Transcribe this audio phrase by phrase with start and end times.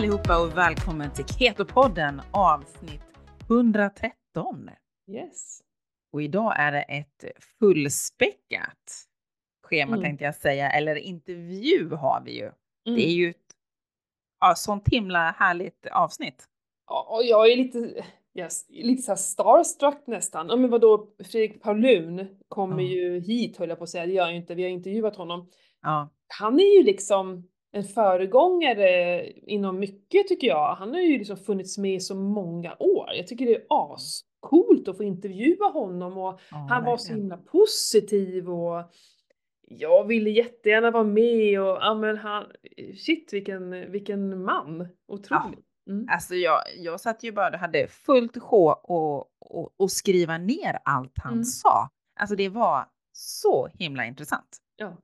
[0.00, 3.00] allihopa och välkommen till Keto-podden avsnitt
[3.48, 4.70] 113.
[5.10, 5.60] Yes.
[6.12, 7.24] Och idag är det ett
[7.58, 9.06] fullspäckat
[9.64, 10.02] schema Mm.
[10.04, 12.44] tänkte jag säga, eller intervju har vi ju.
[12.44, 12.54] Mm.
[12.84, 13.36] Det är ju ett
[14.40, 16.44] ja, sånt himla härligt avsnitt.
[16.86, 20.46] Ja, och jag är lite, yes, lite så här starstruck nästan.
[20.48, 22.88] Ja, men vadå, Fredrik Paulun kommer Ja.
[22.88, 25.50] ju hit höll jag på att säga, det gör jag inte, vi har intervjuat honom.
[25.82, 30.74] Ja, Han är ju liksom en föregångare inom mycket tycker jag.
[30.74, 33.10] Han har ju liksom funnits med i så många år.
[33.14, 37.20] Jag tycker det är ascoolt att få intervjua honom och ja han var så verkligen.
[37.20, 38.92] himla positiv och
[39.62, 42.46] jag ville jättegärna vara med och ja men han,
[43.06, 44.88] shit vilken, vilken man.
[45.08, 45.66] Otroligt.
[45.88, 46.06] Mm.
[46.10, 50.78] Alltså jag, jag satt ju bara och hade fullt sjå och, och, och skriva ner
[50.84, 51.44] allt han Mm.
[51.44, 51.88] sa.
[52.20, 54.58] Alltså det var så himla intressant.
[54.76, 54.96] Ja,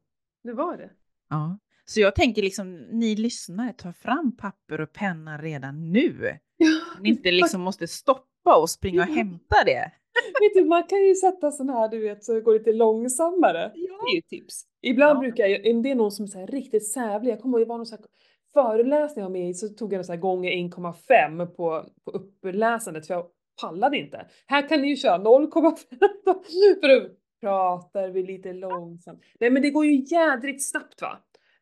[0.44, 0.90] det var det.
[1.30, 1.58] Ja.
[1.88, 6.38] Så jag tänker liksom, ni lyssnare, ta fram papper och penna redan nu.
[7.00, 9.92] Ni inte liksom måste stoppa och springa och hämta det.
[10.40, 13.72] Vet du, man kan ju sätta sån här, du vet, så det går lite långsammare.
[13.74, 13.98] Ja.
[14.04, 14.64] Det är ju ett tips.
[14.82, 15.20] Ibland Ja.
[15.20, 17.66] brukar jag, om det är någon som är så här riktigt sävlig, jag kommer ihåg
[17.66, 18.04] det var någon så här
[18.52, 23.06] föreläsning jag var med i så tog jag så här gånger 1,5 på, på uppläsandet
[23.06, 23.26] för jag
[23.62, 24.26] pallade inte.
[24.46, 25.76] Här kan ni ju köra 0,5
[26.80, 27.08] för då
[27.40, 29.20] pratar vi lite långsamt.
[29.40, 31.18] Nej men det går ju jädrigt snabbt va.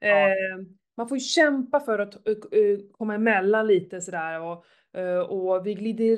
[0.08, 0.28] Ja.
[0.28, 0.34] Eh,
[0.97, 4.64] man får ju kämpa för att eh, eh, komma emellan lite sådär och
[4.97, 6.16] Eh, och vi glider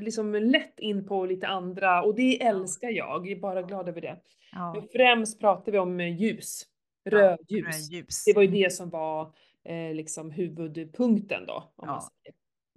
[0.00, 3.26] liksom lätt in på lite andra och det älskar jag.
[3.26, 4.20] Jag är bara glad över det.
[4.52, 4.84] Men Ja.
[4.92, 6.62] främst pratar vi om ljus.
[7.02, 7.90] Ja, Rödljus.
[7.90, 8.24] Rödljus.
[8.24, 9.34] Det var ju det som var
[9.64, 11.72] eh, liksom huvudpunkten då.
[11.76, 12.08] Ja.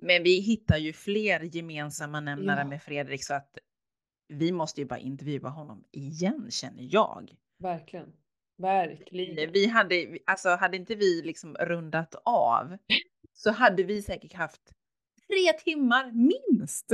[0.01, 2.67] Men vi hittar ju fler gemensamma nämnare Ja.
[2.67, 3.57] med Fredrik så att
[4.27, 7.31] vi måste ju bara intervjua honom igen känner jag.
[7.59, 8.13] Verkligen.
[8.58, 9.52] Verkligen.
[9.52, 12.78] Vi hade, alltså hade inte vi liksom rundat av
[13.34, 14.62] så hade vi säkert haft
[15.28, 16.92] tre timmar minst.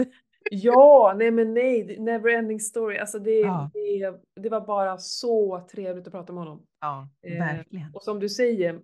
[0.51, 2.97] Ja, nej men nej, det- never ending story.
[2.97, 3.69] Alltså det, Ja.
[3.73, 6.65] det, det var bara så trevligt att prata med honom.
[6.81, 7.91] Ja, Eh, verkligen.
[7.95, 8.81] Och som du säger,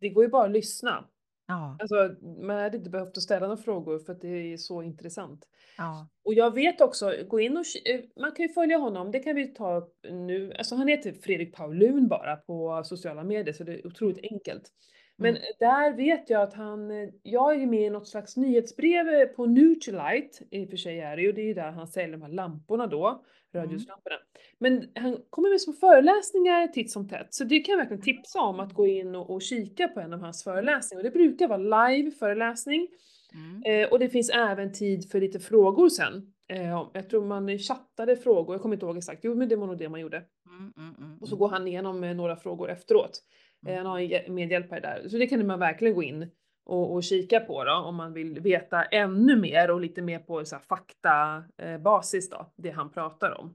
[0.00, 1.04] det går ju bara att lyssna.
[1.46, 4.82] Ja, Alltså, man hade inte behövt att ställa några frågor för att det är så
[4.82, 5.48] intressant.
[5.78, 9.18] ja, Och jag vet också, gå in och eh, man kan ju följa honom, det
[9.18, 10.52] kan vi ta upp nu.
[10.52, 14.70] Alltså han heter Fredrik Paulun bara på sociala medier så det är otroligt enkelt.
[15.18, 15.42] Men Mm.
[15.58, 16.90] där vet jag att han,
[17.22, 21.00] jag är ju med i något slags nyhetsbrev eh, på Nutrilite, i och för sig
[21.00, 24.16] är det ju, det är ju där han säljer de här lamporna då, rödljuslamporna.
[24.58, 28.40] Men han kommer med små föreläsningar titt som tätt, så det kan jag verkligen tipsa
[28.40, 31.00] om att gå in och, och kika på en av hans föreläsningar.
[31.00, 32.88] Och det brukar vara live föreläsning.
[33.34, 33.62] mm.
[33.84, 36.32] Eh, och det finns även tid för lite frågor sen.
[36.48, 39.24] Eh, jag tror man chattade frågor, jag kommer inte ihåg exakt.
[39.24, 40.16] Jo men det var nog det man gjorde.
[40.46, 41.38] Mm, mm, mm, Och så mm.
[41.38, 43.22] går han igenom eh, några frågor efteråt.
[43.66, 43.76] Eh, Mm.
[43.78, 45.08] han har en medhjälpare där.
[45.08, 46.30] Så det kan man verkligen gå in
[46.64, 50.44] och, och kika på då om man vill veta ännu mer och lite mer på
[50.44, 53.54] så här, faktabasis eh, då, det han pratar om.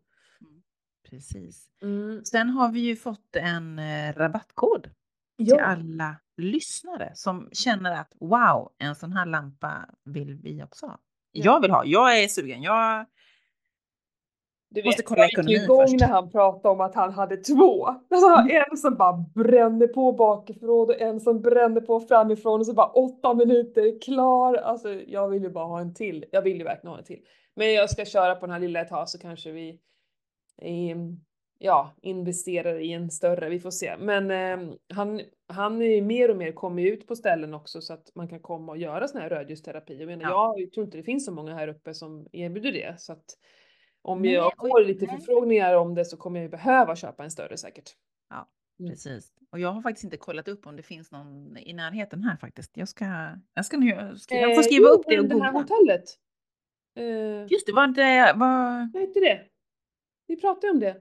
[1.10, 1.68] Precis.
[1.82, 2.26] Mm.
[2.26, 4.84] Sen har vi ju fått en eh, rabattkod
[5.38, 10.86] till Ja, alla lyssnare som känner att wow, en sån här lampa vill vi också
[10.86, 11.00] ha.
[11.32, 11.46] Ja.
[11.46, 12.62] Jag vill ha, jag är sugen.
[12.62, 13.06] Jag,
[14.74, 16.00] du måste vet, kolla jag gick igång först.
[16.00, 17.86] när han pratade om att han hade två.
[17.86, 22.74] Alltså, en som bara brände på bakifrån och en som brände på framifrån och så
[22.74, 24.56] bara åtta minuter klar.
[24.56, 26.26] Alltså jag vill ju bara ha en till.
[26.32, 27.20] Jag vill ju verkligen ha en till.
[27.56, 29.70] Men jag ska köra på den här lilla ett tag så kanske vi
[30.62, 30.98] eh,
[31.60, 33.50] ja, investerar i en större.
[33.50, 33.96] Vi får se.
[34.00, 37.94] Men eh, han, han är ju mer och mer kommer ut på ställen också så
[37.94, 39.98] att man kan komma och göra sån här rödljusterapi.
[40.00, 40.54] Jag menar, Ja.
[40.58, 42.96] jag tror inte det finns så många här uppe som erbjuder det.
[42.98, 43.26] Så att
[44.02, 45.16] om Nej, jag och- får lite nej.
[45.18, 47.90] förfrågningar om det så kommer jag ju behöva köpa en större säkert.
[48.30, 48.48] Ja,
[48.80, 48.92] Mm.
[48.92, 49.32] precis.
[49.52, 52.78] Och jag har faktiskt inte kollat upp om det finns någon i närheten här faktiskt.
[52.78, 53.06] Jag ska,
[53.54, 55.52] jag ska nu, ska, jag får Eh, skriva jo, upp det och men det här
[55.52, 55.76] googla.
[55.76, 56.04] hotellet.
[56.96, 59.48] Eh, Just det, var inte, var, vad hette det?
[60.28, 60.98] Vi pratade om det.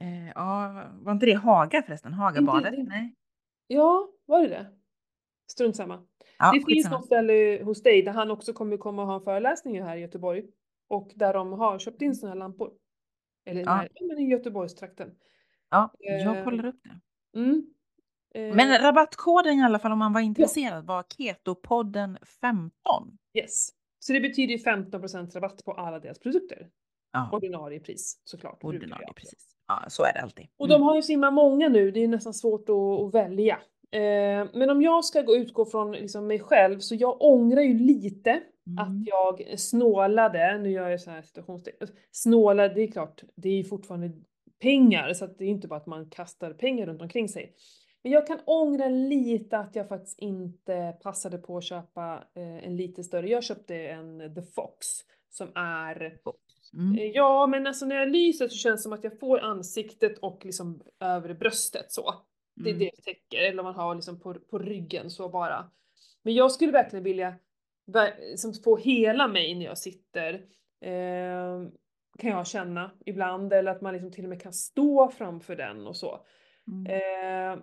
[0.00, 2.12] eh, ja, var inte det Haga förresten?
[2.12, 2.72] Hagabadet?
[2.76, 3.14] det- Nej.
[3.66, 4.66] Ja, var det det?
[5.52, 6.06] Strunt samma.
[6.38, 9.20] Ja, det finns något ställe hos dig där han också kommer komma och ha en
[9.24, 10.44] föreläsning här i Göteborg.
[10.90, 12.72] Och där de har köpt in såna här lampor.
[13.46, 13.86] Eller Ja.
[14.08, 15.10] men i Göteborgstrakten.
[15.70, 17.00] Ja, eh, jag kollar upp det.
[17.40, 17.66] Mm.
[18.34, 22.72] Eh, Men rabattkoden i alla fall om man var intresserad var Ketopodden 15.
[23.38, 23.68] yes.
[23.98, 26.68] Så det betyder ju 15% rabatt på alla deras produkter.
[27.12, 28.64] Ja, Ordinarie pris såklart.
[28.64, 29.56] ordinarie precis.
[29.68, 30.46] Ja, så är det alltid.
[30.56, 30.80] Och Mm.
[30.80, 32.76] de har ju så himla många nu, det är nästan svårt att,
[33.06, 33.54] att välja.
[33.90, 37.74] Eh, men om jag ska gå, utgå från liksom mig själv, så jag ångrar ju
[37.74, 38.78] lite Mm.
[38.78, 43.64] att jag snålade, nu gör jag så här situationstecken, snålade, det är klart, det är
[43.64, 44.12] fortfarande
[44.60, 47.54] pengar, så att det är inte bara att man kastar pengar runt omkring sig.
[48.02, 52.76] Men jag kan ångra lite att jag faktiskt inte passade på att köpa eh, en
[52.76, 53.28] lite större.
[53.28, 54.86] Jag köpte en The Fox
[55.30, 56.18] som är
[56.74, 56.98] Mm.
[56.98, 60.18] Eh, Ja, men alltså när jag lyser så känns det som att jag får ansiktet
[60.18, 62.14] och liksom över bröstet så.
[62.56, 62.78] Det är Mm.
[62.78, 65.70] det det täcker, eller man har liksom på, på ryggen så bara.
[66.22, 67.34] Men jag skulle verkligen vilja
[67.92, 70.34] ver- liksom få hela mig när jag sitter.
[70.84, 71.68] Eh,
[72.18, 75.86] kan jag känna ibland, eller att man liksom till och med kan stå framför den
[75.86, 76.26] och så.
[76.70, 76.86] Mm.
[76.86, 77.62] Eh,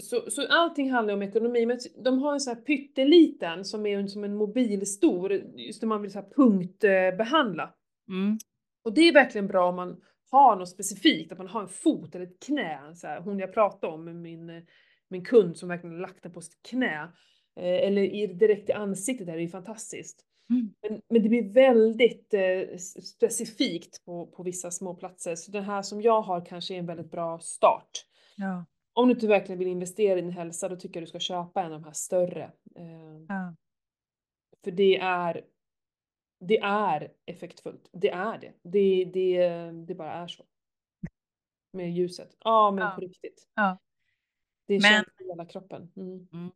[0.00, 4.06] så, så allting handlar om ekonomi, men de har en sån här pytteliten som är
[4.06, 7.74] som en mobilstor, just när man vill så här punktbehandla.
[8.08, 8.38] Mm.
[8.84, 10.00] Och det är verkligen bra om man
[10.30, 12.94] har något specifikt, att man har en fot eller ett knä.
[12.94, 14.66] Så här, hon jag pratade om, med min,
[15.08, 17.12] min kund som verkligen lagt den på sitt knä.
[17.56, 20.22] Eh, eller i, direkt i ansiktet, det är ju fantastiskt.
[20.50, 20.74] Mm.
[20.82, 25.34] Men, men det blir väldigt eh, specifikt på, på vissa små platser.
[25.36, 27.90] Så den här som jag har kanske är en väldigt bra start.
[28.36, 28.64] Ja.
[28.92, 31.60] Om du inte verkligen vill investera i din hälsa, då tycker jag du ska köpa
[31.62, 32.44] en av de här större.
[32.76, 33.54] Eh, Ja.
[34.64, 35.44] för det är,
[36.40, 37.88] det är effektfullt.
[37.92, 38.52] Det är det.
[38.62, 39.48] Det, det,
[39.86, 40.44] det bara är så.
[41.72, 42.36] Med ljuset.
[42.44, 42.90] Ja, men Ja.
[42.90, 43.48] på riktigt.
[44.66, 45.92] Det Men- känns i hela kroppen.
[45.96, 46.50] Mm.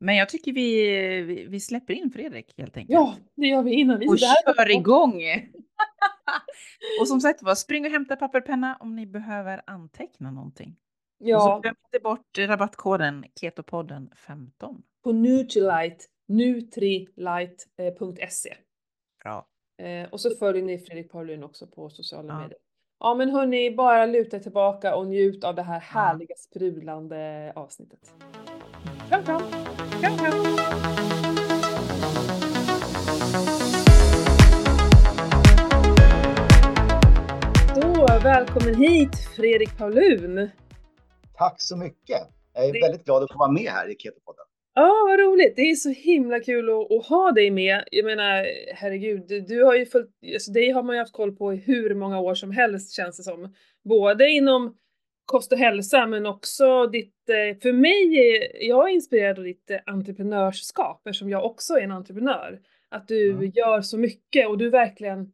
[0.00, 2.92] Men jag tycker vi, vi, släpper in Fredrik helt enkelt.
[2.94, 5.22] Ja, det gör vi innan vi och var- kör igång!
[7.00, 10.76] och som sagt var, spring och hämta papper och penna om ni behöver anteckna någonting.
[11.20, 14.82] Och så Ja, glöm inte bort rabattkoden Ketopodden 15.
[15.04, 18.54] på Nutrilite, nutrilite.se.
[19.22, 19.46] Bra.
[19.82, 22.38] Eh, och så följer ni Fredrik Paulin också på sociala Ja.
[22.40, 22.58] medier.
[23.00, 28.14] Ja men hörni, bara luta tillbaka och njut av det här härliga sprudlande avsnittet.
[29.08, 29.42] Kram, kram.
[37.74, 40.48] Då, välkommen hit Fredrik Paulun!
[41.38, 42.18] Tack så mycket.
[42.54, 44.44] Jag är Det- väldigt glad att få vara med här i Ketopodden.
[44.74, 45.52] Ja, vad roligt!
[45.56, 47.84] Det är så himla kul att, att ha dig med.
[47.90, 51.36] Jag menar, herregud, du, du har ju följt, alltså dig har man ju haft koll
[51.36, 53.54] på i hur många år som helst känns det som.
[53.84, 54.76] Både inom
[55.30, 58.14] kost och hälsa men också ditt, eh, för mig,
[58.68, 62.60] jag är inspirerad av ditt eh, entreprenörskap eftersom jag också är en entreprenör.
[62.88, 63.50] Att du Mm.
[63.54, 65.32] gör så mycket och du verkligen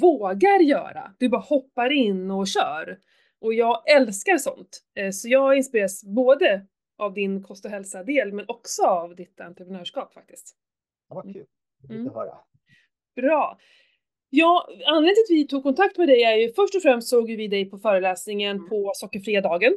[0.00, 1.14] vågar göra.
[1.18, 2.98] Du bara hoppar in och kör.
[3.40, 4.80] Och jag älskar sånt.
[4.94, 6.66] Eh, Så jag inspireras både
[6.98, 10.56] av din kost och hälsa-del men också av ditt entreprenörskap faktiskt.
[11.08, 11.46] Ja, vad kul.
[11.84, 11.96] Mm.
[11.96, 12.08] Mm.
[12.08, 12.34] att höra.
[13.16, 13.58] Bra!
[14.36, 17.26] Ja, anledningen till att vi tog kontakt med dig är ju först och främst såg
[17.26, 18.68] vi dig på föreläsningen Mm.
[18.68, 19.76] på Sockerfria dagen.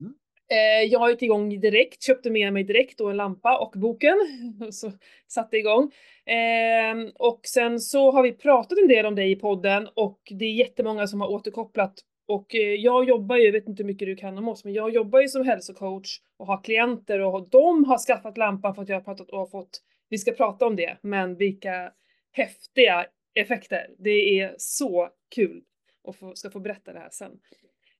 [0.00, 0.14] Mm.
[0.50, 4.16] Eh, jag gick igång direkt, köpte med mig direkt då en lampa och boken.
[4.70, 4.92] Så
[5.28, 5.92] satte igång.
[6.26, 10.44] Eh, och sen så har vi pratat en del om dig i podden och det
[10.44, 11.94] är jättemånga som har återkopplat.
[12.28, 14.72] Och eh, jag jobbar ju, jag vet inte hur mycket du kan om oss, men
[14.72, 18.88] jag jobbar ju som hälsocoach och har klienter och de har skaffat lampan för att
[18.88, 21.92] jag har pratat och har fått, vi ska prata om det, men vilka
[22.32, 23.06] häftiga
[23.40, 23.94] effekter.
[23.98, 25.62] Det är så kul
[26.02, 27.32] och få, ska få berätta det här sen.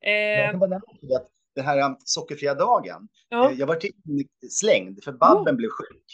[0.00, 3.78] Jag Eh, kan bara nämna att den här um, sockerfria dagen, ja, eh, jag var
[4.50, 6.04] slängd för Babben blev sjuk.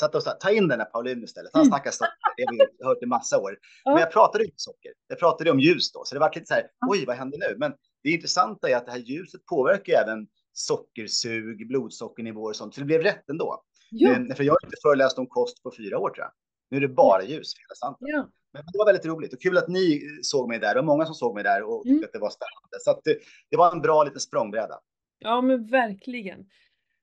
[0.00, 1.68] Så att de sa, ta in den här Paulin istället, han Mm.
[1.70, 3.58] snackar socker, det har vi hört i massa år.
[3.84, 3.90] Ja.
[3.90, 6.54] Men jag pratade inte socker, jag pratade om ljus då, så det var lite så
[6.54, 7.56] här, oj vad händer nu?
[7.58, 12.80] Men det intressanta är att det här ljuset påverkar även sockersug, blodsockernivåer och sånt, så
[12.80, 13.62] det blev rätt ändå.
[13.90, 16.32] ja, Eh, För jag har inte föreläst om kost på fyra år tror jag.
[16.70, 18.08] Nu är det bara ljus, hela slanten.
[18.08, 18.30] ja.
[18.52, 21.14] Men det var väldigt roligt och kul att ni såg mig där och många som
[21.14, 22.04] såg mig där och tyckte Mm.
[22.04, 22.76] att det var spännande.
[22.80, 23.18] Så att det,
[23.50, 24.80] det var en bra liten språngbräda.
[25.18, 26.46] Ja men verkligen.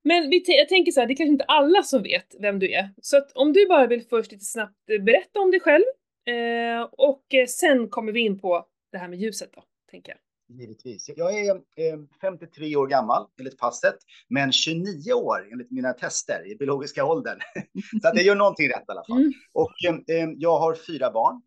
[0.03, 2.71] Men vi jag tänker så här, det är kanske inte alla som vet vem du
[2.73, 2.89] är.
[3.01, 5.83] Så att om du bara vill först lite snabbt eh, berätta om dig själv
[6.25, 10.19] eh, och eh, sen kommer vi in på det här med ljuset då, tänker jag.
[10.49, 11.09] Givetvis.
[11.15, 13.95] Jag är eh, 53 år gammal enligt passet,
[14.27, 17.39] men 29 år enligt mina tester i biologiska åldern.
[18.01, 19.17] Så att jag gör någonting rätt i alla fall.
[19.17, 19.33] Mm.
[19.53, 21.41] Och eh, eh, jag har fyra barn,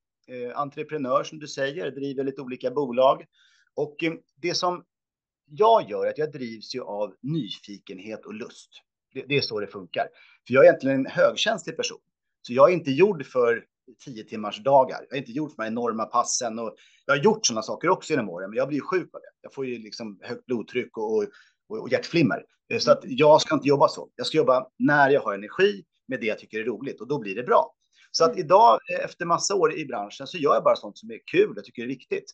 [0.54, 3.24] entreprenör som du säger, driver lite olika bolag.
[3.74, 3.96] Och
[4.36, 4.84] det som
[5.50, 8.70] jag gör är att jag drivs ju av nyfikenhet och lust.
[9.14, 10.06] Det, det är så det funkar.
[10.46, 11.98] För jag är egentligen en högkänslig person.
[12.42, 13.64] Så jag är inte gjord för
[14.04, 15.06] 10 timmars dagar.
[15.08, 16.74] Jag är inte gjord för de här enorma passen och
[17.06, 19.30] jag har gjort sådana saker också genom åren, men jag blir ju sjuk av det.
[19.42, 21.26] Jag får ju liksom högt blodtryck och, och,
[21.68, 22.44] och hjärtflimmer.
[22.72, 24.10] Eh, Så att jag ska inte jobba så.
[24.16, 27.18] Jag ska jobba när jag har energi med det jag tycker är roligt och då
[27.18, 27.74] blir det bra.
[28.10, 28.44] Så att Mm.
[28.44, 31.58] idag eh, efter massa år i branschen så gör jag bara sånt som är kul
[31.58, 32.24] och tycker är viktigt.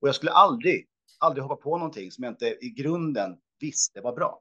[0.00, 0.86] Och jag skulle aldrig,
[1.18, 4.40] aldrig hoppa på någonting som jag inte i grunden visste var bra.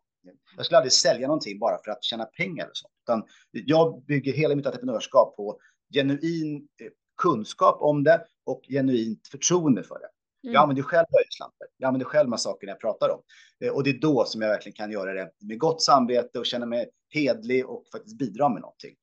[0.58, 2.94] Jag skulle aldrig sälja någonting bara för att tjäna pengar och sånt.
[3.04, 5.60] Utan jag bygger hela mitt entreprenörskap på
[5.94, 6.88] genuin eh,
[7.22, 10.10] kunskap om det och genuint förtroende för det.
[10.44, 10.54] Mm.
[10.54, 11.68] Jag använder själv höjdslampor.
[11.78, 13.22] Jag använder själv här sakerna jag pratar om.
[13.60, 16.46] Eh, och det är då som jag verkligen kan göra det med gott samvete och
[16.46, 18.96] känna mig hedlig och faktiskt bidra med någonting.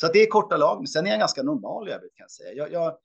[0.00, 2.24] Så att det är korta lag, men sen är jag ganska normal i övrigt kan
[2.24, 2.52] jag säga.
[2.52, 2.96] Jag, jag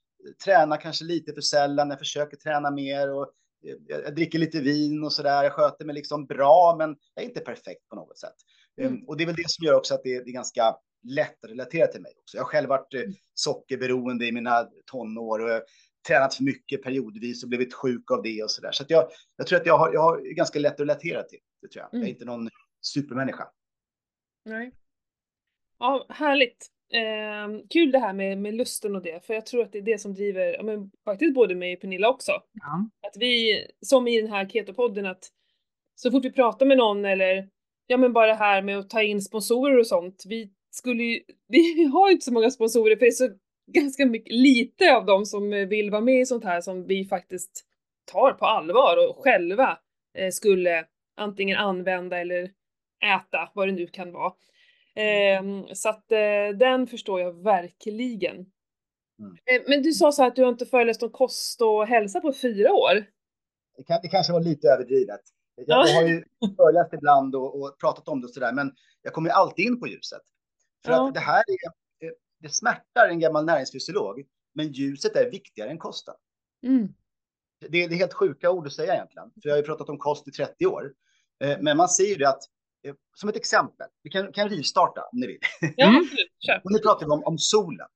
[0.43, 3.27] tränar kanske lite för sällan, jag försöker träna mer och
[3.65, 5.43] eh, jag dricker lite vin och så där.
[5.43, 8.35] Jag sköter mig liksom bra, men jag är inte perfekt på något sätt.
[8.81, 8.93] Mm.
[8.93, 11.43] Um, och det är väl det som gör också att det, det är ganska lätt
[11.43, 12.37] att relatera till mig också.
[12.37, 13.13] Jag har själv varit eh, mm.
[13.33, 15.63] sockerberoende i mina tonår och
[16.07, 18.71] tränat för mycket periodvis och blivit sjuk av det och så där.
[18.71, 21.39] Så att jag, jag tror att jag har, jag har ganska lätt att relatera till
[21.61, 21.93] det tror jag.
[21.93, 22.01] Mm.
[22.01, 22.49] Jag är inte någon
[22.81, 23.47] supermänniska.
[24.45, 24.71] Nej.
[25.79, 26.71] Ja, härligt.
[26.93, 29.81] Eh, kul det här med, med lusten och det, för jag tror att det är
[29.81, 32.31] det som driver, ja, men faktiskt både mig och Pernilla också.
[32.53, 32.89] Ja.
[33.07, 35.29] Att vi, som i den här Keto-podden, att
[35.95, 37.49] så fort vi pratar med någon eller
[37.87, 41.19] ja men bara det här med att ta in sponsorer och sånt, vi skulle ju,
[41.47, 43.29] vi har ju inte så många sponsorer för det är så
[43.67, 47.65] ganska mycket, lite av dem som vill vara med i sånt här som vi faktiskt
[48.11, 49.79] tar på allvar och själva
[50.17, 50.85] eh, skulle
[51.17, 52.51] antingen använda eller
[53.03, 54.33] äta, vad det nu kan vara.
[54.95, 58.35] Eh, så att eh, den förstår jag verkligen.
[59.19, 59.31] Mm.
[59.45, 62.21] Eh, men du sa så här att du har inte föreläst om kost och hälsa
[62.21, 63.05] på fyra år.
[63.77, 65.21] Det, kan, det kanske var lite överdrivet.
[65.55, 66.23] Jag, jag har ju
[66.57, 69.87] föreläst ibland och, och, pratat om det och sådär, men jag kommer alltid in på
[69.87, 70.21] ljuset.
[70.85, 71.07] För ja.
[71.07, 75.77] att det här är, eh, det smärtar en gammal näringsfysiolog, men ljuset är viktigare än
[75.77, 76.15] kosten.
[76.63, 76.87] Mm.
[77.69, 79.89] Det, är, det är helt sjuka ord att säga egentligen, för jag har ju pratat
[79.89, 80.93] om kost i 30 år.
[81.43, 82.43] Eh, men man ser ju det att,
[82.87, 85.39] eh, som ett exempel, vi kan, kan rivstarta om ni vill.
[85.75, 86.05] Ja, mm.
[86.63, 87.87] Och nu pratar vi om, om solen.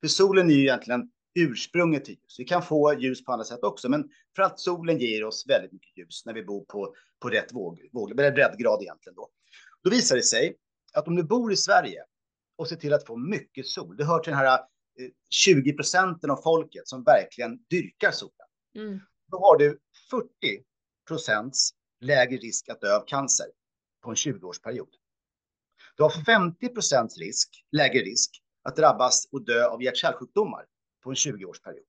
[0.00, 2.36] För solen är ju egentligen ursprunget till ljus.
[2.38, 5.72] Vi kan få ljus på andra sätt också, men för att solen ger oss väldigt
[5.72, 9.30] mycket ljus när vi bor på, på rätt våg, våg, breddgrad egentligen då.
[9.82, 10.56] Då visar det sig
[10.92, 12.04] att om du bor i Sverige
[12.56, 14.60] och ser till att få mycket sol, det hör till den här
[15.30, 18.46] 20 eh, procenten av folket som verkligen dyrkar solen.
[18.76, 19.00] Mm.
[19.30, 20.28] Då har du 40
[21.08, 23.46] procents lägre risk att dö av cancer
[24.02, 24.88] på en 20-årsperiod.
[25.96, 28.30] Du har 50 procents risk, lägre risk
[28.62, 30.64] att drabbas och dö av hjärt-kärlsjukdomar
[31.04, 31.86] på en 20-årsperiod.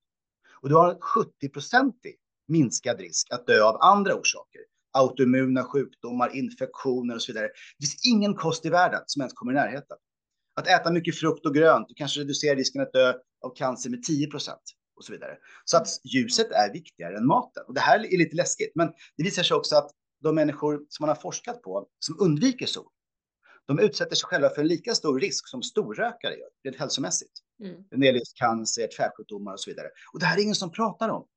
[0.61, 2.15] Och du har en 70-procentig
[2.47, 4.61] minskad risk att dö av andra orsaker.
[4.93, 7.47] Autoimmuna sjukdomar, infektioner och så vidare.
[7.47, 9.97] Det finns ingen kost i världen som ens kommer i närheten.
[10.55, 13.13] Att äta mycket frukt och grönt, du kanske reducerar risken att dö
[13.45, 14.61] av cancer med 10 procent
[14.95, 15.37] och så vidare.
[15.65, 17.63] Så att ljuset är viktigare än maten.
[17.67, 19.91] Och det här är lite läskigt, men det visar sig också att
[20.23, 22.87] de människor som man har forskat på som undviker sol,
[23.67, 27.31] de utsätter sig själva för en lika stor risk som storrökare gör, rent hälsomässigt.
[27.63, 27.75] Mm.
[27.91, 29.87] När det gäller cancer, hjärt-kärlsjukdomar och så vidare.
[30.13, 31.27] Och det här är ingen som pratar om.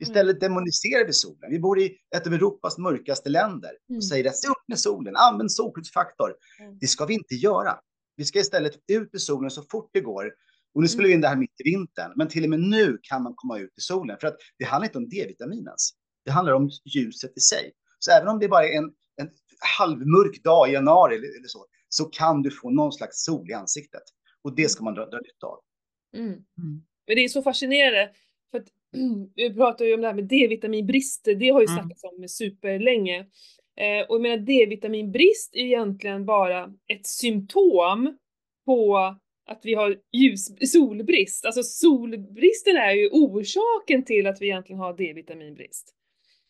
[0.00, 0.40] Istället mm.
[0.40, 1.50] demoniserar vi solen.
[1.50, 4.02] Vi bor i ett av Europas mörkaste länder och mm.
[4.02, 6.34] säger att se upp med solen, använd solskyddsfaktor.
[6.60, 6.78] Mm.
[6.80, 7.78] Det ska vi inte göra.
[8.16, 10.32] Vi ska istället ut i solen så fort det går.
[10.74, 12.98] Och nu skulle vi in det här mitt i vintern, men till och med nu
[13.02, 15.90] kan man komma ut i solen för att det handlar inte om D-vitamin ens.
[16.24, 17.72] Det handlar om ljuset i sig.
[17.98, 19.30] Så även om det bara är en, en
[19.78, 23.52] halvmörk dag i januari eller, eller, så, så kan du få någon slags sol i
[23.52, 24.02] ansiktet.
[24.42, 25.58] Och det ska man dra, dra nytta av.
[26.14, 26.28] Mm.
[26.28, 26.44] Mm.
[27.06, 28.10] Men det är så fascinerande,
[28.50, 28.68] för att
[29.34, 31.78] vi pratar ju om det här med D-vitaminbrist, det har ju mm.
[31.78, 33.18] snackats om superlänge.
[33.76, 38.18] Eh, och jag menar D-vitaminbrist är egentligen bara ett symptom
[38.66, 38.96] på
[39.46, 41.44] att vi har ljus, solbrist.
[41.44, 45.94] Alltså solbristen är ju orsaken till att vi egentligen har D-vitaminbrist.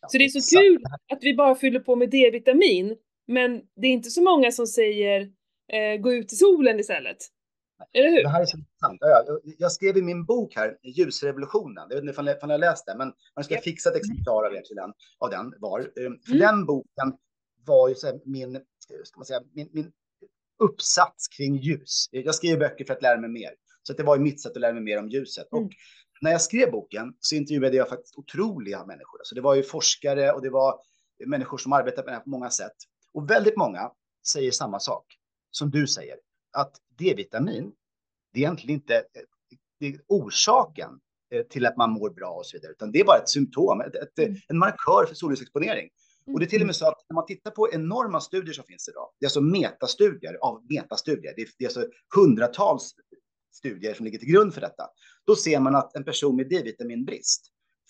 [0.09, 2.97] Så det är så kul att vi bara fyller på med D-vitamin,
[3.29, 5.21] men det är inte så många som säger
[5.73, 7.17] eh, gå ut i solen istället.
[7.93, 8.23] Eller hur?
[8.23, 9.01] Det här är så intressant.
[9.59, 12.99] Jag, skrev i min bok här, Ljusrevolutionen, jag vet inte om ni har läst den,
[12.99, 15.81] men man ska fixa ett exemplar av, till den, av den var.
[15.81, 16.39] Ehm, för mm.
[16.39, 17.13] den boken
[17.67, 18.63] var ju så min, eh,
[19.05, 19.93] ska man säga, min, min
[20.59, 22.09] uppsats kring ljus.
[22.11, 23.51] Jag skriver böcker för att lära mig mer.
[23.83, 25.53] Så det var ju mitt sätt att lära mig mer om ljuset.
[25.53, 25.65] Mm.
[25.65, 25.71] Och
[26.21, 29.21] när jag skrev boken så intervjuade jag faktiskt otroliga människor.
[29.23, 30.81] Så det var ju forskare och det var
[31.27, 32.77] människor som arbetar med det här på många sätt.
[33.19, 33.91] Och väldigt många
[34.33, 35.05] säger samma sak
[35.51, 36.17] som du säger,
[36.53, 37.73] att D-vitamin,
[38.33, 39.05] det är egentligen inte
[39.81, 40.91] är orsaken
[41.31, 43.81] eh, till att man mår bra och så vidare, utan det är bara ett symptom,
[43.81, 44.37] ett, ett, mm.
[44.49, 45.89] en markör för solljusexponering.
[46.27, 48.65] Och det är till och med så att när man tittar på enorma studier som
[48.65, 52.95] finns idag, det är alltså metastudier av metastudier, det är, det är alltså hundratals
[53.53, 54.85] studier som ligger till grund för detta,
[55.27, 57.47] då ser man att en person med D-vitaminbrist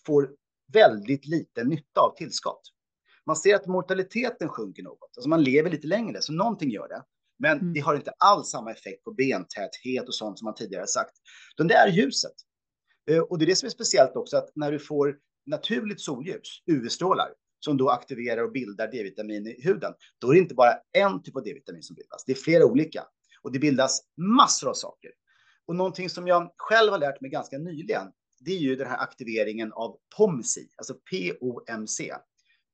[0.06, 0.30] får
[0.73, 2.61] väldigt lite nytta av tillskott.
[3.28, 7.02] Man ser att mortaliteten sjunker något, alltså man lever lite längre, så någonting gör det.
[7.38, 7.73] Men mm.
[7.73, 11.12] det har inte alls samma effekt på bentäthet och sånt som man tidigare sagt.
[11.54, 12.32] Utan det är ljuset.
[13.11, 15.16] Eh, och det är det som är speciellt också, att när du får
[15.47, 17.28] naturligt solljus, UV-strålar,
[17.61, 21.37] som då aktiverar och bildar D-vitamin i huden, då är det inte bara en typ
[21.37, 23.04] av D-vitamin som bildas, det är flera olika.
[23.42, 25.11] Och det bildas massor av saker.
[25.66, 28.99] Och någonting som jag själv har lärt mig ganska nyligen det är ju den här
[28.99, 32.00] aktiveringen av POMC, alltså POMC.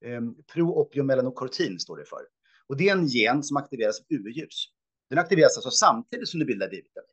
[0.04, 2.20] Ehm, um, Proopiomelanokortin står det för.
[2.66, 4.66] Och det är en gen som aktiveras av UV-ljus.
[5.10, 7.08] Den aktiveras alltså samtidigt som du bildar D-vitamin.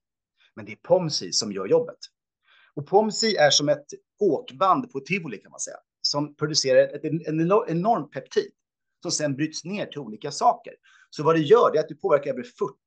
[0.56, 1.98] Men det är POMSI som gör jobbet.
[2.74, 3.86] Och POMSI är som ett
[4.20, 8.52] åkband på tivoli kan man säga, som producerar ett, en enorm peptid
[9.02, 10.74] som sen bryts ner till olika saker.
[11.10, 12.44] Så vad det gör det är att det påverkar över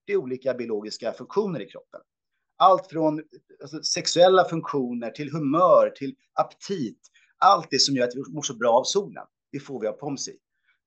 [0.07, 2.01] 40 olika biologiska funktioner i kroppen.
[2.57, 3.23] Allt från
[3.63, 7.01] alltså, sexuella funktioner till humör, till aptit.
[7.39, 9.93] Allt det som gör att vi mår så bra av solen, det får vi av
[9.93, 10.29] POMC.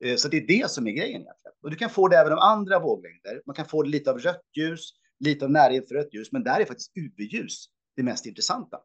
[0.03, 1.53] Eh, så det är det som är grejen egentligen.
[1.62, 3.41] Och du kan få det även av andra våglängder.
[3.45, 6.65] Man kan få det lite av rött ljus, lite av närinfrarött ljus, men där är
[6.65, 8.79] faktiskt UV-ljus det mest intressanta.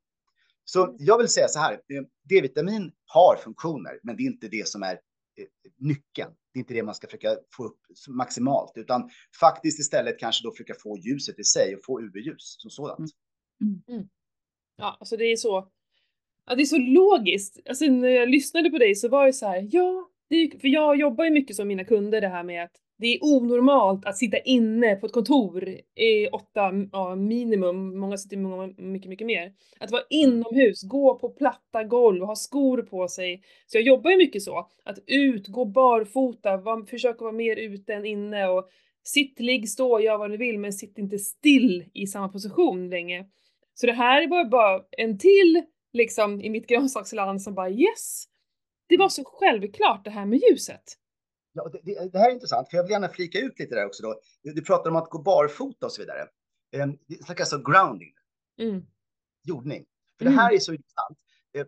[0.65, 4.69] Så jag vill säga så här, eh, D-vitamin har funktioner, men det är inte det
[4.69, 5.47] som är eh,
[5.79, 6.31] nyckeln.
[6.53, 9.11] Det är inte det man ska försöka få upp maximalt, utan
[9.41, 13.11] faktiskt istället kanske då försöka få ljuset i sig och få UV-ljus som sådant.
[13.61, 13.83] Mm.
[13.89, 14.09] Mm.
[14.77, 15.71] Ja, alltså det är så.
[16.47, 17.61] Ja, det är så logiskt.
[17.69, 20.97] Alltså när jag lyssnade på dig så var det så här, ja, det, för jag
[20.97, 24.39] jobbar ju mycket som mina kunder det här med att det är onormalt att sitta
[24.39, 29.53] inne på ett kontor i åtta ja, minimum, många sitter många, mycket, mycket mer.
[29.81, 33.43] Att vara inomhus, gå på platta golv, ha skor på sig.
[33.67, 37.95] Så jag jobbar ju mycket så, att ut, gå barfota, var, försöka vara mer ute
[37.95, 38.69] än inne och
[39.05, 43.27] sitt, ligg, stå, gör vad du vill, men sitt inte still i samma position länge.
[43.75, 48.25] Så det här är bara, bara en till liksom i mitt grönsaksland som bara yes,
[48.89, 50.99] det var så självklart det här med ljuset.
[51.53, 53.87] Ja, det, det, det, här är intressant, för jag vill gärna flika ut lite där
[53.87, 54.03] också.
[54.03, 54.21] Då.
[54.43, 56.23] Du, du pratar om att gå barfota och så vidare.
[56.77, 58.13] Um, det är alltså grounding.
[58.61, 58.83] Mm.
[59.45, 59.85] Jordning.
[60.19, 60.37] För mm.
[60.37, 61.19] det här är så intressant.
[61.59, 61.65] Uh,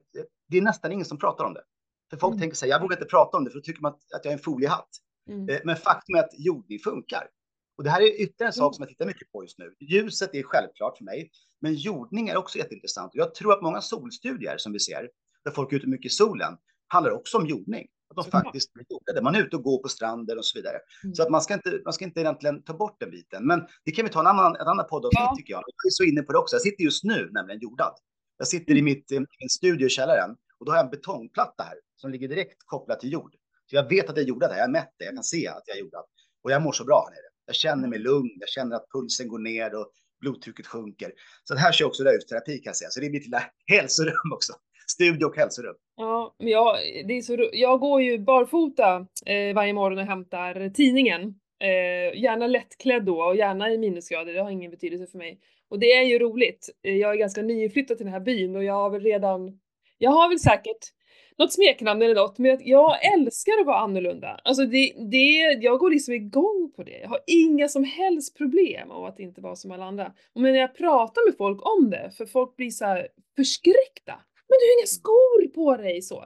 [0.48, 1.62] det är nästan ingen som pratar om det.
[2.10, 2.40] För folk mm.
[2.40, 4.32] tänker sig, jag vågar inte prata om det för då tycker man att, att jag
[4.32, 4.90] är en foliehatt.
[5.28, 5.60] Mm.
[5.64, 7.28] Men faktum är att jordning funkar.
[7.76, 8.72] Och det här är ytterligare en sak mm.
[8.72, 9.74] som jag tittar mycket på just nu.
[9.80, 13.10] Ljuset är självklart för mig, men jordning är också jätteintressant.
[13.14, 15.10] Jag tror att många solstudier som vi ser,
[15.44, 16.56] där folk är ute mycket i solen,
[16.88, 17.86] handlar också om jordning.
[18.10, 19.22] Att de faktiskt blir jordade.
[19.22, 20.78] Man är ute och går på stranden och så vidare.
[21.04, 21.14] Mm.
[21.14, 23.46] Så att man ska, inte, man ska inte egentligen ta bort den biten.
[23.46, 25.34] Men det kan vi ta en annan, en annan podd ja.
[25.36, 25.62] tycker jag.
[25.66, 26.54] Jag är så inne på det också.
[26.56, 27.94] Jag sitter just nu nämligen jordad.
[28.38, 28.88] Jag sitter mm.
[28.88, 32.28] i mitt, min studio i källaren och då har jag en betongplatta här som ligger
[32.28, 33.34] direkt kopplad till jord.
[33.66, 34.58] Så jag vet att jag är jordad här.
[34.58, 35.04] Jag har mätt det.
[35.04, 36.04] Jag kan se att jag är jordad.
[36.42, 37.33] Och jag mår så bra här nere.
[37.46, 38.30] Jag känner mig lugn.
[38.40, 41.12] Jag känner att pulsen går ner och blodtrycket sjunker.
[41.44, 42.90] Så det här kör också rörelseterapi kan jag säga.
[42.90, 44.52] Så det är mitt lilla hälsorum också
[44.86, 45.74] Studio och hälsorum.
[45.96, 46.76] Ja, men jag,
[47.08, 51.34] det är så, jag går ju barfota eh, varje morgon och hämtar tidningen.
[51.60, 55.40] Eh, gärna lättklädd då och gärna i minusgrader, det har ingen betydelse för mig.
[55.68, 56.70] Och det är ju roligt.
[56.82, 59.58] Eh, jag är ganska nyflyttad till den här byn och jag har väl redan,
[59.98, 60.90] jag har väl säkert
[61.38, 64.40] något smeknamn eller något, men jag älskar att vara annorlunda.
[64.44, 66.98] Alltså det, det, jag går liksom igång på det.
[66.98, 70.12] Jag har inga som helst problem av att inte vara som alla andra.
[70.34, 74.20] Och men när jag pratar med folk om det, för folk blir så här förskräckta
[74.48, 76.24] men du har inga skor på dig så.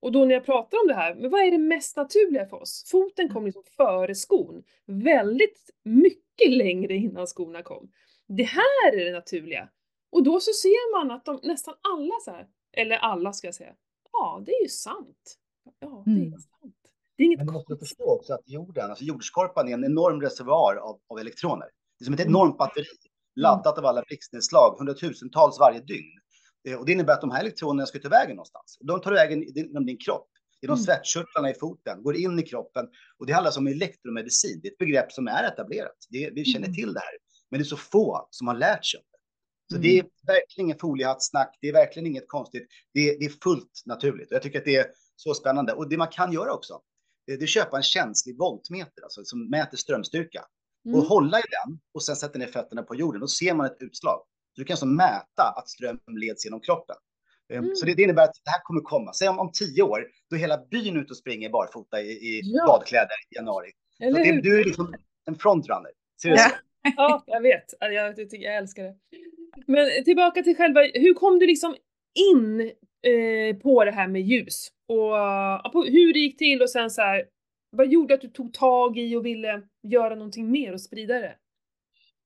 [0.00, 2.62] Och då när jag pratar om det här, men vad är det mest naturliga för
[2.62, 2.84] oss?
[2.90, 4.62] Foten kom liksom före skon.
[4.86, 7.90] Väldigt mycket längre innan skorna kom.
[8.28, 9.68] Det här är det naturliga.
[10.12, 12.46] Och då så ser man att de, nästan alla så här,
[12.76, 13.74] eller alla ska jag säga,
[14.20, 15.36] ja det är ju sant.
[15.80, 16.30] Ja, det är mm.
[16.30, 16.74] sant.
[17.16, 20.20] Det är inget Men du måste förstå också att jorden, alltså jordskorpan är en enorm
[20.20, 21.68] reservoar av, av elektroner.
[21.98, 22.84] Det är som ett enormt batteri
[23.36, 26.18] laddat av alla blixtnedslag, hundratusentals varje dygn.
[26.68, 28.78] Eh, och det innebär att de här elektronerna ska ta vägen någonstans.
[28.80, 30.28] De tar vägen genom din kropp,
[30.62, 30.84] genom mm.
[30.84, 32.86] svettkörtlarna i foten, går in i kroppen.
[33.18, 34.60] Och det handlar om elektromedicin.
[34.62, 35.96] Det är ett begrepp som är etablerat.
[36.10, 36.74] Det, vi känner mm.
[36.74, 37.14] till det här.
[37.50, 39.00] Men det är så få som har lärt sig.
[39.70, 39.82] Så mm.
[39.82, 41.58] det är verkligen ingen foliehattsnack.
[41.60, 42.68] Det är verkligen inget konstigt.
[42.94, 44.30] Det är, det är fullt naturligt.
[44.30, 45.72] Och jag tycker att det är så spännande.
[45.72, 46.80] Och det man kan göra också,
[47.26, 50.44] det är att köpa en känslig voltmeter, alltså som mäter strömstyrka.
[50.84, 51.06] Och mm.
[51.06, 53.20] hålla i den och sen sätta ner fötterna på jorden.
[53.20, 54.22] Då ser man ett utslag
[54.60, 56.96] du kan alltså mäta att ström leds genom kroppen.
[57.52, 57.76] Mm.
[57.76, 59.12] Så det, det, innebär att det här kommer komma.
[59.12, 62.40] Säg om, om tio år, då är hela byn ute och springer barfota i, i
[62.44, 62.66] ja.
[62.66, 63.70] badkläder i januari.
[63.98, 64.94] Så det, du är liksom
[65.26, 65.90] en frontrunner.
[66.22, 66.50] Ser du så?
[66.96, 67.64] Ja, jag vet.
[67.80, 68.94] Jag, jag, jag älskar det.
[69.66, 71.76] Men tillbaka till själva, hur kom du liksom
[72.14, 72.60] in
[73.06, 74.68] eh, på det här med ljus?
[74.88, 75.12] Och,
[75.74, 77.24] och hur det gick till och sen så här,
[77.70, 81.36] vad gjorde att du tog tag i och ville göra någonting mer och sprida det?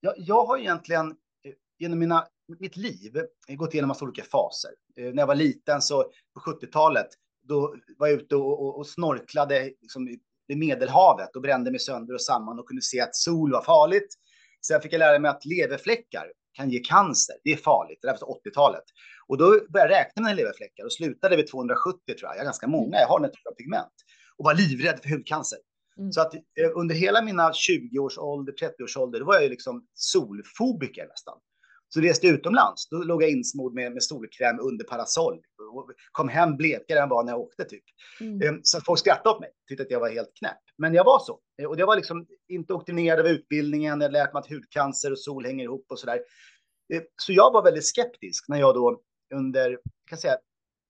[0.00, 2.26] Jag, jag har egentligen eh, genom mina,
[2.58, 3.16] mitt liv
[3.48, 4.70] eh, gått igenom massa olika faser.
[4.96, 6.02] Eh, när jag var liten så
[6.34, 7.08] på 70-talet,
[7.42, 10.08] då var jag ute och, och, och snorklade liksom,
[10.48, 14.14] i Medelhavet och brände mig sönder och samman och kunde se att sol var farligt.
[14.66, 17.36] Sen fick jag lära mig att leverfläckar kan ge cancer.
[17.44, 17.98] Det är farligt.
[18.02, 18.84] Det där var 80-talet.
[19.28, 22.34] Och då började jag räkna mina leverfläckar och slutade vid 270 tror jag.
[22.34, 22.96] Jag har ganska många.
[22.96, 23.94] Jag har den typen av pigment
[24.36, 25.58] och var livrädd för hudcancer.
[25.98, 26.12] Mm.
[26.12, 26.40] Så att eh,
[26.74, 31.06] under hela mina 20 års ålder, 30 års ålder, då var jag ju liksom solfobiker
[31.06, 31.38] nästan.
[31.94, 35.40] Så reste jag utomlands, då låg jag insmord med, med solkräm under parasoll.
[35.72, 37.84] Och kom hem blekare än vad när jag åkte typ.
[38.20, 38.60] Mm.
[38.62, 40.58] Så folk skrattade åt mig, tyckte att jag var helt knäpp.
[40.78, 41.40] Men jag var så.
[41.68, 45.44] Och det var liksom inte doktrinerad av utbildningen, jag lärt mig att hudcancer och sol
[45.44, 46.20] hänger ihop och sådär.
[47.22, 49.00] Så jag var väldigt skeptisk när jag då
[49.34, 50.36] under, jag kan säga,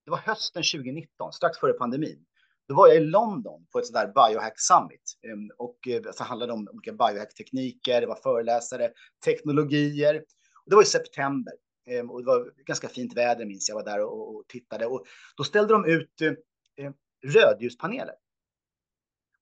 [0.04, 2.24] det var hösten 2019, strax före pandemin.
[2.68, 6.24] Då var jag i London på ett sånt där biohack summit ehm, och eh, så
[6.24, 8.90] handlade det om olika biohack-tekniker, det var föreläsare,
[9.24, 10.24] teknologier.
[10.66, 11.52] Det var i september
[11.86, 15.06] ehm, och det var ganska fint väder minns jag var där och, och tittade och
[15.36, 16.92] då ställde de ut eh,
[17.24, 18.14] rödljuspaneler.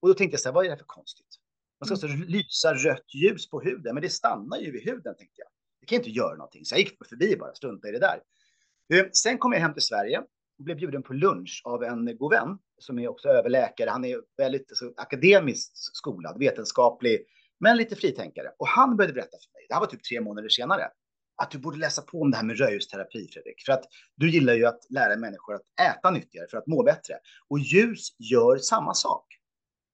[0.01, 1.39] Och då tänkte jag så här, vad är det för konstigt?
[1.81, 5.41] Man ska alltså lysa rött ljus på huden, men det stannar ju vid huden tänkte
[5.41, 5.49] jag.
[5.81, 8.23] Det kan inte göra någonting, så jag gick förbi bara, strunta i det där.
[8.95, 10.19] Ehm, sen kom jag hem till Sverige
[10.59, 13.91] och blev bjuden på lunch av en god vän som är också överläkare.
[13.91, 17.27] Han är väldigt alltså, akademiskt skolad, vetenskaplig,
[17.59, 18.53] men lite fritänkare.
[18.59, 20.91] Och han började berätta för mig, det här var typ tre månader senare,
[21.43, 23.63] att du borde läsa på om det här med rödljusterapi, Fredrik.
[23.67, 23.85] För att
[24.17, 27.15] du gillar ju att lära människor att äta nyttigare för att må bättre.
[27.49, 29.27] Och ljus gör samma sak.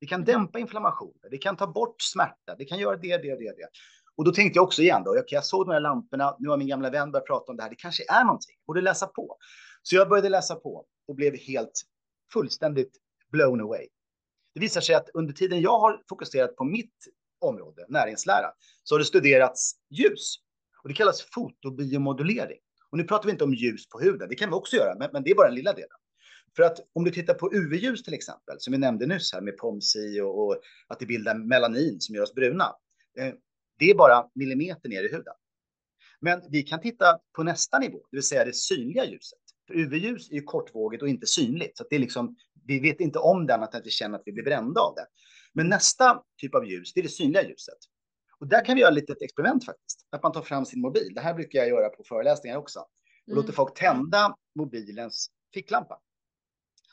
[0.01, 3.57] Det kan dämpa inflammationer, det kan ta bort smärta, det kan göra det, det, det,
[3.57, 3.69] det.
[4.17, 6.69] Och då tänkte jag också igen då, jag såg de här lamporna, nu har min
[6.69, 9.37] gamla vän börjat prata om det här, det kanske är någonting, jag borde läsa på.
[9.83, 11.83] Så jag började läsa på och blev helt
[12.33, 12.93] fullständigt
[13.33, 13.87] blown away.
[14.55, 16.95] Det visar sig att under tiden jag har fokuserat på mitt
[17.41, 18.47] område, näringslära,
[18.83, 20.48] så har det studerats ljus.
[20.83, 22.59] Och det kallas fotobiomodulering.
[22.91, 25.11] Och nu pratar vi inte om ljus på huden, det kan vi också göra, men,
[25.13, 25.99] men det är bara den lilla delen.
[26.57, 29.57] För att om du tittar på UV-ljus till exempel, som vi nämnde nyss här med
[29.57, 30.57] POMSI och, och
[30.89, 32.75] att det bildar melanin som gör oss bruna.
[33.19, 33.35] Eh,
[33.79, 35.35] det är bara millimeter ner i huden.
[36.21, 39.39] Men vi kan titta på nästa nivå, det vill säga det synliga ljuset.
[39.67, 42.37] För UV-ljus är ju kortvågigt och inte synligt, så det är liksom,
[42.67, 44.95] vi vet inte om det annat än att vi känner att vi blir brända av
[44.95, 45.07] det.
[45.53, 47.79] Men nästa typ av ljus, det är det synliga ljuset.
[48.41, 51.13] Och där kan vi göra lite ett experiment faktiskt, att man tar fram sin mobil.
[51.15, 52.79] Det här brukar jag göra på föreläsningar också.
[52.81, 53.37] Och mm.
[53.37, 56.01] låter folk tända mobilens ficklampa.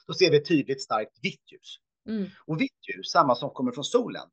[0.07, 1.79] Då ser vi ett tydligt starkt vitt ljus.
[2.09, 2.29] Mm.
[2.47, 4.29] Och vitt ljus, samma som kommer från solen,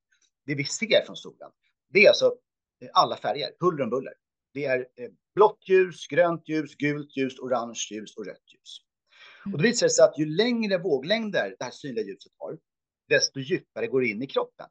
[0.46, 1.50] det vi ser från solen,
[1.88, 2.36] det är alltså
[2.82, 4.14] eh, alla färger, huller om buller.
[4.54, 8.78] Det är eh, blått ljus, grönt ljus, gult ljus, orange ljus och rött ljus.
[9.44, 12.58] Och då visar det sig att ju längre våglängder det här synliga ljuset har,
[13.08, 14.66] desto djupare går det in i kroppen.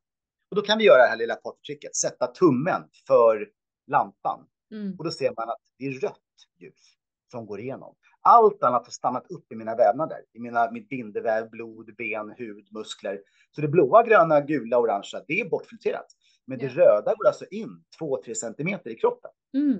[0.51, 3.49] Och då kan vi göra det här lilla partytricket, sätta tummen för
[3.87, 4.45] lampan.
[4.71, 4.95] Mm.
[4.97, 6.17] Och då ser man att det är rött
[6.59, 6.95] ljus
[7.31, 7.95] som går igenom.
[8.21, 12.67] Allt annat har stannat upp i mina vävnader, i mina, mitt bindeväv, blod, ben, hud,
[12.71, 13.21] muskler.
[13.55, 16.07] Så det blåa, gröna, gula, orangea, det är bortfiltrerat.
[16.45, 19.31] Men det röda går alltså in 2-3 centimeter i kroppen.
[19.53, 19.77] Mm.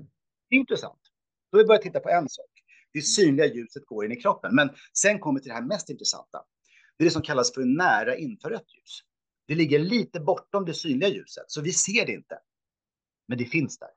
[0.49, 0.99] Det är intressant.
[1.51, 2.49] Då har vi börjat titta på en sak.
[2.93, 4.55] Det synliga ljuset går in i kroppen.
[4.55, 6.43] Men sen kommer till det här mest intressanta.
[6.97, 9.01] Det är det som kallas för nära infrarött ljus.
[9.51, 12.39] Det ligger lite bortom det synliga ljuset, så vi ser det inte.
[13.27, 13.89] Men det finns där.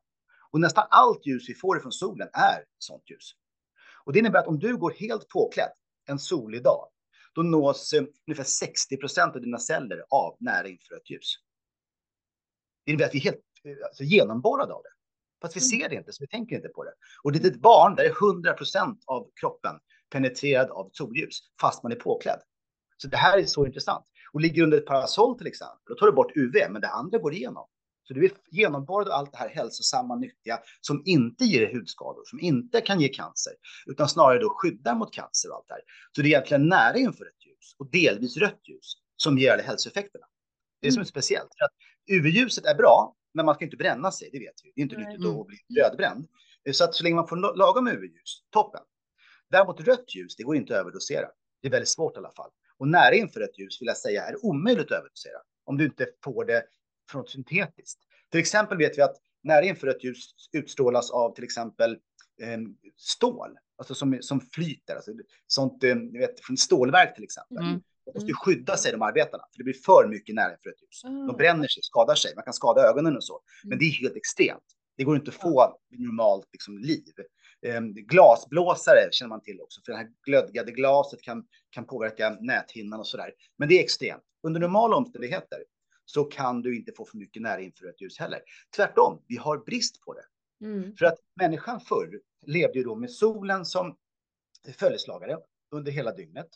[0.50, 3.32] Och nästan allt ljus vi får från solen är sånt ljus.
[4.04, 5.72] Och det innebär att om du går helt påklädd
[6.06, 6.88] en solig dag,
[7.34, 11.34] då nås eh, ungefär 60 procent av dina celler av nära infrarött ljus.
[12.84, 14.92] Det innebär att vi är helt eh, alltså, genomborrade av det.
[15.42, 15.68] Fast vi mm.
[15.68, 16.94] ser det inte, så vi tänker inte på det.
[17.22, 19.78] Och det är ett barn där är 100 procent av kroppen
[20.10, 22.40] penetrerad av solljus, fast man är påklädd.
[22.96, 24.04] Så det här är så intressant.
[24.34, 27.18] Och ligger under ett parasoll till exempel, då tar du bort UV, men det andra
[27.18, 27.66] går igenom.
[28.08, 32.40] Så du är genomborrad av allt det här hälsosamma, nyttiga, som inte ger hudskador, som
[32.40, 33.52] inte kan ge cancer,
[33.86, 35.82] utan snarare då skyddar mot cancer och allt det här.
[36.16, 39.62] Så det är egentligen nära inför ett ljus och delvis rött ljus som ger alla
[39.62, 40.26] hälsoeffekterna.
[40.80, 41.50] Det är som är speciellt.
[41.58, 41.72] För att
[42.10, 44.72] UV-ljuset är bra, men man ska inte bränna sig, det vet vi.
[44.74, 45.40] Det är inte nyttigt mm.
[45.40, 46.26] att bli rödbränd.
[46.72, 48.82] Så att så länge man får lagom UV-ljus, toppen.
[49.50, 51.26] Däremot rött ljus, det går inte att överdosera.
[51.62, 52.50] Det är väldigt svårt i alla fall.
[52.78, 56.44] Och nära infrarött ljus vill jag säga är omöjligt att överdosera om du inte får
[56.44, 56.64] det
[57.10, 58.00] från syntetiskt.
[58.30, 61.92] Till exempel vet vi att nära infrarött ljus utstrålas av till exempel
[62.42, 62.58] eh,
[62.96, 65.12] stål, alltså som, som flyter, alltså
[65.46, 67.58] sånt, eh, vet, från stålverk till exempel.
[67.58, 67.82] Mm.
[68.04, 71.04] De måste ju skydda sig, de arbetarna, för det blir för mycket närinfrarött ljus.
[71.04, 71.26] Mm.
[71.26, 73.40] De bränner sig, skadar sig, man kan skada ögonen och så.
[73.62, 73.78] Men mm.
[73.78, 74.64] det är helt extremt.
[74.96, 77.12] Det går inte att få normalt liksom, liv.
[77.64, 83.00] Um, glasblåsare känner man till också, för det här glödgade glaset kan, kan påverka näthinnan
[83.00, 83.32] och så där.
[83.58, 84.22] Men det är extremt.
[84.42, 85.58] Under normala omständigheter
[86.04, 88.40] så kan du inte få för mycket närinfrarött ljus heller.
[88.76, 90.24] Tvärtom, vi har brist på det.
[90.66, 90.96] Mm.
[90.96, 93.96] För att människan förr levde ju då med solen som
[94.78, 95.38] följeslagare
[95.70, 96.48] under hela dygnet.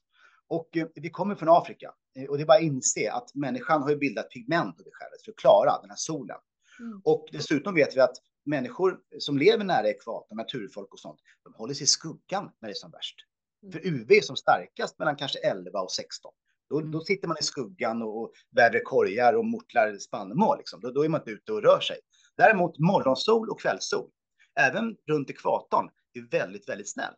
[0.49, 3.83] Och eh, vi kommer från Afrika eh, och det är bara att inse att människan
[3.83, 6.37] har ju bildat pigment under skäret för att klara den här solen.
[6.81, 7.01] Mm.
[7.05, 8.17] Och dessutom vet vi att
[8.49, 12.73] människor som lever nära ekvatorn, naturfolk och sånt, de håller sig i skuggan när det
[12.73, 13.17] är som värst.
[13.63, 13.73] Mm.
[13.73, 16.33] För UV är som starkast mellan kanske 11 och 16.
[16.71, 16.91] Då, mm.
[16.91, 20.59] då sitter man i skuggan och, och väver korgar och mortlar spannmål.
[20.59, 20.81] Liksom.
[20.81, 21.99] Då, då är man inte ute och rör sig.
[22.37, 24.11] Däremot morgonsol och kvällssol
[24.59, 27.15] även runt ekvatorn, är väldigt, väldigt snäll.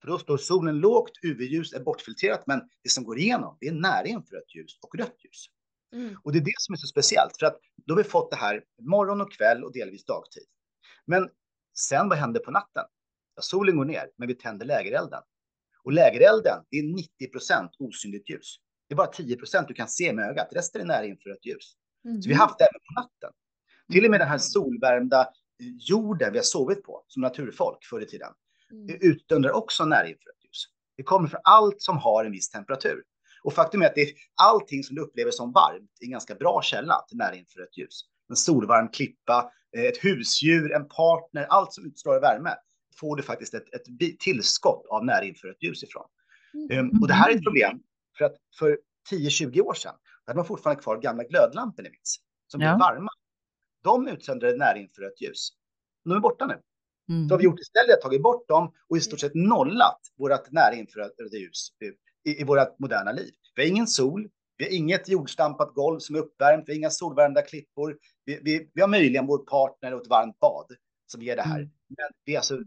[0.00, 3.72] För då står solen lågt, UV-ljus är bortfiltrerat, men det som går igenom det är
[3.72, 5.46] närinfrarött ljus och rött ljus.
[5.94, 6.16] Mm.
[6.24, 8.36] Och det är det som är så speciellt, för att då har vi fått det
[8.36, 10.46] här morgon och kväll och delvis dagtid.
[11.04, 11.28] Men
[11.74, 12.84] sen vad händer på natten?
[13.36, 15.22] Ja, solen går ner, men vi tänder lägerelden.
[15.84, 18.56] Och lägerelden, det är 90 procent osynligt ljus.
[18.88, 21.76] Det är bara 10 procent du kan se med ögat, resten är närinfrarött ljus.
[22.04, 22.22] Mm.
[22.22, 23.30] Så vi har haft det även på natten.
[23.92, 25.28] Till och med den här solvärmda
[25.78, 28.32] jorden vi har sovit på som naturfolk förr i tiden
[28.72, 28.98] mm.
[29.00, 30.64] utdöndrar också närinfrarött ljus.
[30.96, 33.02] Det kommer från allt som har en viss temperatur.
[33.42, 36.34] Och faktum är att det är allting som du upplever som varmt är en ganska
[36.34, 38.00] bra källa till närinfrarött ljus.
[38.28, 42.54] En solvarm klippa, eh, ett husdjur, en partner, allt som utstrålar värme
[43.00, 46.06] får du faktiskt ett, ett tillskott av närinfrarött ljus ifrån.
[46.70, 46.78] Mm.
[46.78, 47.82] Um, och det här är ett problem
[48.18, 48.78] för att för
[49.10, 49.94] 10-20 år sedan
[50.26, 52.68] hade man fortfarande kvar gamla glödlampor, ni minns, som ja.
[52.68, 53.10] blev varma.
[53.84, 55.48] De utsöndrade närinfrarött ljus.
[56.04, 56.60] De är borta nu.
[57.08, 57.28] Mm.
[57.28, 61.36] Så har vi gjort istället tagit bort dem och i stort sett nollat vårt närinfraröda
[61.36, 61.68] ljus
[62.24, 63.30] i, i vårt moderna liv.
[63.54, 66.90] Vi har ingen sol, vi har inget jordstampat golv som är uppvärmt, vi har inga
[66.90, 67.98] solvärmda klippor.
[68.24, 70.66] Vi, vi, vi har möjligen vår partner och ett varmt bad
[71.06, 71.58] som ger det här.
[71.58, 71.70] Mm.
[71.88, 72.58] Men vi är alltså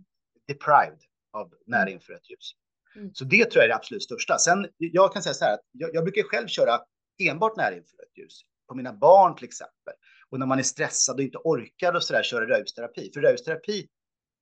[0.48, 1.00] deprived
[1.32, 2.52] av närinfrarött ljus.
[2.96, 3.14] Mm.
[3.14, 4.38] Så det tror jag är det absolut största.
[4.38, 6.80] Sen, jag kan säga så här att jag, jag brukar själv köra
[7.20, 9.94] enbart närinfrarött ljus på mina barn till exempel.
[10.30, 13.12] Och när man är stressad och inte orkar och så där köra röjsterapi.
[13.14, 13.88] För röjsterapi,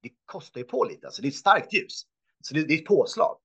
[0.01, 1.07] det kostar ju på lite.
[1.07, 2.03] Alltså det är ett starkt ljus.
[2.41, 3.37] Så det, det är ett påslag.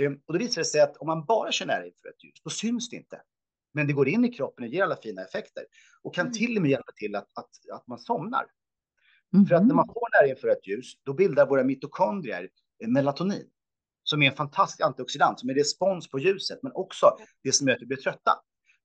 [0.00, 2.88] Ehm, och då visar det sig att om man bara kör närinfrarött ljus, då syns
[2.90, 3.22] det inte.
[3.72, 5.64] Men det går in i kroppen och ger alla fina effekter.
[6.02, 6.32] Och kan mm.
[6.32, 8.46] till och med hjälpa till att, att, att man somnar.
[9.34, 9.46] Mm.
[9.46, 9.94] För att när man mhm.
[9.94, 12.48] får närinfrarött ljus, då bildar våra mitokondrier
[12.86, 13.50] melatonin.
[14.02, 17.06] Som är en fantastisk antioxidant, som är respons på ljuset, men också
[17.42, 18.32] det som gör att vi blir trötta.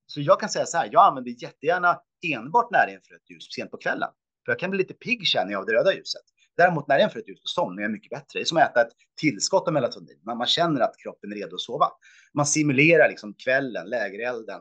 [0.06, 2.00] Så jag kan säga så här, jag använder jättegärna
[2.32, 4.08] enbart närinfrarött ljus sent på kvällen.
[4.44, 6.22] För jag kan bli lite pigg känner jag av det röda ljuset.
[6.56, 8.38] Däremot när det är för ett ljus, somnar jag mycket bättre.
[8.38, 10.20] Det är som att äta ett tillskott av melatonin.
[10.26, 11.86] Man, man känner att kroppen är redo att sova.
[12.34, 14.60] Man simulerar liksom kvällen, lägerelden,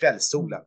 [0.00, 0.60] kvällssolen.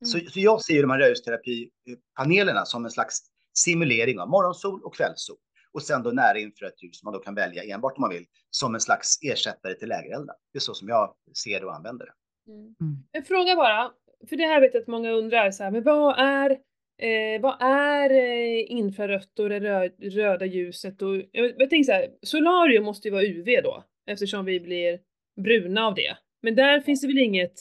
[0.00, 0.06] Mm.
[0.06, 3.18] Så, så jag ser de här röjsterapipanelerna som en slags
[3.54, 5.36] simulering av morgonsol och kvällssol.
[5.72, 8.26] Och sen då nära infrarött ljus som man då kan välja enbart om man vill
[8.50, 10.36] som en slags ersättare till lägerelden.
[10.52, 12.12] Det är så som jag ser det och använder det.
[12.52, 12.74] Mm.
[12.80, 12.96] mm.
[13.12, 13.92] En fråga bara,
[14.28, 16.58] för det här vet jag att många undrar, så här, men vad är
[16.98, 21.02] Eh, vad är eh, infrarött och det röd, röda ljuset?
[21.02, 25.00] Och, jag, jag tänker så här, solarium måste ju vara UV då, eftersom vi blir
[25.36, 26.16] bruna av det.
[26.42, 27.54] Men där finns det väl inget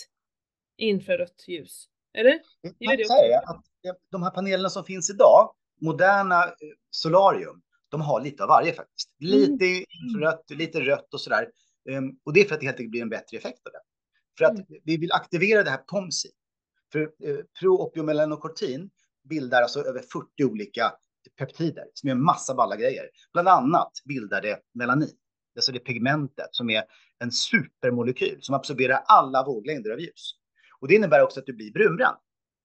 [0.78, 1.86] infrarött ljus?
[2.14, 2.40] Eller?
[2.86, 3.66] Man kan säga att
[4.12, 6.52] de här panelerna som finns idag, moderna eh,
[6.90, 9.10] solarium, de har lite av varje faktiskt.
[9.20, 9.84] Lite mm.
[10.04, 11.48] infrarött, lite rött och sådär.
[11.90, 13.82] Um, och det är för att det helt enkelt blir en bättre effekt av det.
[14.38, 14.82] För att mm.
[14.84, 16.30] vi vill aktivera det här POMSI.
[16.92, 18.90] För uh, proopiomelanokortin
[19.30, 20.94] bildar alltså över 40 olika
[21.38, 23.10] peptider som gör massa balla grejer.
[23.34, 25.18] Bland annat bildar det melanin,
[25.56, 26.84] alltså det pigmentet som är
[27.20, 30.34] en supermolekyl som absorberar alla våglängder av ljus.
[30.80, 32.18] Och det innebär också att du blir brunbränd,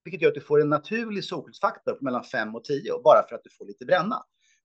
[0.04, 3.34] vilket gör att du får en naturlig solskyddsfaktor på mellan 5 och 10 bara för
[3.34, 4.16] att du får lite bränna.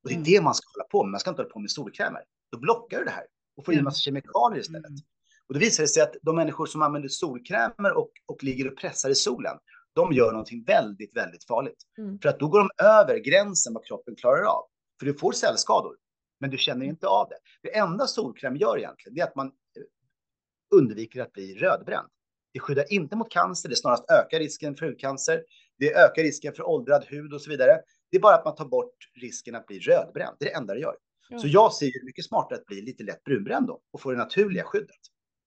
[0.04, 0.24] Och det är mm.
[0.24, 1.12] det man ska hålla på med.
[1.12, 2.22] Man ska inte hålla på med solkrämer.
[2.52, 3.26] Då blockar du det här
[3.58, 4.90] och får i en massa kemikalier istället.
[4.90, 5.00] Mm.
[5.48, 8.78] Och då visar det sig att de människor som använder solkrämer och, och ligger och
[8.78, 9.58] pressar i solen,
[9.94, 11.78] de gör någonting väldigt, väldigt farligt.
[11.98, 12.20] Mm.
[12.20, 14.64] För att då går de över gränsen vad kroppen klarar av.
[15.00, 15.96] För du får cellskador,
[16.40, 17.70] men du känner inte av det.
[17.70, 22.08] Det enda solkräm gör egentligen, det är att man eh, undviker att bli rödbränd.
[22.54, 25.44] Det skyddar inte mot cancer, det snarast ökar risken för hudcancer.
[25.80, 27.80] Det ökar risken för åldrad hud och så vidare.
[28.12, 30.36] Det är bara att man tar bort risken att bli rödbränd.
[30.40, 30.96] Det är det enda det gör.
[31.30, 31.40] Ja.
[31.40, 34.18] Så jag ser det mycket smartare att bli lite lätt brunbränd då och få det
[34.18, 35.00] naturliga skyddet.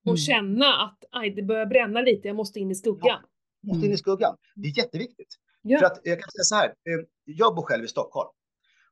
[0.05, 0.17] Och mm.
[0.17, 3.21] känna att aj, det börjar bränna lite, jag måste in i skuggan.
[3.23, 3.29] Ja
[3.67, 3.99] måste in i mm.
[3.99, 4.37] skuggan.
[4.55, 5.37] Det är jätteviktigt.
[5.63, 5.79] Ja.
[5.79, 8.29] För att jag kan säga så här, eh, jag bor själv i Stockholm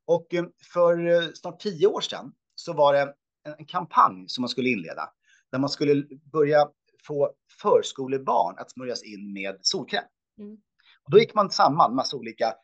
[0.05, 3.15] och eh, för eh, snart tio år sedan så var det
[3.59, 5.11] en kampanj som man skulle inleda
[5.53, 6.69] där man skulle börja
[7.07, 10.05] få förskolebarn att smörjas in med solkräm.
[10.39, 10.57] Mm.
[11.05, 12.55] Och då gick man samman massa olika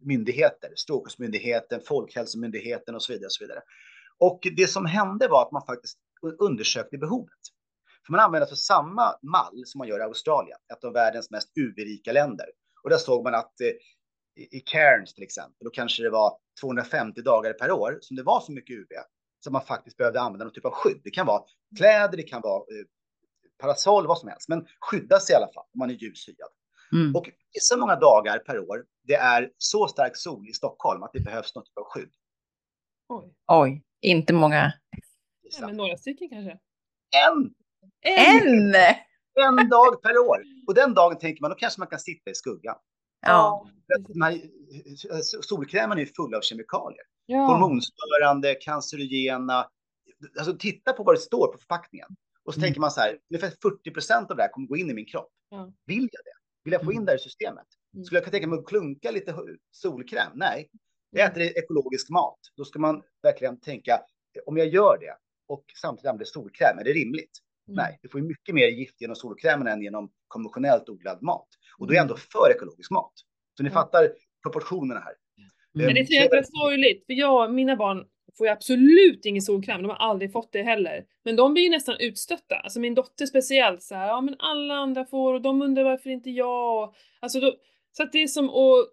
[0.00, 3.26] myndigheter, Strålskyddsmyndigheten, Folkhälsomyndigheten och så vidare.
[3.26, 3.62] Och så vidare.
[4.18, 5.98] Och det som hände var att man faktiskt
[6.38, 7.41] undersökte behovet.
[8.06, 11.48] För man använder alltså samma mall som man gör i Australien, ett av världens mest
[11.56, 12.46] UV-rika länder.
[12.82, 13.72] Och där såg man att eh,
[14.50, 18.40] i Cairns till exempel, då kanske det var 250 dagar per år som det var
[18.40, 18.86] så mycket UV
[19.44, 21.00] så man faktiskt behövde använda någon typ av skydd.
[21.04, 21.42] Det kan vara
[21.78, 22.86] kläder, det kan vara eh,
[23.58, 26.48] parasoll, vad som helst, men skydda sig i alla fall om man är ljushyad.
[26.92, 27.16] Mm.
[27.16, 27.28] Och
[27.60, 31.54] så många dagar per år, det är så stark sol i Stockholm att det behövs
[31.54, 32.10] något typ av skydd.
[33.08, 34.72] Oj, Oj inte många.
[35.42, 36.58] Ja, men några stycken kanske?
[37.28, 37.54] En!
[38.00, 38.74] En!
[39.60, 40.42] En dag per år.
[40.66, 42.76] Och den dagen tänker man, då kanske man kan sitta i skuggan.
[43.26, 43.66] Ja.
[44.22, 44.40] Här,
[45.42, 47.02] solkrämen är fulla av kemikalier.
[47.26, 47.38] Ja.
[47.38, 49.66] Hormonstörande, cancerogena.
[50.38, 52.08] Alltså titta på vad det står på förpackningen.
[52.44, 52.66] Och så Mm.
[52.66, 55.06] tänker man så här, ungefär 40 procent av det här kommer gå in i min
[55.06, 55.30] kropp.
[55.48, 55.72] Ja.
[55.86, 56.32] Vill jag det?
[56.64, 57.66] Vill jag få in det här i systemet?
[57.94, 58.04] Mm.
[58.04, 59.34] Skulle jag kunna tänka mig att klunka lite
[59.70, 60.30] solkräm?
[60.34, 60.68] Nej.
[61.10, 62.38] Jag äter ekologisk mat.
[62.56, 64.00] Då ska man verkligen tänka,
[64.46, 65.16] om jag gör det
[65.48, 67.38] och samtidigt använder solkräm, är det rimligt?
[67.72, 67.84] Mm.
[67.84, 71.48] Nej, du får ju mycket mer gift genom solkrämen än genom konventionellt odlad mat.
[71.78, 72.10] Och då är jag Mm.
[72.10, 73.12] ändå för ekologisk mat.
[73.56, 75.14] Så ni fattar proportionerna här.
[75.74, 75.86] Mm.
[75.86, 78.04] Men det är så jäkla sorgligt, för jag, mina barn
[78.38, 81.04] får ju absolut ingen solkräm, de har aldrig fått det heller.
[81.24, 84.74] Men de blir ju nästan utstötta, alltså min dotter speciellt så här, ja men alla
[84.74, 87.54] andra får och de undrar varför inte jag Alltså då,
[87.92, 88.88] så att det är som, och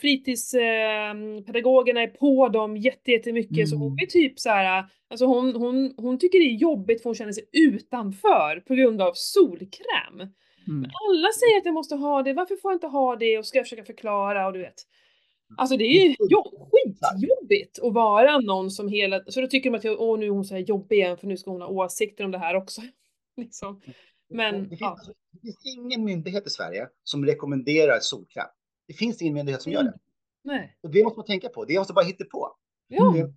[0.00, 3.96] fritidspedagogerna är på dem jätte- jättemycket, så hon Mm.
[3.96, 7.32] blir typ så här, alltså hon, hon, hon tycker det är jobbigt för hon känner
[7.32, 10.14] sig utanför på grund av solkräm.
[10.68, 10.90] Mm.
[11.08, 13.38] Alla säger att jag måste ha det, varför får jag inte ha det?
[13.38, 14.74] Och ska jag försöka förklara och du vet.
[15.56, 19.76] Alltså det är ju jo, skitjobbigt att vara någon som hela, så då tycker de
[19.76, 21.68] att jag, åh nu är hon så här jobbig igen för nu ska hon ha
[21.68, 22.82] åsikter om det här också.
[23.36, 23.80] liksom.
[24.30, 24.90] Men, det, finns, ja.
[24.90, 28.46] alltså, det finns ingen myndighet i Sverige som rekommenderar solkräm.
[28.86, 29.94] Det finns ingen myndighet som gör det.
[30.44, 30.76] Nej.
[30.82, 31.64] Och det måste man tänka på.
[31.64, 32.56] Det måste bara hitta på.
[32.88, 33.14] Ja.
[33.14, 33.34] Mm.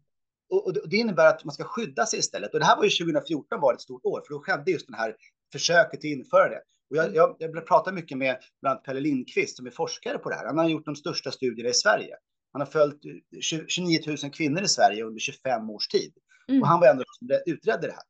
[0.49, 2.53] Och, och det innebär att man ska skydda sig istället.
[2.53, 4.95] Och det här var ju 2014 var ett stort år, för då skedde just den
[4.95, 5.15] här
[5.51, 6.61] försöket att införa det.
[6.89, 10.29] Och jag, jag, jag pratar mycket med bland annat Pelle Lindqvist som är forskare på
[10.29, 10.45] det här.
[10.45, 12.15] Han har gjort de största studierna i Sverige.
[12.51, 13.01] Han har följt
[13.41, 16.13] 20, 29 000 kvinnor i Sverige under 25 års tid.
[16.47, 16.61] Mm.
[16.61, 18.03] Och han var ändå som utredde det här.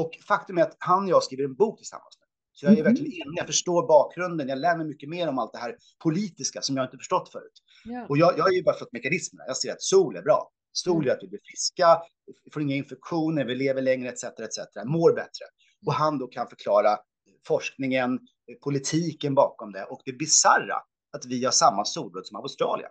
[0.00, 2.14] Och faktum är att han och jag skriver en bok tillsammans.
[2.52, 2.84] Så jag är Mhm.
[2.84, 6.62] verkligen inne, jag förstår bakgrunden, jag lär mig mycket mer om allt det här politiska
[6.62, 7.52] som jag inte förstått förut.
[7.84, 8.06] Ja.
[8.08, 9.44] Och jag, jag har ju bara fått mekanismerna.
[9.46, 10.50] Jag ser att sol är bra.
[10.72, 11.06] Sol Mm.
[11.06, 12.02] gör att vi blir friska,
[12.44, 14.24] vi får inga infektioner, vi lever längre etc.
[14.24, 14.58] etc.
[14.84, 15.44] Mår bättre.
[15.86, 16.98] Och han då kan förklara
[17.46, 18.18] forskningen,
[18.64, 20.76] politiken bakom det och det bizarra
[21.12, 22.90] att vi har samma solbrott som Australien.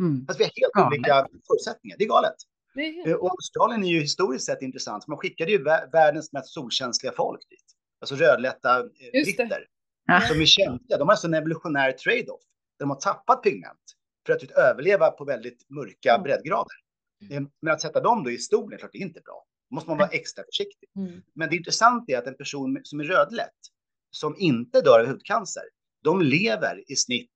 [0.00, 0.26] Mm.
[0.28, 1.96] Att vi har helt olika förutsättningar.
[1.98, 2.34] Det är galet.
[2.74, 3.08] Är.
[3.08, 5.04] Eh, Och Australien är ju historiskt sett intressant.
[5.04, 7.64] för Man skickade ju vä- världens mest solkänsliga folk dit.
[8.00, 8.84] Alltså rödlätta eh,
[9.24, 9.66] britter.
[10.06, 10.20] Ja.
[10.20, 10.98] Som är känsliga.
[10.98, 12.42] De har alltså en evolutionär trade-off.
[12.78, 13.78] Där de har tappat pigment
[14.26, 16.22] för att överleva på väldigt mörka Mm.
[16.22, 16.76] breddgrader.
[17.30, 19.44] Eh, Men att sätta dem då i stolen, klart det är inte bra.
[19.70, 20.88] Då måste man vara extra försiktig.
[20.96, 21.22] Mm.
[21.34, 23.50] Men det intressanta är att en person som är rödlätt,
[24.10, 25.62] som inte dör av hudcancer,
[26.04, 27.30] de lever i snitt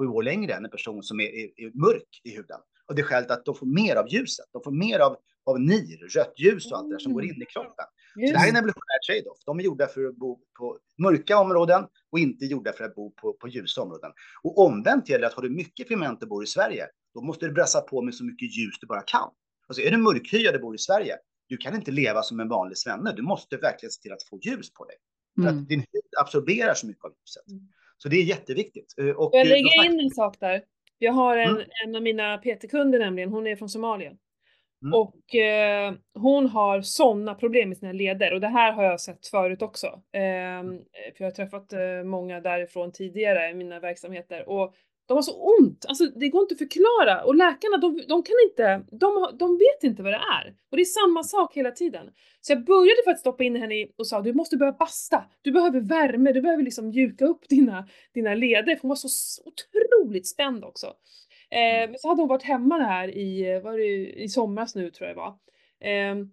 [0.00, 2.60] 6-7 år längre än en person som är, är, är mörk i huden.
[2.88, 6.08] Och det skälet att de får mer av ljuset, de får mer av, av NIR,
[6.16, 7.84] rött ljus och allt det där som går in i kroppen.
[8.14, 9.38] Så det här är en evolutionär trade-off.
[9.46, 13.10] De är gjorda för att bo på mörka områden och inte gjorda för att bo
[13.10, 14.10] på, på ljusa områden.
[14.42, 17.52] Och omvänt gäller att har du mycket pigment och bor i Sverige, då måste du
[17.52, 19.30] brassa på med så mycket ljus du bara kan.
[19.68, 21.16] Alltså är du mörkhyad och bor i Sverige,
[21.48, 23.12] du kan inte leva som en vanlig svenne.
[23.16, 24.96] Du måste verkligen se till att få ljus på dig.
[25.34, 25.58] För Mm.
[25.62, 27.48] att din hud absorberar så mycket av ljuset.
[27.48, 27.68] Mm.
[27.98, 28.94] Så det är jätteviktigt.
[28.98, 30.62] Eh, Och jag eh, snackar- in en sak där?
[31.04, 31.66] Jag har en, Mm.
[31.84, 34.08] en av mina PT-kunder nämligen, hon är från Somalia.
[34.82, 34.94] Mm.
[34.94, 39.26] Och eh, hon har sådana problem med sina leder och det här har jag sett
[39.26, 40.02] förut också.
[40.12, 40.78] Ehm,
[41.16, 44.74] för jag har träffat eh, många därifrån tidigare i mina verksamheter och
[45.06, 48.34] de har så ont, alltså det går inte att förklara och läkarna de, de kan
[48.50, 50.54] inte, de, de vet inte vad det är.
[50.70, 52.06] Och det är samma sak hela tiden.
[52.40, 55.24] Så jag började för att stoppa in henne i och sa du måste börja basta,
[55.42, 59.42] du behöver värme, du behöver liksom mjuka upp dina, dina leder för hon var så
[59.44, 60.86] otroligt spänd också.
[61.50, 65.08] Eh, men så hade hon varit hemma här i, var det, i somras nu tror
[65.08, 65.34] jag det var.
[65.80, 66.30] Ehm,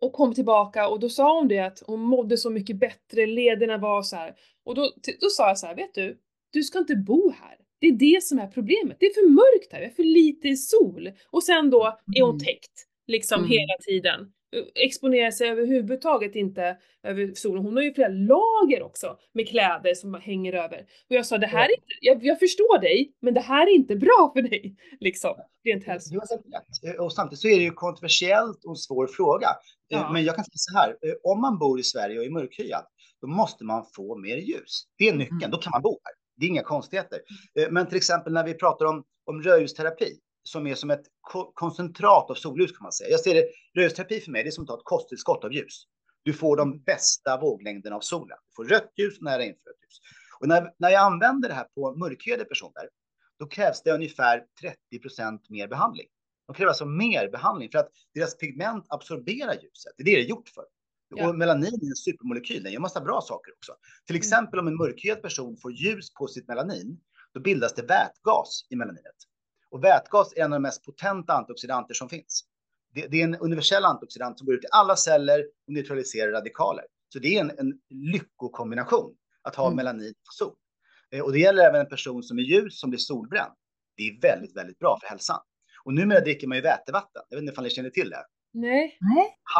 [0.00, 3.78] och kom tillbaka och då sa hon det att hon mådde så mycket bättre, lederna
[3.78, 4.34] var så här.
[4.64, 4.82] Och då,
[5.20, 6.18] då sa jag så här, vet du,
[6.50, 7.65] du ska inte bo här.
[7.80, 8.96] Det är det som är problemet.
[9.00, 11.10] Det är för mörkt här, det är för lite sol.
[11.30, 11.84] Och sen då
[12.16, 12.38] är hon Mm.
[12.38, 12.72] täckt,
[13.06, 13.50] liksom Mm.
[13.50, 14.32] hela tiden.
[14.74, 17.64] Exponerar sig överhuvudtaget inte över solen.
[17.64, 20.78] Hon har ju flera lager också med kläder som hänger över.
[20.80, 23.74] Och jag sa, det här är inte, jag, jag förstår dig, men det här är
[23.74, 24.76] inte bra för dig.
[25.00, 25.34] Liksom,
[25.64, 26.42] rent hälsomässigt.
[26.84, 26.94] rätt.
[26.94, 29.46] Eh, Och samtidigt så är det ju kontroversiellt och en svår fråga.
[29.48, 29.52] Eh,
[29.88, 30.12] Ja.
[30.12, 32.84] Men jag kan säga så här, eh, om man bor i Sverige och är mörkhyad,
[33.20, 34.82] då måste man få mer ljus.
[34.98, 35.50] Det är nyckeln, Mm.
[35.50, 36.14] då kan man bo här.
[36.36, 37.20] Det är inga konstigheter.
[37.58, 41.52] Eh, men till exempel när vi pratar om, om rödljusterapi, som är som ett ko-
[41.54, 43.10] koncentrat av solljus kan man säga.
[43.10, 45.82] Jag ser det, rödljusterapi för mig, det är som att ta ett kosttillskott av ljus.
[46.22, 48.38] Du får de bästa våglängderna av solen.
[48.48, 50.00] Du får rött ljus och nära infrarött ljus.
[50.40, 52.88] Och när, när jag använder det här på mörkhyade personer,
[53.38, 54.44] då krävs det ungefär
[54.92, 56.06] 30% mer behandling.
[56.46, 59.92] De kräver alltså mer behandling för att deras pigment absorberar ljuset.
[59.96, 60.64] Det är det det är gjort för.
[61.08, 61.28] Ja.
[61.28, 63.72] Och melanin är en supermolekyl, den gör massa bra saker också.
[64.06, 67.00] Till exempel om en mörkhyad person får ljus på sitt melanin,
[67.34, 69.16] då bildas det vätgas i melaninet.
[69.70, 72.44] Och vätgas är en av de mest potenta antioxidanter som finns.
[72.94, 76.84] Det, det är en universell antioxidant som går ut i alla celler och neutraliserar radikaler.
[77.12, 79.76] Så det är en, en lyckokombination att ha Mm.
[79.76, 80.54] melanin och sol.
[81.10, 83.52] Eh, och det gäller även en person som är ljus som blir solbränd.
[83.96, 85.40] Det är väldigt, väldigt bra för hälsan.
[85.84, 87.22] Och numera dricker man ju vätevatten.
[87.28, 88.24] Jag vet inte om ni känner till det?
[88.56, 88.98] Nej.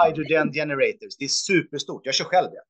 [0.05, 1.17] Hydrogen generators.
[1.19, 2.07] Det är superstort.
[2.07, 2.63] Jag kör själv det.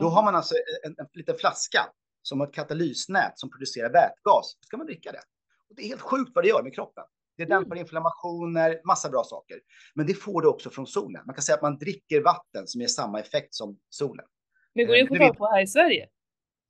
[0.00, 0.54] Då har man alltså
[0.84, 1.80] en, en liten flaska
[2.22, 4.56] som har ett katalysnät som producerar vätgas.
[4.60, 5.22] Då ska man dricka det.
[5.68, 7.04] Och det är helt sjukt vad det gör med kroppen.
[7.36, 9.60] Det dämpar inflammationer, massa bra saker.
[9.94, 11.22] Men det får du också från solen.
[11.26, 14.26] Man kan säga att man dricker vatten som ger samma effekt som solen.
[14.74, 16.08] Men går det att få tag på här i Sverige?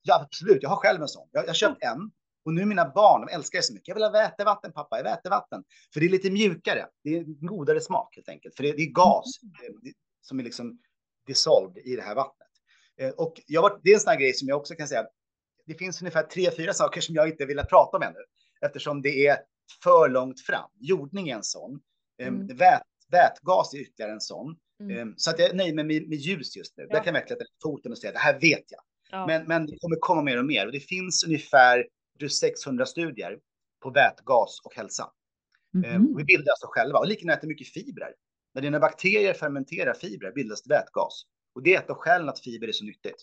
[0.02, 0.62] Ja, absolut.
[0.62, 1.28] Jag har själv en sån.
[1.32, 2.10] Jag har köpt en
[2.44, 3.88] och nu mina barn, de älskar det så mycket.
[3.88, 5.64] Jag vill ha vätevatten pappa, jag vätevatten.
[5.92, 6.86] För det är lite mjukare.
[7.04, 8.56] Det är godare smak helt enkelt.
[8.56, 9.40] För det, är gas
[9.82, 10.78] det, som är liksom
[11.26, 12.48] dissolved i det här vattnet.
[13.00, 15.06] Eh, och jag det är en sån här grej som jag också kan säga.
[15.66, 18.24] Det finns ungefär tre, fyra saker som jag inte vill prata om ännu.
[18.60, 19.38] Eftersom det är
[19.82, 20.70] för långt fram.
[20.80, 21.80] Jordning är en sån.
[22.22, 22.56] Ehm, mm.
[22.56, 24.56] Vät, vätgas är ytterligare en sån.
[24.80, 24.98] Mm.
[24.98, 26.82] Ehm, så att jag är nöjd med, med, med ljus just nu.
[26.82, 26.88] Ja.
[26.88, 28.80] Där kan jag verkligen sätta foten och säga det här vet jag.
[29.10, 29.26] Ja.
[29.26, 30.66] Men, men det kommer komma mer och mer.
[30.66, 31.86] Och det finns ungefär
[32.28, 33.38] 600 studier
[33.82, 35.10] på vätgas och hälsa.
[35.74, 36.16] Mm.
[36.16, 36.98] Vi bildar alltså själva.
[36.98, 38.14] Och lika äter mycket fibrer.
[38.54, 41.22] När dina bakterier fermenterar fibrer bildas det vätgas.
[41.54, 43.22] Och det är ett av skälen att fiber är så nyttigt.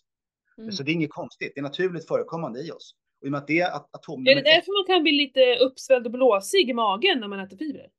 [0.57, 0.71] Mm.
[0.71, 1.51] Så det är inget konstigt.
[1.55, 2.95] Det är naturligt förekommande i oss.
[3.21, 4.27] Och i och med att det är atom...
[4.27, 7.57] Är det därför man kan bli lite uppsvälld och blåsig i magen när man äter
[7.57, 7.89] fibrer?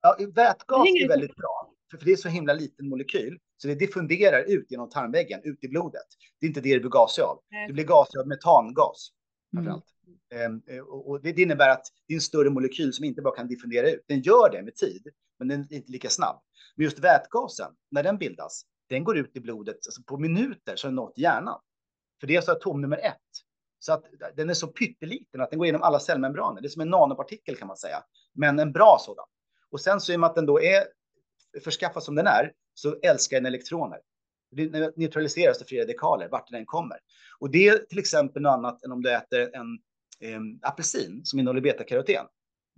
[0.00, 1.72] Ja, vätgas är väldigt bra.
[1.90, 3.38] För det är så himla liten molekyl.
[3.56, 6.06] Så det diffunderar ut genom tarmväggen, ut i blodet.
[6.40, 7.40] Det är inte det det blir gasig av.
[7.66, 9.10] Det blir gasig av metangas.
[9.54, 9.84] Framförallt.
[9.84, 9.97] Mm.
[10.34, 13.48] Ehm, eh, och det, innebär att det är en större molekyl som inte bara kan
[13.48, 14.04] diffundera ut.
[14.08, 16.40] Den gör det med tid, men den är inte lika snabb.
[16.76, 20.86] Men just vätgasen, när den bildas, den går ut i blodet alltså på minuter så
[20.86, 21.60] har den nått hjärnan.
[22.20, 23.16] För det är alltså atom nummer ett.
[23.78, 24.04] Så att
[24.36, 26.60] den är så pytteliten att den går igenom alla cellmembraner.
[26.60, 28.02] Det är som en nanopartikel kan man säga,
[28.34, 29.26] men en bra sådan.
[29.70, 30.84] Och sen så i och med att den då är
[31.64, 34.00] förskaffad som den är så älskar den elektroner.
[34.50, 36.98] Det neutraliseras till fria dekaler vart den än kommer.
[37.38, 39.78] Och det är till exempel något annat än om du äter en
[40.20, 42.26] eh, apelsin som innehåller betakaroten.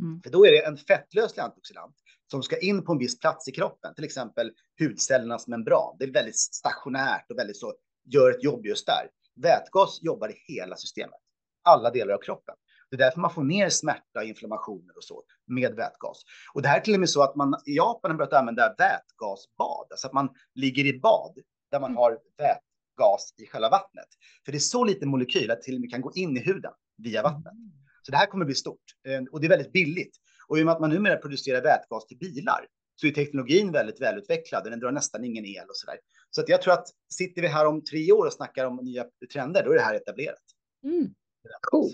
[0.03, 0.23] Mm.
[0.23, 1.95] För då är det en fettlöslig antioxidant
[2.31, 5.97] som ska in på en viss plats i kroppen, till exempel hudcellernas membran.
[5.99, 7.75] Det är väldigt stationärt och väldigt så,
[8.05, 9.11] gör ett jobb just där.
[9.37, 11.21] Vätgas jobbar i hela systemet,
[11.63, 12.55] alla delar av kroppen.
[12.91, 16.23] Det är därför man får ner smärta, inflammationer och så med vätgas.
[16.55, 18.75] Och det här är till och med så att man i Japan har börjat använda
[18.79, 21.39] vätgasbad, alltså att man ligger i bad
[21.71, 24.09] där man har vätgas i själva vattnet.
[24.45, 26.73] För det är så liten molekyl att till och med kan gå in i huden
[27.03, 27.55] via vattnet.
[28.03, 30.17] Så det här kommer bli stort eh, och det är väldigt billigt.
[30.49, 32.67] Och i och med att man numera producerar vätgas till bilar
[33.01, 35.99] så är teknologin väldigt välutvecklad och den drar nästan ingen el och så där.
[36.31, 39.05] Så att jag tror att sitter vi här om tre år och snackar om nya
[39.33, 40.43] trender, då är det här etablerat.
[40.85, 41.15] Mm.
[41.61, 41.91] Cool.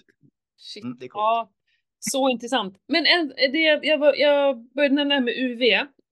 [0.57, 0.85] Shit.
[0.85, 1.23] Mm, det är coolt.
[1.23, 1.53] Ja,
[1.99, 2.77] så intressant.
[2.89, 5.63] Men en, det, jag, jag började nämna det här med UV.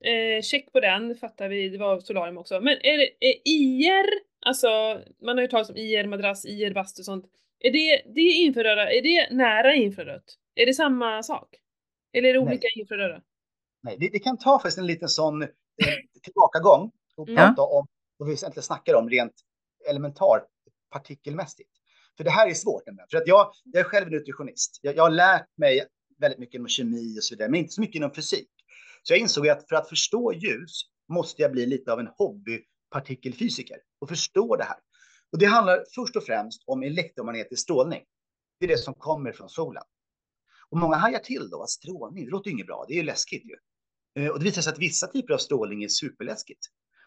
[0.05, 2.61] Eh, check på den, fattar vi, det var solarium också.
[2.61, 4.07] Men är det är IR,
[4.47, 7.25] alltså man har ju talat om IR madrass, IR bastu och sånt.
[7.67, 10.25] Är det, det infraröda, är det nära infrarött?
[10.55, 11.49] Är det samma sak?
[12.13, 12.81] Eller är det olika Nej.
[12.81, 13.23] infraröda?
[13.83, 15.49] Nej, det, det, kan ta faktiskt en liten sån eh,
[16.23, 17.37] tillbakagång och mm.
[17.37, 17.87] prata om
[18.17, 19.33] vad vi egentligen snackar om rent
[19.89, 20.45] elementar
[20.91, 21.71] partikelmässigt.
[22.17, 22.83] För det här är svårt.
[23.11, 24.79] För att jag, jag är själv nutritionist.
[24.83, 25.87] Jag, jag har lärt mig
[26.19, 28.51] väldigt mycket inom kemi och så vidare, men inte så mycket inom fysik.
[29.03, 33.77] Så jag insåg att för att förstå ljus måste jag bli lite av en hobbypartikelfysiker
[34.01, 34.77] och förstå det här.
[35.33, 38.03] Och det handlar först och främst om elektromagnetisk strålning.
[38.61, 39.83] Det är det som kommer från solen.
[40.71, 43.43] Och många hajar till då att strålning, det låter inget bra, det är ju läskigt
[43.45, 43.57] ju.
[44.23, 46.61] Eh, och det visar sig att vissa typer av strålning är superläskigt.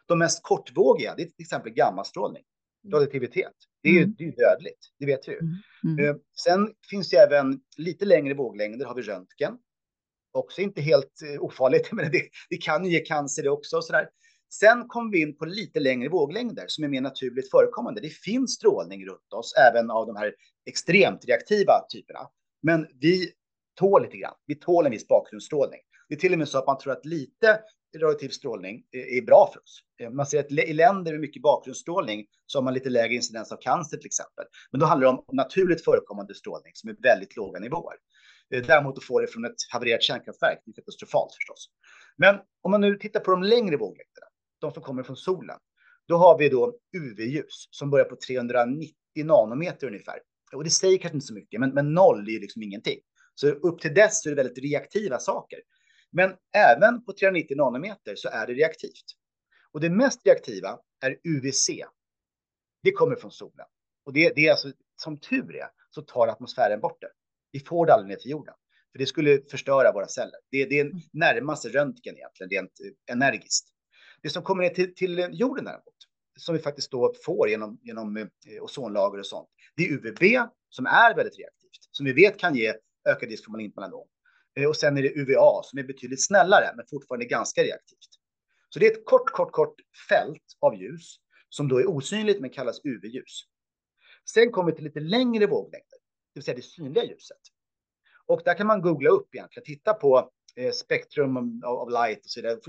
[0.06, 2.44] De mest kortvågiga, det är till exempel gammastrålning,
[2.84, 2.94] mm.
[2.94, 3.54] radioaktivitet.
[3.84, 4.16] Det är ju mm.
[4.18, 5.40] det är dödligt, det vet vi ju.
[5.40, 5.56] Mm.
[5.84, 6.06] Mm.
[6.06, 9.58] Eh, sen finns det även lite längre våglängder, har vi röntgen.
[10.32, 13.78] Också inte helt eh, ofarligt, men det, det kan ju ge cancer det också.
[13.78, 14.10] Och så där.
[14.50, 18.02] Sen kommer vi in på lite längre våglängder som är mer naturligt förekommande.
[18.02, 20.34] Det finns strålning runt oss, även av de här
[20.66, 22.20] extremt reaktiva typerna.
[22.62, 23.32] Men vi
[23.80, 24.36] tål lite grann.
[24.46, 25.80] Vi tål en viss bakgrundsstrålning.
[26.10, 27.60] Det är till och med så att man tror att lite
[27.96, 29.84] radioaktiv strålning är bra för oss.
[30.02, 33.52] Eh, man ser att i länder med mycket bakgrundsstrålning så har man lite lägre incidens
[33.52, 34.46] av cancer till exempel.
[34.72, 37.96] Men då handlar det om naturligt förekommande strålning som är väldigt låga nivåer.
[38.54, 41.70] Eh, däremot att få det från ett havererat kärnkraftverk är katastrofalt förstås.
[42.18, 44.27] Men om man nu tittar på de längre våglängderna,
[44.60, 45.58] de som kommer från solen,
[46.08, 50.20] då har vi då UV-ljus som börjar på 390 nanometer ungefär.
[50.54, 53.00] Och det säger kanske inte så mycket, men, men noll är ju liksom ingenting.
[53.36, 55.60] Så upp till dess är det väldigt reaktiva saker.
[56.12, 59.06] Men även på 390 nanometer så är det reaktivt.
[59.72, 61.70] Och det mest reaktiva är UVC.
[62.84, 63.66] Det kommer från solen.
[64.06, 67.12] Och det, det är alltså, som tur är, så tar atmosfären bort det.
[67.52, 68.54] Vi får det aldrig ner till jorden.
[68.92, 70.40] För det skulle förstöra våra celler.
[70.52, 70.98] Det, det är mm.
[71.14, 73.68] närmaste röntgen egentligen, rent eh, energiskt.
[74.22, 75.96] Det som kommer ner till, till jorden däremot,
[76.38, 78.28] som vi faktiskt då får genom, genom eh,
[78.62, 81.58] ozonlager och sånt, det är UVB som är väldigt reaktivt
[81.92, 82.74] som vi vet kan ge
[83.10, 84.08] ökad risk för malignt melanom.
[84.56, 88.10] Eh, och sen är det UVA som är betydligt snällare, men fortfarande ganska reaktivt.
[88.70, 89.76] Så det är ett kort, kort, kort
[90.10, 91.16] fält av ljus
[91.50, 93.44] som då är osynligt men kallas UV-ljus.
[94.30, 95.98] Sen kommer vi till lite längre våglängder,
[96.34, 97.42] det vill säga det synliga ljuset.
[98.26, 100.32] Och där kan man googla upp egentligen, titta på
[100.74, 102.60] spektrum of light och så vidare,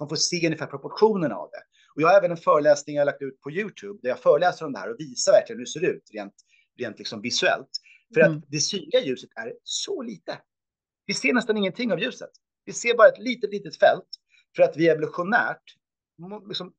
[0.00, 1.62] man får se ungefär proportionerna av det.
[1.94, 4.72] Och jag har även en föreläsning jag lagt ut på Youtube där jag föreläser om
[4.72, 6.34] det här och visar verkligen hur det ser ut rent,
[6.78, 7.70] rent liksom visuellt.
[8.14, 8.38] För mm.
[8.38, 10.38] att det synliga ljuset är så lite.
[11.06, 12.30] Vi ser nästan ingenting av ljuset.
[12.64, 14.08] Vi ser bara ett litet, litet fält
[14.56, 15.62] för att vi evolutionärt
[16.48, 16.72] liksom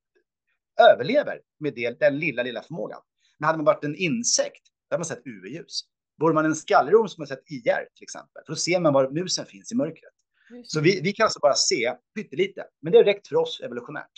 [0.91, 3.01] överlever med det, den lilla, lilla förmågan.
[3.39, 5.81] Men hade man varit en insekt, då hade man sett UV-ljus.
[6.19, 9.09] Vore man en skallrom som man sett IR till exempel, för då ser man var
[9.09, 10.14] musen finns i mörkret.
[10.63, 14.11] Så vi, vi kan alltså bara se pyttelite, men det är räckt för oss evolutionärt.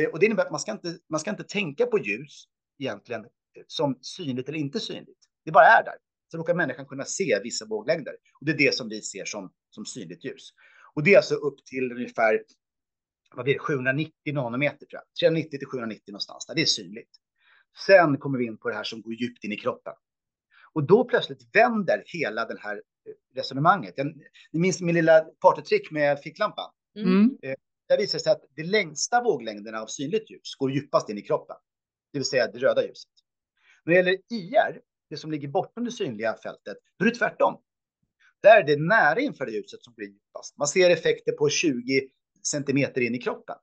[0.00, 2.44] Eh, och det innebär att man ska inte, man ska inte tänka på ljus
[2.78, 5.18] egentligen eh, som synligt eller inte synligt.
[5.44, 5.94] Det bara är där.
[6.30, 8.12] Så råkar människan kunna se vissa våglängder.
[8.40, 10.50] Och det är det som vi ser som, som synligt ljus.
[10.94, 12.42] Och det är alltså upp till ungefär
[13.34, 15.02] vad blir det, 790 nanometer, tror jag.
[15.20, 16.54] 390 till 790 någonstans där.
[16.54, 17.10] Det är synligt.
[17.86, 19.92] Sen kommer vi in på det här som går djupt in i kroppen.
[20.72, 22.82] Och då plötsligt vänder hela det här
[23.34, 23.94] resonemanget.
[24.52, 26.70] ni minns min lilla partytrick med ficklampan?
[26.96, 27.38] Mm.
[27.42, 27.54] Eh,
[27.88, 31.22] där visar det sig att de längsta våglängderna av synligt ljus går djupast in i
[31.22, 31.56] kroppen,
[32.12, 33.10] det vill säga det röda ljuset.
[33.84, 34.80] När det gäller IR,
[35.10, 37.60] det som ligger bortom det synliga fältet, då är det tvärtom.
[38.42, 40.58] Där är det nära infraröda ljuset som blir djupast.
[40.58, 42.08] Man ser effekter på 20
[42.42, 43.56] centimeter in i kroppen.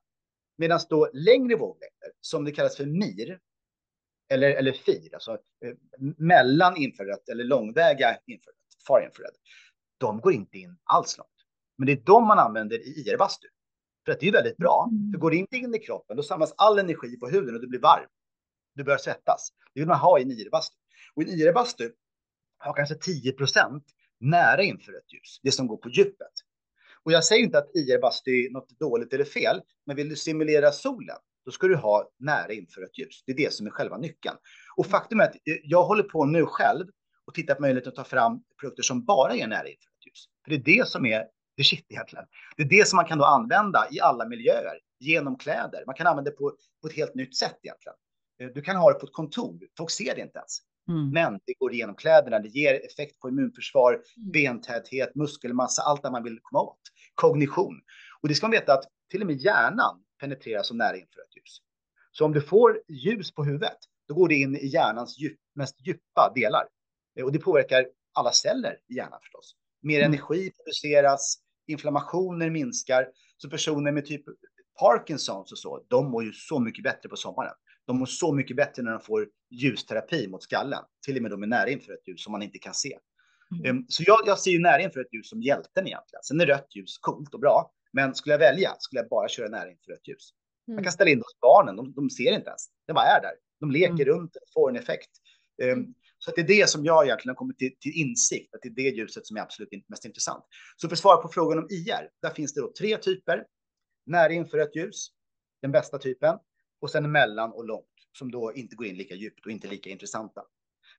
[0.57, 3.39] Medan då längre våglängder, som det kallas för MIR,
[4.29, 5.73] eller, eller FIR, alltså eh,
[6.17, 9.35] mellan infrarött eller långväga infrarött, far infrared,
[9.97, 11.29] de går inte in alls långt.
[11.77, 13.47] Men det är de man använder i IR-bastu.
[14.05, 14.87] För att det är väldigt bra.
[14.91, 15.11] Mm.
[15.11, 17.67] För går det inte in i kroppen, då samlas all energi på huden och du
[17.67, 18.09] blir varm.
[18.75, 19.49] Du börjar svettas.
[19.73, 20.75] Det vill man ha i en IR-bastu.
[21.15, 21.91] Och en IR-bastu
[22.57, 23.81] har kanske 10%
[24.19, 26.31] nära infrarött ljus, det som går på djupet.
[27.03, 30.71] Och jag säger inte att IR-bastu är något dåligt eller fel, men vill du simulera
[30.71, 33.23] solen, då ska du ha nära infrarött ljus.
[33.25, 34.35] Det är det som är själva nyckeln.
[34.75, 36.85] Och faktum är att jag håller på nu själv
[37.27, 40.25] och tittar på möjligheten att ta fram produkter som bara ger nära infrarött ljus.
[40.43, 41.25] För det är det som är
[41.57, 42.25] det shit egentligen.
[42.57, 45.83] Det är det som man kan då använda i alla miljöer, genom kläder.
[45.85, 47.95] Man kan använda det på, på ett helt nytt sätt egentligen.
[48.41, 50.59] Eh, du kan ha det på ett kontor, folk ser det inte ens.
[50.89, 51.09] Mm.
[51.09, 54.31] Men det går igenom kläderna, det ger effekt på immunförsvar, mm.
[54.31, 56.79] bentäthet, muskelmassa, allt det man vill komma åt.
[57.15, 57.81] Kognition.
[58.21, 61.61] Och det ska man veta att till och med hjärnan penetreras av nära infrarött ljus.
[62.11, 65.87] Så om du får ljus på huvudet, då går det in i hjärnans djup, mest
[65.87, 66.67] djupa delar.
[67.23, 69.55] Och det påverkar alla celler i hjärnan förstås.
[69.81, 70.13] Mer mm.
[70.13, 71.37] energi produceras,
[71.67, 73.07] inflammationer minskar.
[73.37, 74.23] Så personer med typ
[74.79, 77.53] Parkinsons och så, de mår ju så mycket bättre på sommaren.
[77.87, 81.43] De mår så mycket bättre när de får ljusterapi mot skallen, till och med de
[81.43, 82.97] är nära inför ett ljus som man inte kan se.
[83.51, 83.65] Mm.
[83.65, 86.23] Ehm, så jag, jag ser ju nära inför ett ljus som hjälten egentligen.
[86.23, 89.47] Sen är rött ljus coolt och bra, men skulle jag välja skulle jag bara köra
[89.47, 90.29] nära inför ett ljus.
[90.67, 90.75] Mm.
[90.75, 92.67] Man kan ställa in hos barnen, de, de ser inte ens.
[92.87, 93.33] Det bara är där.
[93.59, 94.05] De leker mm.
[94.05, 95.09] runt, får en effekt.
[95.63, 95.93] Um,
[96.25, 98.73] så det är det som jag egentligen har kommit till, till, insikt, att det är
[98.73, 100.45] det ljuset som är absolut mest intressant.
[100.75, 103.45] Så för att svara på frågan om IR, där finns det då tre typer.
[104.05, 105.07] Nära infrarött ljus,
[105.61, 106.37] den bästa typen,
[106.81, 107.85] och sen mellan och långt,
[108.17, 110.43] som då inte går in lika djupt och inte lika intressanta.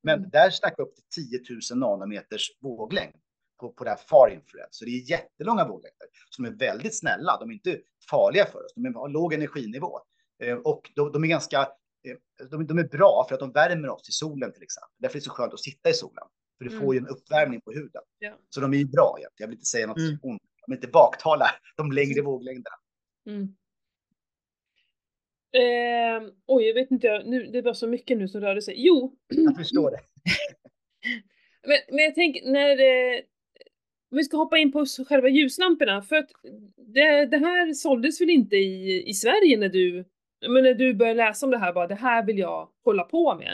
[0.02, 0.30] Men mm.
[0.30, 3.14] där snackar vi upp till 10 000 nanometers våglängd
[3.60, 4.68] på, på det här far infrared.
[4.70, 7.38] Så det är jättelånga våglängder som är väldigt snälla.
[7.40, 8.72] De är inte farliga för oss.
[8.74, 10.00] De har låg energinivå
[10.42, 11.68] eh, och de, de, är ganska.
[12.06, 14.94] Eh, de, de, är bra för att de värmer oss i solen till exempel.
[14.98, 16.24] Därför är det så skönt att sitta i solen.
[16.58, 16.82] För du mm.
[16.82, 18.02] får ju en uppvärmning på huden.
[18.18, 18.38] Ja.
[18.48, 19.16] Så de är ju bra.
[19.36, 20.18] Jag vill inte säga något mm.
[20.22, 20.42] ont.
[20.66, 21.46] Jag vill inte baktala
[21.76, 22.24] de längre mm.
[22.24, 22.76] våglängderna.
[23.26, 23.56] Mm.
[25.52, 28.74] Eh, oj, jag vet inte, nu, det var så mycket nu som rörde sig.
[28.78, 29.16] Jo!
[29.28, 30.00] Jag förstår det.
[31.66, 33.20] men, men jag tänker, när eh,
[34.10, 36.30] vi ska hoppa in på själva ljuslamporna, för att
[36.76, 40.04] det, det här såldes väl inte i, i Sverige när du,
[40.48, 43.34] men när du började läsa om det här, bara det här vill jag hålla på
[43.34, 43.52] med.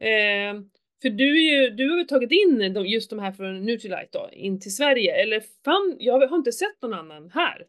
[0.00, 0.60] Eh,
[1.02, 4.08] för du, är ju, du har ju tagit in de, just de här från Nutrilite
[4.12, 7.66] då, in till Sverige, eller fan, jag har inte sett någon annan här.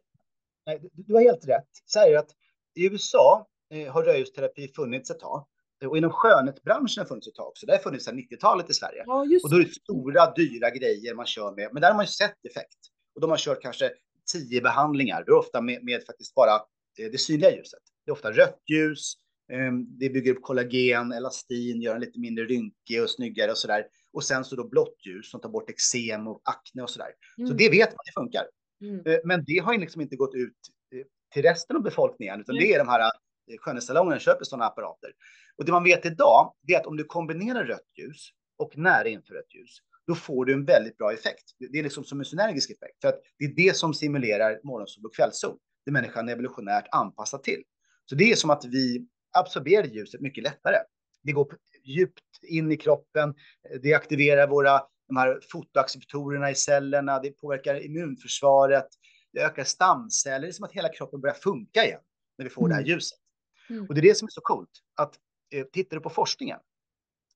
[0.66, 1.70] Nej, du, har helt rätt.
[1.86, 2.30] Så här att
[2.76, 5.48] i USA eh, har rödljusterapi funnits ett tag.
[5.86, 7.66] Och inom skönhetsbranschen har funnits ett tag också.
[7.66, 9.04] Det har funnits sedan 90-talet i Sverige.
[9.06, 11.70] Ja, och då är det stora, dyra grejer man kör med.
[11.74, 12.80] Men där har man ju sett effekt.
[13.16, 13.92] Och de har kört kanske
[14.34, 15.24] tio behandlingar.
[15.26, 16.54] Det är ofta med, med faktiskt bara
[17.00, 17.84] eh, det synliga ljuset.
[18.06, 19.14] Det är ofta rött ljus.
[19.54, 23.86] Um, det bygger upp kollagen, elastin, gör den lite mindre rynkig och snyggare och sådär.
[24.14, 27.10] Och sen så då blått ljus som tar bort eksem och akne och sådär.
[27.38, 27.48] Mm.
[27.48, 28.46] Så det vet man, det funkar.
[28.82, 28.96] Mm.
[28.96, 30.58] Uh, men det har liksom inte gått ut
[30.96, 31.02] uh,
[31.34, 32.68] till resten av befolkningen, utan mm.
[32.68, 33.12] det är de här
[33.60, 35.12] skönhetssalongerna köper sådana apparater.
[35.58, 39.56] Och det man vet idag är att om du kombinerar rött ljus och nära infrarött
[39.56, 39.78] ljus,
[40.08, 41.44] då får du en väldigt bra effekt.
[41.72, 45.06] Det är liksom som en synergisk effekt, för att det är det som simulerar morgonsol
[45.06, 45.58] och kvällssol.
[45.86, 47.64] Det människan är evolutionärt anpassad till.
[48.06, 50.78] Så det är som att vi absorberar ljuset mycket lättare.
[51.24, 53.36] Det går djupt in i kroppen,
[53.82, 58.88] det aktiverar våra de här fotoacceptorerna i cellerna, det påverkar immunförsvaret,
[59.34, 62.02] det ökar stamceller, det är som att hela kroppen börjar funka igen
[62.38, 62.70] när vi får mm.
[62.70, 62.92] det här mm.
[62.92, 63.20] ljuset.
[63.70, 63.86] Mm.
[63.86, 65.16] Och det är det som är så coolt, att
[65.54, 66.60] eh, tittar du på forskningen,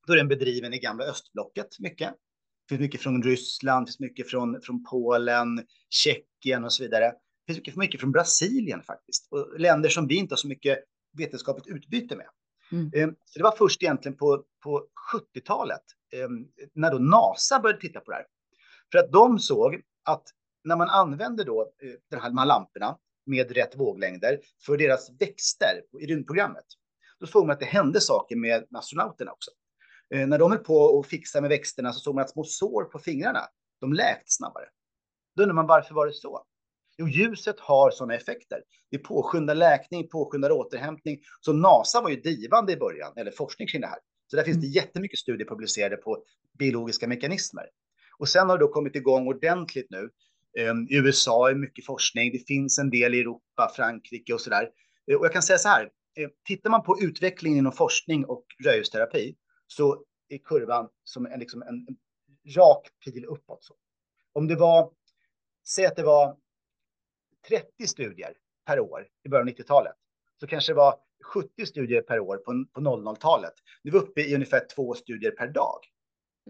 [0.08, 2.10] då är den bedriven i gamla östblocket mycket.
[2.10, 7.14] Det finns mycket från Ryssland, det finns mycket från, från Polen, Tjeckien och så vidare.
[7.50, 10.80] Det finns mycket, mycket från Brasilien faktiskt, och länder som vi inte har så mycket
[11.18, 12.28] vetenskapligt utbyte med.
[12.72, 12.92] Mm.
[12.96, 15.82] Ehm, så det var först egentligen på, på 70-talet
[16.14, 18.26] ehm, när då NASA började titta på det här.
[18.92, 20.24] För att de såg att
[20.64, 26.06] när man använder då eh, de här lamporna med rätt våglängder för deras växter i
[26.06, 26.66] rymdprogrammet,
[27.20, 29.52] då såg man att det hände saker med astronauterna också.
[30.16, 32.84] Eh, när de höll på och fixa med växterna så såg man att små sår
[32.84, 33.42] på fingrarna,
[33.82, 34.66] de läkte snabbare.
[35.36, 36.46] Då undrar man varför var det så?
[37.00, 38.62] Jo, ljuset har sådana effekter.
[38.92, 41.20] Det påskyndar läkning, påskyndar återhämtning.
[41.42, 44.00] Så NASA var ju drivande i början, eller forskning kring det här.
[44.28, 44.74] Så där finns det mm.
[44.74, 46.24] jättemycket studier publicerade på
[46.60, 47.64] biologiska mekanismer.
[48.18, 50.10] Och sen har det då kommit igång ordentligt nu.
[50.60, 52.32] Ehm, I USA är mycket forskning.
[52.32, 54.70] Det finns en del i Europa, Frankrike och så där.
[55.12, 55.90] Eh, och jag kan säga så här.
[56.18, 59.36] Eh, tittar man på utvecklingen inom forskning och röjhusterapi
[59.68, 61.88] så är kurvan som en, liksom en
[62.56, 63.64] rak pil uppåt.
[63.64, 63.74] Så.
[64.34, 64.92] Om det var,
[65.68, 66.38] säg att det var
[67.50, 68.34] 30 studier
[68.66, 69.96] per år i början av 90-talet,
[70.40, 70.96] så kanske det var
[71.34, 73.54] 70 studier per år på, på 00-talet.
[73.84, 75.80] Nu är vi uppe i ungefär två studier per dag.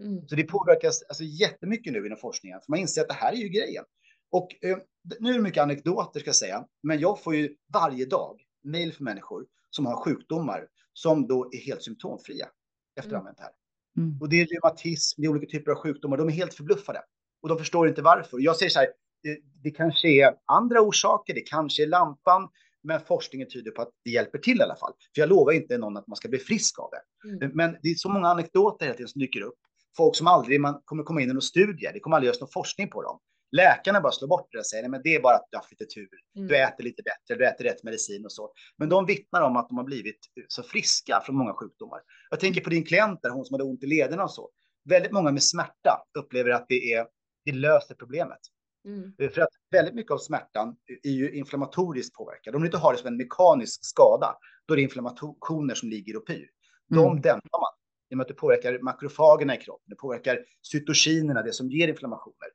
[0.02, 0.28] Mm.
[0.28, 3.36] Så det påverkas alltså jättemycket nu inom forskningen, för man inser att det här är
[3.36, 3.84] ju grejen.
[4.30, 4.78] Och eh,
[5.20, 8.92] nu är det mycket anekdoter ska jag säga, men jag får ju varje dag mejl
[8.92, 12.48] för människor som har sjukdomar som då är helt symptomfria
[12.96, 13.52] efter att ha använt det här.
[13.96, 14.18] Mm.
[14.20, 16.16] Och det är reumatism, det är olika typer av sjukdomar.
[16.16, 17.02] De är helt förbluffade
[17.42, 18.38] och de förstår inte varför.
[18.40, 18.88] Jag säger så här,
[19.22, 22.48] det, det kanske är andra orsaker, det kanske är lampan,
[22.82, 24.92] men forskningen tyder på att det hjälper till i alla fall.
[25.14, 27.28] För jag lovar inte någon att man ska bli frisk av det.
[27.28, 27.50] Mm.
[27.54, 29.58] Men det är så många anekdoter hela tiden som dyker upp.
[29.96, 32.50] Folk som aldrig man kommer komma in i någon studie, det kommer aldrig göras någon
[32.50, 33.18] forskning på dem.
[33.52, 35.70] Läkarna bara slår bort det och säger men det är bara att du har haft
[35.70, 36.08] lite tur.
[36.36, 36.48] Mm.
[36.48, 38.52] Du äter lite bättre, du äter rätt medicin och så.
[38.76, 40.18] Men de vittnar om att de har blivit
[40.48, 42.00] så friska från många sjukdomar.
[42.30, 44.50] Jag tänker på din klient där, hon som hade ont i lederna och så.
[44.84, 47.06] Väldigt många med smärta upplever att det är
[47.44, 48.38] det löser problemet.
[48.84, 49.12] Mm.
[49.18, 52.54] Eh, för att väldigt mycket av smärtan är ju inflammatoriskt påverkad.
[52.54, 56.16] Om du inte har det som en mekanisk skada, då är det inflammationer som ligger
[56.16, 56.46] och pyr.
[56.88, 57.20] De mm.
[57.20, 57.72] dämpar man
[58.10, 59.84] genom att det påverkar makrofagerna i kroppen.
[59.86, 62.48] Det påverkar cytokinerna, det som ger inflammationer.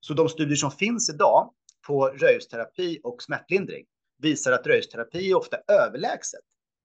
[0.00, 1.52] Så de studier som finns idag
[1.86, 3.86] på röjsterapi och smärtlindring
[4.18, 6.40] visar att röjsterapi är ofta överlägset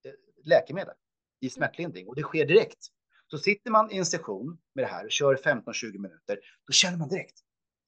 [0.05, 0.11] eh,
[0.45, 0.93] läkemedel
[1.41, 2.87] i smärtlindring och det sker direkt.
[3.27, 6.97] Så sitter man i en session med det här och kör 15-20 minuter, då känner
[6.97, 7.39] man direkt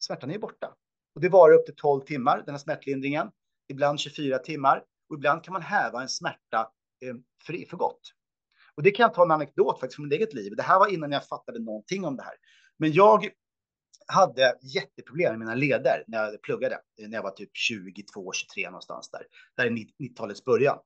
[0.04, 0.76] smärtan är borta.
[1.16, 3.32] Och det varar upp till 12 timmar, den här smärtlindringen.
[3.70, 8.02] Ibland 24 timmar och ibland kan man häva en smärta eh, för, för gott.
[8.76, 10.54] Och det kan jag ta en anekdot faktiskt från mitt eget liv.
[10.56, 12.34] Det här var innan jag fattade någonting om det här.
[12.78, 13.30] Men jag
[14.08, 18.70] hade jätteproblem med mina leder när jag pluggade, eh, när jag var typ 22, 23
[18.70, 19.22] någonstans där.
[19.56, 20.78] Där är 90-talets början.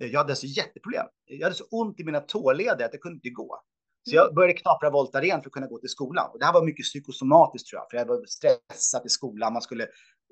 [0.00, 1.06] Eh, jag hade alltså jätteproblem.
[1.24, 3.62] Jag hade så ont i mina tåleder att jag kunde inte gå.
[4.10, 6.30] Så jag började knapra Voltaren för att kunna gå till skolan.
[6.32, 9.52] Och det här var mycket psykosomatiskt tror jag, för jag var stressad i skolan.
[9.52, 9.86] Man skulle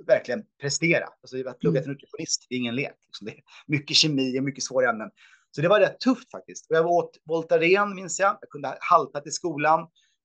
[0.07, 1.05] verkligen prestera.
[1.22, 1.93] Alltså att plugga till mm.
[1.93, 2.95] nutritionist, det är ingen lek.
[3.07, 3.27] Liksom.
[3.27, 5.11] Det är mycket kemi och mycket svåra ämnen.
[5.51, 6.70] Så det var rätt tufft faktiskt.
[6.70, 8.39] Och jag åt Voltaren minns jag.
[8.41, 9.81] Jag kunde halta till skolan.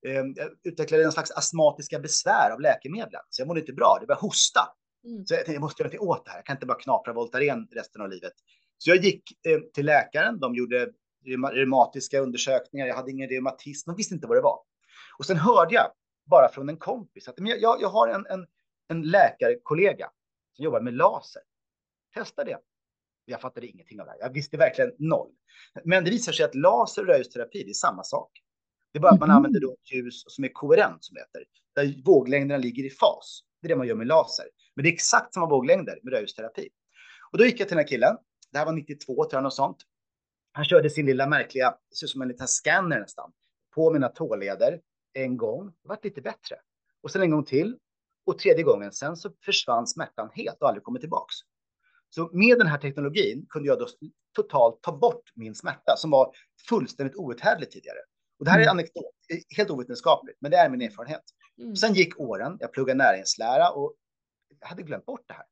[0.08, 3.22] Ehm, jag utvecklade en slags astmatiska besvär av läkemedlen.
[3.30, 3.98] Så jag mådde inte bra.
[4.02, 4.62] Det var hosta.
[5.06, 5.26] Mm.
[5.26, 6.38] Så jag tänkte, jag måste göra något åt det här.
[6.38, 8.34] Jag kan inte bara knapra Voltaren resten av livet.
[8.78, 10.40] Så jag gick eh, till läkaren.
[10.40, 10.90] De gjorde
[11.26, 12.88] reumatiska undersökningar.
[12.88, 13.90] Jag hade ingen reumatism.
[13.90, 14.60] De visste inte vad det var.
[15.18, 15.92] Och sen hörde jag
[16.26, 18.48] bara från en kompis att jag, jag har en, en,
[18.88, 20.10] en läkarkollega
[20.54, 21.42] som jobbar med laser.
[22.14, 22.58] Testa det.
[23.26, 24.20] Jag fattade ingenting av det här.
[24.20, 25.32] Jag visste verkligen noll.
[25.84, 28.32] Men det visar sig att laser och röjsterapi, det är samma sak.
[28.92, 29.38] Det är bara att man mm.
[29.38, 31.44] använder då ljus som är koherent, som det heter.
[31.76, 33.44] Där våglängderna ligger i fas.
[33.62, 34.46] Det är det man gör med laser.
[34.76, 36.70] Men det är exakt samma våglängder med röjsterapi.
[37.32, 38.16] Och då gick jag till den här killen.
[38.52, 39.78] Det här var 92, tror jag, något sånt.
[40.52, 43.32] Han körde sin lilla märkliga, ser ut som en liten scanner nästan,
[43.76, 44.82] på mina tåleder
[45.14, 45.66] en gång.
[45.66, 46.56] Det vart lite bättre.
[47.04, 47.78] Och sen en gång till.
[48.26, 51.36] Och tredje gången, sen så försvann smärtan helt och aldrig kommit tillbaks.
[52.10, 53.88] Så med den här teknologin kunde jag då
[54.36, 56.32] totalt ta bort min smärta som var
[56.70, 57.98] fullständigt outhärdlig tidigare.
[58.40, 58.72] Och det här är mm.
[58.72, 59.06] anekdot,
[59.58, 61.24] helt ovetenskapligt, men det är min erfarenhet.
[61.62, 61.76] Mm.
[61.76, 63.96] Sen gick åren, jag pluggade näringslära och
[64.60, 65.46] jag hade glömt bort det här.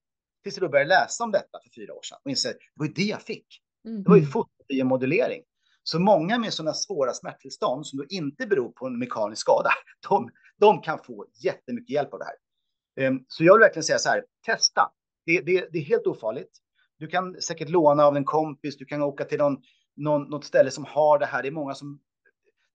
[0.43, 2.64] Tills jag då började läsa om detta för fyra år sedan och insåg att det
[2.74, 3.62] var ju det jag fick.
[3.88, 4.04] Mm.
[4.04, 5.44] Det var ju fotobiomodulering.
[5.84, 9.70] Så många med sådana svåra smärttillstånd som då inte beror på en mekanisk skada,
[10.10, 13.08] de, de kan få jättemycket hjälp av det här.
[13.08, 14.92] Um, så jag vill verkligen säga så här, testa.
[15.26, 16.52] Det, det, det är helt ofarligt.
[17.00, 19.58] Du kan säkert låna av en kompis, du kan åka till någon,
[19.96, 21.42] någon, något ställe som har det här.
[21.42, 22.00] Det är många som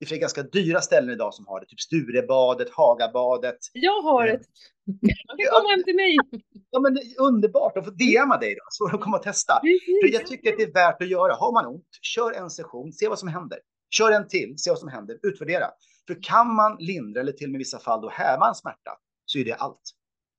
[0.09, 3.59] det är ganska dyra ställen idag som har det, typ Sturebadet, Hagabadet.
[3.73, 4.43] Jag har ett.
[5.29, 6.17] Man kan komma hem till mig.
[6.71, 9.61] Ja, men underbart att få DMa dig då, så de kommer att testa.
[10.03, 11.35] För jag tycker att det är värt att göra.
[11.35, 13.59] Har man ont, kör en session, se vad som händer.
[13.91, 15.67] Kör en till, se vad som händer, utvärdera.
[16.07, 18.91] För kan man lindra eller till och med i vissa fall då häva en smärta
[19.27, 19.83] så är det allt.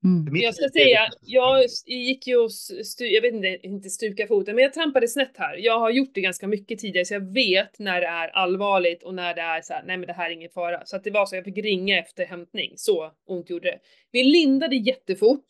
[0.04, 0.36] Mm.
[0.36, 2.52] Jag ska säga, jag gick ju och
[2.86, 5.58] stu, jag vet inte, inte stuka foten, men jag trampade snett här.
[5.58, 9.14] Jag har gjort det ganska mycket tidigare så jag vet när det är allvarligt och
[9.14, 10.86] när det är så här, nej men det här är ingen fara.
[10.86, 13.80] Så att det var så jag fick ringa efter hämtning, så ont gjorde det.
[14.12, 15.46] Vi lindade jättefort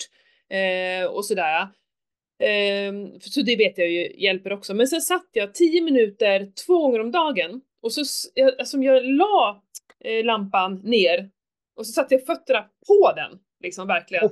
[0.49, 1.61] eh, och sådär.
[2.43, 4.73] Eh, så det vet jag ju hjälper också.
[4.73, 8.01] Men sen satt jag 10 minuter två gånger om dagen och så,
[8.59, 9.63] alltså jag la
[10.03, 11.29] eh, lampan ner
[11.75, 14.23] och så satte jag fötterna på den Liksom verkligen.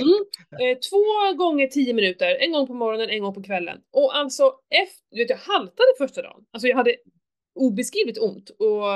[0.00, 0.70] Mm.
[0.72, 3.80] Eh, två gånger tio minuter, en gång på morgonen, en gång på kvällen.
[3.92, 6.44] Och alltså efter, du vet jag haltade första dagen.
[6.50, 6.96] Alltså jag hade
[7.54, 8.94] obeskrivligt ont och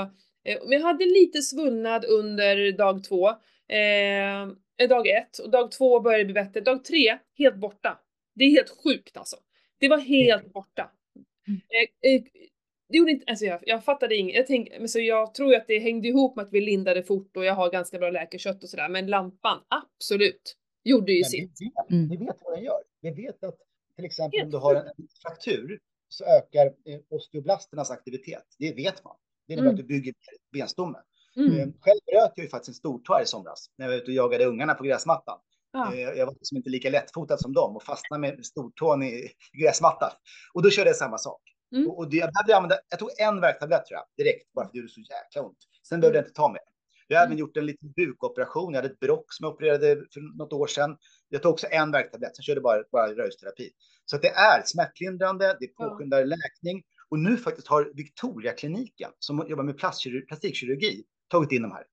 [0.48, 3.28] eh, men jag hade lite svullnad under dag två,
[3.68, 6.60] eh, dag ett och dag två började bli bättre.
[6.60, 7.98] Dag tre, helt borta.
[8.34, 9.36] Det är helt sjukt alltså.
[9.80, 10.90] Det var helt borta.
[11.48, 11.60] Mm.
[11.68, 12.22] Eh, eh,
[12.92, 14.36] det gjorde inte, alltså jag, jag fattade inget.
[14.36, 17.36] Jag, tänk, men så jag tror att det hängde ihop med att vi lindade fort
[17.36, 18.88] och jag har ganska bra läkarkött och sådär.
[18.88, 21.52] Men lampan, absolut, gjorde ju sitt.
[21.60, 22.08] Vi vet, mm.
[22.08, 22.82] vi vet vad den gör.
[23.00, 23.56] Vi vet att
[23.96, 24.84] till exempel Helt om du har en,
[25.22, 25.78] fraktur
[26.08, 28.44] så ökar eh, osteoblasternas aktivitet.
[28.58, 29.16] Det vet man.
[29.46, 29.74] Det innebär mm.
[29.74, 30.14] att du bygger
[30.52, 31.00] benstommen.
[31.36, 31.52] Mm.
[31.52, 34.14] Eh, själv bröt jag ju faktiskt en stortå i somras när jag var ute och
[34.14, 35.38] jagade ungarna på gräsmattan.
[35.72, 35.94] Ja.
[35.94, 39.30] Eh, jag var liksom inte lika lättfotad som dem och fastnade med stortån i
[39.62, 40.10] gräsmattan.
[40.54, 41.42] Och då körde jag samma sak.
[41.72, 41.90] Mm.
[41.90, 44.72] Och, och det, jag, behövde använda, jag tog en värktablett tror jag, direkt, bara för
[44.72, 45.58] det gjorde så jäkla ont.
[45.88, 46.62] Sen behövde jag inte ta mer.
[47.08, 47.38] Jag har även mm.
[47.38, 48.72] gjort en liten bukoperation.
[48.72, 50.96] Jag hade ett brock som jag opererade för något år sedan.
[51.28, 53.70] Jag tog också en värktablett, sen körde bara, bara rörelseterapi.
[54.04, 56.24] Så att det är smärtlindrande, det påskyndar ja.
[56.24, 56.82] läkning.
[57.08, 59.78] Och nu faktiskt har Victoria-kliniken, som jobbar med
[60.28, 61.84] plastikkirurgi, tagit in de här.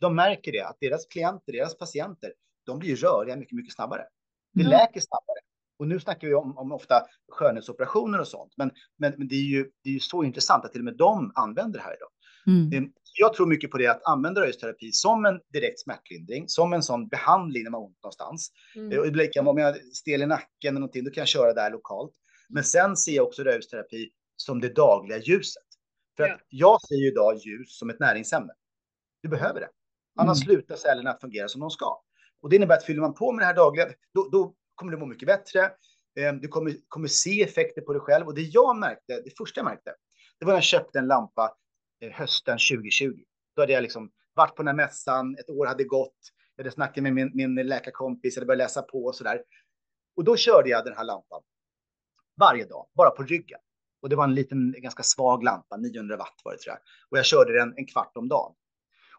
[0.00, 2.32] De märker det, att deras klienter, deras patienter,
[2.66, 4.04] de blir röriga mycket, mycket snabbare.
[4.54, 4.70] Det mm.
[4.70, 5.38] läker snabbare.
[5.78, 9.48] Och nu snackar vi om, om ofta skönhetsoperationer och sånt, men, men, men det, är
[9.48, 12.10] ju, det är ju så intressant att till och med de använder det här idag.
[12.46, 12.72] Mm.
[12.72, 16.82] Ehm, jag tror mycket på det att använda rörelseterapi som en direkt smärtlindring, som en
[16.82, 18.52] sån behandling när man har ont någonstans.
[18.76, 18.92] Mm.
[18.92, 22.12] Eh, om jag är stel i nacken eller någonting, då kan jag köra där lokalt.
[22.48, 25.62] Men sen ser jag också rörelseterapi som det dagliga ljuset.
[26.16, 26.34] För ja.
[26.34, 28.52] att jag ser ju idag ljus som ett näringsämne.
[29.22, 29.68] Du behöver det.
[30.16, 30.46] Annars mm.
[30.46, 32.00] slutar cellerna att fungera som de ska.
[32.42, 34.98] Och det innebär att fyller man på med det här dagliga, då, då kommer du
[34.98, 35.70] må mycket bättre.
[36.18, 38.26] Ehm, du kommer, kommer se effekter på dig själv.
[38.26, 39.94] Och det jag märkte, det första jag märkte,
[40.38, 41.56] det var när jag köpte en lampa
[42.00, 43.12] eh, hösten 2020.
[43.56, 46.18] Då hade jag liksom varit på den här mässan, ett år hade gått.
[46.56, 49.42] Jag hade snackat med min, min läkarkompis, jag hade börjat läsa på och så där.
[50.16, 51.42] Och då körde jag den här lampan
[52.36, 53.58] varje dag, bara på ryggen.
[54.02, 56.80] Och det var en liten, ganska svag lampa, 900 watt var det tror jag.
[57.10, 58.54] Och jag körde den en kvart om dagen.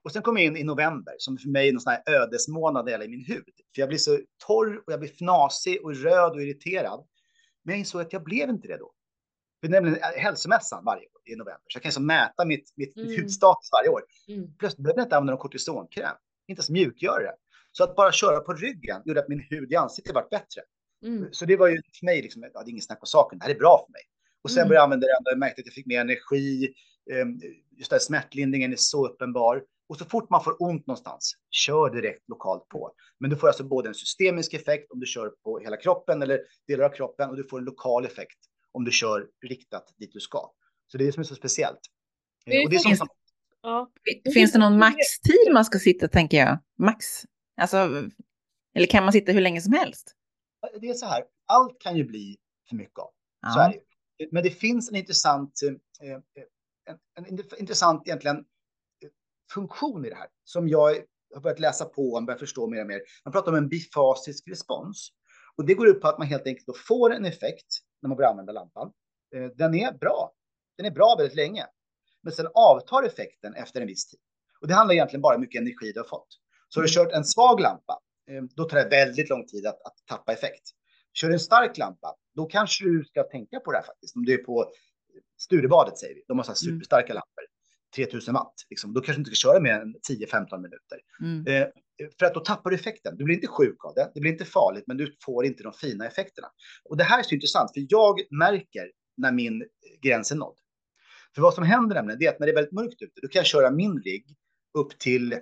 [0.03, 2.73] Och sen kom jag in i november som för mig är någon sån här ödesmånad
[2.73, 3.43] när det gäller min hud.
[3.75, 7.05] För jag blir så torr och jag blir fnasig och röd och irriterad.
[7.63, 8.91] Men jag insåg att jag blev inte det då.
[9.61, 11.61] För nämligen hälsomässan varje år i november.
[11.67, 13.07] Så jag kan så mäta mitt, mitt, mm.
[13.07, 14.01] mitt hudstatus varje år.
[14.27, 14.53] Mm.
[14.57, 16.15] Plötsligt behövde jag inte använda någon kortisonkräm.
[16.47, 17.31] Inte ens mjukgöra
[17.71, 20.61] Så att bara köra på ryggen gjorde att min hud i ansiktet vart bättre.
[21.05, 21.27] Mm.
[21.31, 23.39] Så det var ju för mig, liksom, ja, det är inget snack om saken.
[23.39, 24.01] Det här är bra för mig.
[24.41, 24.67] Och sen mm.
[24.67, 26.73] började jag använda det och märkte att jag fick mer energi.
[27.11, 27.39] Ehm,
[27.77, 29.63] just det smärtlindringen är så uppenbar.
[29.89, 32.91] Och så fort man får ont någonstans, kör direkt lokalt på.
[33.19, 36.39] Men du får alltså både en systemisk effekt om du kör på hela kroppen eller
[36.67, 38.39] delar av kroppen och du får en lokal effekt
[38.71, 40.51] om du kör riktat dit du ska.
[40.87, 41.79] Så det är det som är så speciellt.
[42.45, 43.07] Det och det är finns, som...
[43.61, 43.89] ja.
[44.33, 46.59] finns det någon maxtid man ska sitta, tänker jag?
[46.77, 47.25] Max?
[47.61, 47.77] Alltså,
[48.75, 50.15] eller kan man sitta hur länge som helst?
[50.81, 52.37] Det är så här, allt kan ju bli
[52.69, 53.09] för mycket av.
[53.41, 53.49] Ja.
[53.49, 53.79] Så är det.
[54.31, 55.53] Men det finns en intressant,
[56.01, 56.19] eh, eh
[56.85, 58.45] en, en, en intressant egentligen
[59.53, 60.95] funktion i det här som jag
[61.33, 63.01] har börjat läsa på och börjat förstå mer och mer.
[63.25, 65.09] Man pratar om en bifasisk respons
[65.57, 67.67] och det går ut på att man helt enkelt får en effekt
[68.01, 68.91] när man börjar använda lampan.
[69.35, 70.33] Eh, den är bra.
[70.77, 71.65] Den är bra väldigt länge,
[72.21, 74.19] men sen avtar effekten efter en viss tid.
[74.61, 76.27] Och det handlar egentligen bara om hur mycket energi du har fått.
[76.69, 79.81] Så har du kört en svag lampa, eh, då tar det väldigt lång tid att,
[79.81, 80.63] att tappa effekt.
[81.13, 84.15] Kör du en stark lampa, då kanske du ska tänka på det här faktiskt.
[84.15, 84.71] Om du är på
[85.37, 86.75] Sturebadet säger vi, de har så här mm.
[86.75, 87.43] superstarka lampor.
[87.95, 90.99] 3000 watt, liksom, då kanske du inte ska köra mer än 10-15 minuter.
[91.21, 91.47] Mm.
[91.47, 91.67] Eh,
[92.19, 93.17] för att då tappar du effekten.
[93.17, 95.73] Du blir inte sjuk av det, det blir inte farligt, men du får inte de
[95.73, 96.47] fina effekterna.
[96.89, 99.65] Och det här är så intressant, för jag märker när min
[100.01, 100.57] gräns är nådd.
[101.35, 103.27] För vad som händer nämligen, det är att när det är väldigt mörkt ute, då
[103.27, 104.25] kan jag köra min rigg
[104.77, 105.39] upp till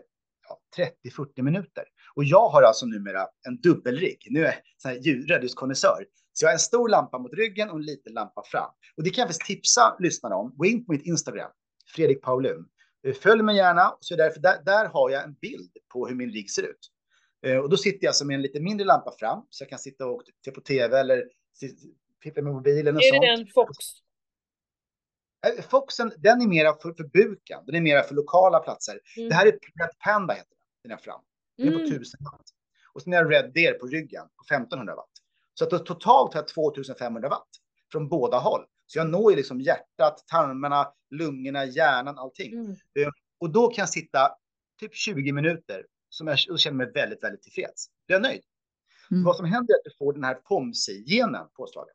[0.50, 1.84] ja, 30-40 minuter.
[2.16, 4.28] Och jag har alltså numera en dubbelrigg.
[4.30, 6.06] Nu är jag rödljuskonnässör.
[6.34, 8.70] Så jag har en stor lampa mot ryggen och en liten lampa fram.
[8.98, 10.54] Och det kan jag faktiskt tipsa lyssnarna om.
[10.58, 11.52] Gå in på mitt Instagram,
[11.88, 12.66] Fredrik Paulun.
[13.08, 16.32] Eh, följ mig gärna, så därför där, där har jag en bild på hur min
[16.32, 16.92] rigg ser ut.
[17.46, 19.80] Eh, och då sitter jag alltså med en lite mindre lampa fram, så jag kan
[19.80, 21.24] sitta och se på tv eller
[22.24, 23.24] titta med mobilen och är sånt.
[23.24, 23.78] Är det den Fox?
[25.48, 29.00] Eh, Foxen, den är mera för, för buken, den är mera för lokala platser.
[29.18, 29.30] Mm.
[29.30, 31.22] Det här är Red Panda heter den, den är fram.
[31.58, 32.32] Den är på 1000 mm.
[32.32, 32.46] watt.
[32.94, 35.10] Och sen är det Red Deer på ryggen på 1500 watt.
[35.54, 37.50] Så att totalt har jag 2500 watt
[37.92, 38.66] från båda håll.
[38.88, 42.54] Så jag når ju liksom hjärtat, tarmarna, lungorna, hjärnan, allting.
[42.54, 42.72] Mm.
[42.72, 43.10] Eh,
[43.40, 44.32] och då kan jag sitta
[44.80, 47.88] typ 20 minuter som jag och känner mig väldigt, väldigt tillfreds.
[48.08, 48.42] Då är jag nöjd.
[49.12, 49.24] Mm.
[49.24, 51.94] Vad som händer är att du får den här POMSI-genen påslagen,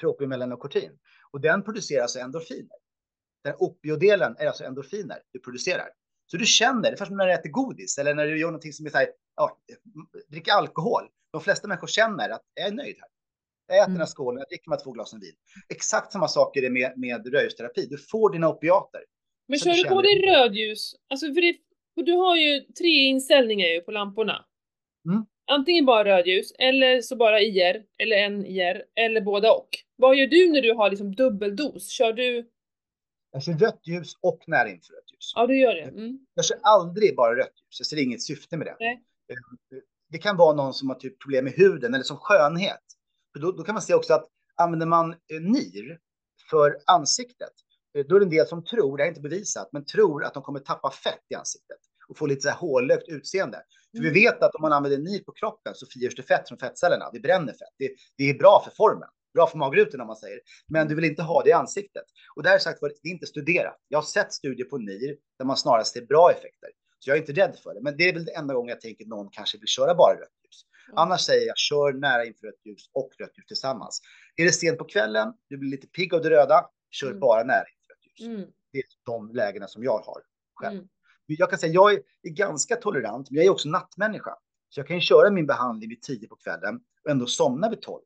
[0.00, 0.98] propiomellanokortin,
[1.30, 2.76] och den producerar alltså endorfiner.
[3.44, 5.88] Den opiodelen är alltså endorfiner du producerar.
[6.26, 8.72] Så du känner, det är som när du äter godis eller när du gör någonting
[8.72, 9.58] som är så här, ja,
[10.28, 11.08] dricker alkohol.
[11.30, 13.08] De flesta människor känner att jag är nöjd här.
[13.68, 13.94] Jag äter mm.
[13.94, 15.34] den här skålen, jag dricker med två glas vin.
[15.68, 17.86] Exakt samma sak är det med, med rödljusterapi.
[17.90, 19.00] Du får dina opiater.
[19.48, 21.56] Men kör du, du både rödljus, alltså för, det,
[21.94, 24.44] för du har ju tre inställningar ju på lamporna.
[25.08, 25.26] Mm.
[25.50, 29.68] Antingen bara rödljus, eller så bara IR, eller en IR, eller båda och.
[29.96, 31.88] Vad gör du när du har liksom dubbeldos?
[31.90, 32.50] Kör du?
[33.32, 35.32] Jag kör rött ljus och närinfrarött ljus.
[35.34, 35.82] Ja, du gör det.
[35.82, 36.18] Mm.
[36.34, 37.80] Jag kör aldrig bara rött ljus.
[37.80, 38.76] Jag ser inget syfte med det.
[38.80, 39.02] Nej.
[39.30, 39.78] Eh,
[40.10, 42.84] det kan vara någon som har typ problem med huden eller som skönhet.
[43.38, 44.26] För då, då kan man se också att
[44.56, 45.98] använder man eh, NIR
[46.50, 47.52] för ansiktet,
[47.98, 50.34] eh, då är det en del som tror, det är inte bevisat, men tror att
[50.34, 51.78] de kommer tappa fett i ansiktet
[52.08, 53.62] och få lite så här hårlökt utseende.
[53.96, 54.14] För vi mm.
[54.14, 57.10] vet att om man använder NIR på kroppen så frigörs det fett från fettcellerna.
[57.12, 57.74] Det bränner fett.
[57.78, 59.08] Det, det är bra för formen.
[59.34, 60.40] Bra för magrutorna om man säger.
[60.68, 62.04] Men du vill inte ha det i ansiktet.
[62.36, 63.76] Och det här är sagt var, det är inte studerat.
[63.88, 66.70] Jag har sett studier på NIR där man snarast ser bra effekter.
[66.98, 67.80] Så jag är inte rädd för det.
[67.80, 70.12] Men det är väl det enda gången jag tänker att någon kanske vill köra bara
[70.12, 70.64] rött ljus.
[70.88, 70.98] Mm.
[70.98, 74.00] Annars säger jag kör nära inför rött ljus och rött ljus tillsammans.
[74.36, 77.20] Är det sent på kvällen, du blir lite pigg av det röda, kör mm.
[77.20, 78.28] bara nära inför rött ljus.
[78.28, 78.50] Mm.
[78.72, 80.22] Det är de lägena som jag har
[80.54, 80.74] själv.
[80.74, 80.88] Mm.
[81.26, 84.36] Jag kan säga jag är, är ganska tolerant, men jag är också nattmänniska.
[84.68, 88.02] Så jag kan köra min behandling vid 10 på kvällen och ändå somna vid 12.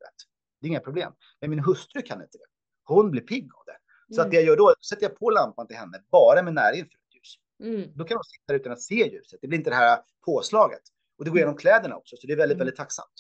[0.61, 1.13] Det är inga problem.
[1.41, 2.45] Men min hustru kan inte det.
[2.85, 3.77] Hon blir pigg av det.
[4.15, 6.75] Så att det jag gör då, sätter jag på lampan till henne bara med nära
[6.75, 7.03] inför
[7.63, 7.93] Mm.
[7.95, 9.39] Då kan de sitta utan att se ljuset.
[9.43, 10.83] Det blir inte det här påslaget.
[11.23, 12.59] Och det går igenom kläderna också, så det är väldigt, mm.
[12.59, 13.13] väldigt tacksamt.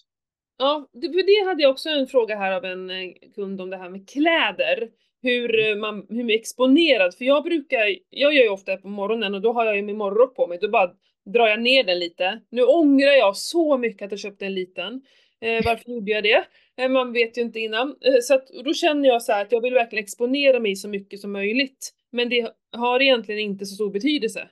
[0.59, 3.77] Ja, för det hade jag också en fråga här av en eh, kund om det
[3.77, 4.89] här med kläder.
[5.23, 5.73] Hur mm.
[5.73, 7.15] eh, man, hur man är exponerad.
[7.15, 9.97] För jag brukar, jag gör ju ofta på morgonen och då har jag ju min
[9.97, 10.59] morgonrock på mig.
[10.61, 10.91] Då bara
[11.35, 12.41] drar jag ner den lite.
[12.51, 15.03] Nu ångrar jag så mycket att jag köpte en liten.
[15.41, 16.45] Eh, varför gjorde jag det?
[16.77, 17.89] Eh, man vet ju inte innan.
[17.89, 21.21] Eh, så att, då känner jag så att jag vill verkligen exponera mig så mycket
[21.21, 21.95] som möjligt.
[22.13, 24.49] Men det har egentligen inte så stor betydelse.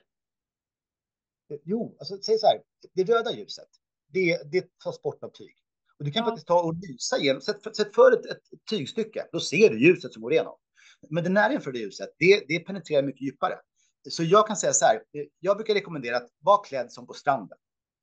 [1.63, 2.61] Jo, alltså säg så här,
[2.93, 3.67] det röda ljuset,
[4.07, 5.55] det, det tas bort av tyg.
[5.99, 6.25] Och du kan ja.
[6.25, 10.13] faktiskt ta och lysa igenom, sätt, sätt för ett, ett, tygstycke, då ser du ljuset
[10.13, 10.55] som går igenom.
[11.09, 13.59] Men det närinförda ljuset, det, det penetrerar mycket djupare.
[14.09, 15.03] Så jag kan säga så här,
[15.39, 17.57] jag brukar rekommendera att vara klädd som på stranden.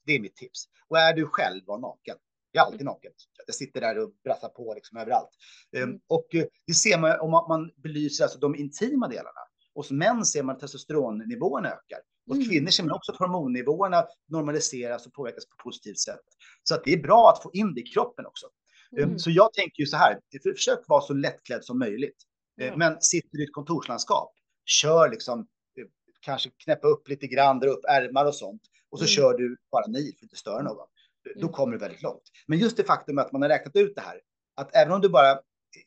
[0.07, 0.65] Det är mitt tips.
[0.89, 2.17] Och är du själv, var naken.
[2.53, 2.91] Jag är alltid mm.
[2.91, 3.13] naken.
[3.47, 5.31] Jag sitter där och brassar på liksom överallt.
[5.77, 6.01] Ehm, mm.
[6.07, 9.41] Och eh, det ser man om man belyser alltså de intima delarna.
[9.75, 12.01] Hos män ser man att testosteronnivåerna ökar.
[12.29, 12.49] Hos mm.
[12.49, 16.21] kvinnor ser man också att hormonnivåerna normaliseras och påverkas på positivt sätt.
[16.63, 18.47] Så att det är bra att få in det i kroppen också.
[18.97, 19.19] Ehm, mm.
[19.19, 20.21] Så jag tänker ju så här,
[20.55, 22.17] försök vara så lättklädd som möjligt.
[22.61, 22.79] Mm.
[22.79, 24.33] Men sitter du i ett kontorslandskap,
[24.65, 25.85] kör liksom, eh,
[26.21, 28.63] kanske knäppa upp lite grann, dra upp ärmar och sånt.
[28.91, 29.09] Och så mm.
[29.09, 30.87] kör du bara ni för att inte störa någon.
[31.35, 31.53] Då mm.
[31.53, 32.23] kommer du väldigt långt.
[32.47, 34.21] Men just det faktum att man har räknat ut det här,
[34.55, 35.31] att även om du bara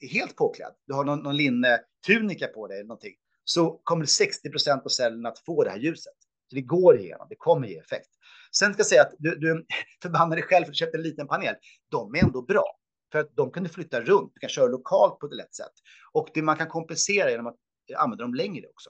[0.01, 4.05] är helt påklädd, du har någon, någon linne tunika på dig eller någonting, så kommer
[4.05, 6.13] 60 procent av cellerna att få det här ljuset.
[6.51, 8.09] Så det går igenom, det kommer ge effekt.
[8.55, 9.65] Sen ska jag säga att du, du
[10.01, 11.55] förbannar dig själv för att du köpte en liten panel.
[11.89, 12.77] De är ändå bra.
[13.11, 15.73] För att de kan du flytta runt, du kan köra lokalt på ett lätt sätt.
[16.11, 17.55] Och det man kan kompensera genom att
[17.97, 18.89] använda dem längre också.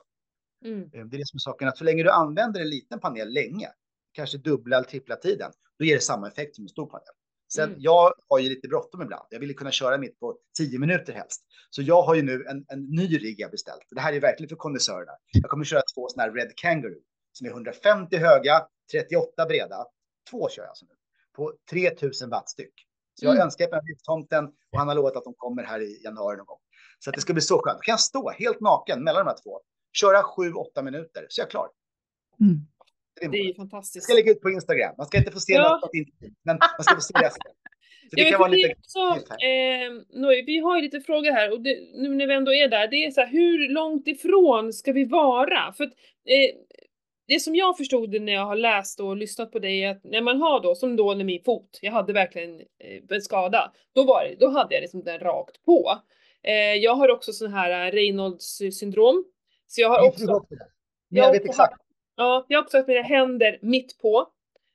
[0.66, 0.82] Mm.
[0.82, 3.34] Eh, det är det som är saken, att så länge du använder en liten panel
[3.34, 3.70] länge,
[4.12, 7.14] kanske dubbla eller trippla tiden, då ger det samma effekt som en stor panel.
[7.53, 7.82] Sen mm.
[7.82, 9.26] jag har ju lite bråttom ibland.
[9.30, 11.41] Jag vill kunna köra mitt på 10 minuter helst.
[11.70, 13.84] Så jag har ju nu en, en ny rigg jag beställt.
[13.89, 15.12] Det här är verkligen för kondensörerna.
[15.32, 17.01] Jag kommer köra två sådana här Red Kangaroo
[17.34, 19.86] som är 150 höga, 38 breda.
[20.29, 20.95] Två kör jag alltså nu
[21.36, 22.73] på 3000 watt styck.
[23.19, 23.45] Så jag mm.
[23.45, 26.59] önskar på tomten och han har lovat att de kommer här i januari någon gång.
[26.99, 27.77] Så att det ska bli så skönt.
[27.77, 29.59] Då kan jag stå helt naken mellan de här två,
[29.93, 31.69] köra 7-8 minuter så är jag klar.
[32.39, 32.55] Mm.
[33.32, 33.95] Det är ju fantastiskt.
[33.95, 34.95] Jag ska lägga ut på Instagram.
[34.97, 35.79] Man ska inte få se ja.
[35.82, 35.91] något
[36.43, 37.51] men man ska få se resten.
[38.09, 38.73] Så det ja, kan vara lite...
[38.77, 38.99] Också,
[39.32, 42.88] eh, vi har ju lite frågor här och det, nu när vi ändå är där,
[42.88, 45.73] det är så här, hur långt ifrån ska vi vara?
[45.73, 45.93] För att,
[46.25, 46.55] eh,
[47.32, 50.21] det som jag förstod när jag har läst och lyssnat på dig är att när
[50.21, 54.03] man har då, som då när min fot, jag hade verkligen eh, en skada, då
[54.03, 55.97] var det, då hade jag liksom den rakt på.
[56.43, 59.25] Eh, jag har också sån här eh, Reynolds syndrom.
[59.67, 60.23] Så jag har också...
[61.09, 61.82] Jag, jag vet exakt.
[62.15, 64.27] Ja, jag har också haft mina händer mitt på.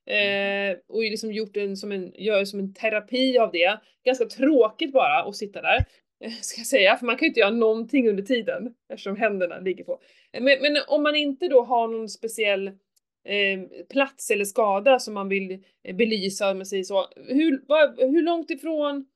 [0.07, 3.81] Eh, och liksom gjort en som en, gör som en terapi av det.
[4.05, 5.85] Ganska tråkigt bara att sitta där.
[6.43, 9.85] Ska jag säga, för man kan ju inte göra någonting under tiden eftersom händerna ligger
[9.85, 10.01] på.
[10.33, 15.15] Eh, men, men om man inte då har någon speciell eh, plats eller skada som
[15.15, 17.07] man vill eh, belysa, om man säger så.
[17.17, 19.07] Hur, vad, hur långt ifrån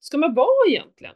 [0.00, 1.14] ska man vara egentligen?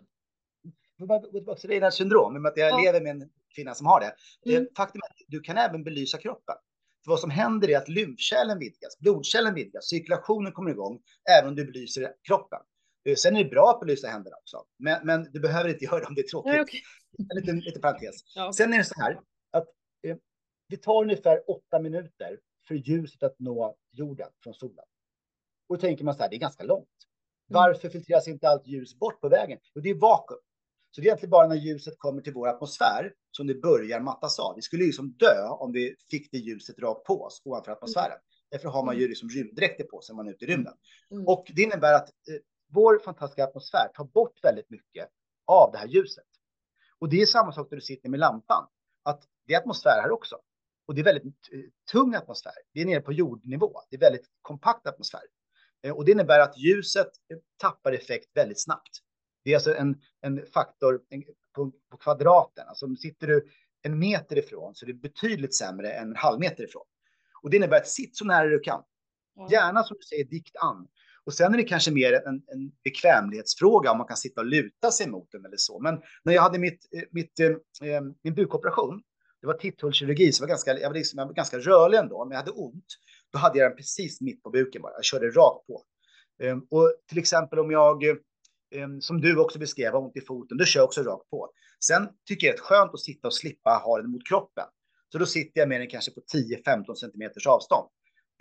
[0.99, 2.81] Tillbaka syndrom, i och med att jag ja.
[2.85, 4.15] lever med en kvinna som har det.
[4.53, 4.69] Mm.
[4.77, 6.55] Faktum är att du kan även belysa kroppen.
[7.05, 11.01] För vad som händer är att lymfkärlen vidgas, blodkärlen vidgas, cirkulationen kommer igång,
[11.39, 12.59] även om du belyser kroppen.
[13.05, 16.01] Eh, sen är det bra att belysa händerna också, men, men du behöver inte göra
[16.01, 16.53] det om det är tråkigt.
[16.53, 16.81] Nej, okay.
[17.19, 18.17] En liten, liten parentes.
[18.35, 18.53] Ja.
[18.53, 19.67] Sen är det så här att
[20.07, 20.17] eh,
[20.69, 22.39] det tar ungefär åtta minuter
[22.69, 24.85] för ljuset att nå jorden från solen.
[25.69, 26.89] Och då tänker man så här, det är ganska långt.
[27.51, 27.63] Mm.
[27.63, 29.59] Varför filtreras inte allt ljus bort på vägen?
[29.75, 30.39] Jo, det är vakuum.
[30.91, 34.39] Så det är egentligen bara när ljuset kommer till vår atmosfär som det börjar mattas
[34.39, 34.57] av.
[34.57, 38.07] Vi skulle ju liksom dö om vi fick det ljuset rakt på oss ovanför atmosfären.
[38.07, 38.21] Mm.
[38.51, 40.75] Därför har man ju liksom rymddräkter på sig när man är ute i rymden.
[41.11, 41.27] Mm.
[41.27, 42.35] Och det innebär att eh,
[42.73, 45.09] vår fantastiska atmosfär tar bort väldigt mycket
[45.47, 46.25] av det här ljuset.
[46.99, 48.67] Och det är samma sak när du sitter med lampan,
[49.03, 50.37] att det är atmosfär här också.
[50.87, 51.61] Och det är väldigt eh,
[51.93, 52.53] tung atmosfär.
[52.73, 53.81] Det är nere på jordnivå.
[53.91, 55.21] Det är väldigt kompakt atmosfär.
[55.83, 58.99] Eh, och det innebär att ljuset eh, tappar effekt väldigt snabbt.
[59.45, 61.01] Det är alltså en, en faktor
[61.55, 62.69] på, på kvadraten.
[62.69, 63.49] Alltså sitter du
[63.83, 66.85] en meter ifrån så är det betydligt sämre än en halv meter ifrån.
[67.43, 68.83] Och det innebär att sitt så nära du kan.
[69.51, 70.89] Gärna som du säger dikt an.
[71.27, 74.91] Och sen är det kanske mer en, en bekvämlighetsfråga om man kan sitta och luta
[74.91, 75.81] sig mot den eller så.
[75.81, 77.47] Men när jag hade mitt, eh, mitt, eh,
[77.91, 79.03] eh, min bukoperation,
[79.41, 82.31] det var titthålskirurgi, så var ganska, jag, var liksom, jag var ganska rörlig ändå, men
[82.31, 82.87] jag hade ont.
[83.33, 85.83] Då hade jag den precis mitt på buken bara, jag körde rakt på.
[86.43, 90.59] Eh, och till exempel om jag, eh, som du också beskrev, har ont i foten,
[90.59, 91.51] då kör jag också rakt på.
[91.85, 94.65] Sen tycker jag det är skönt att sitta och slippa ha den mot kroppen.
[95.13, 97.89] Så då sitter jag med den kanske på 10-15 centimeters avstånd.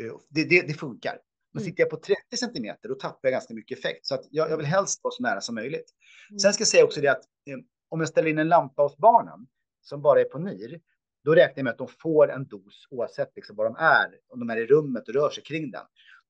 [0.02, 1.18] Ehm, det, det, det funkar.
[1.54, 1.72] Men mm.
[1.72, 4.06] sitter jag på 30 centimeter, då tappar jag ganska mycket effekt.
[4.06, 5.92] Så att jag, jag vill helst vara så nära som möjligt.
[6.30, 6.40] Mm.
[6.40, 7.58] Sen ska jag säga också det att eh,
[7.90, 9.48] om jag ställer in en lampa hos barnen
[9.82, 10.82] som bara är på NIR,
[11.24, 14.40] då räknar jag med att de får en dos oavsett liksom var de är, om
[14.40, 15.86] de är i rummet och rör sig kring den.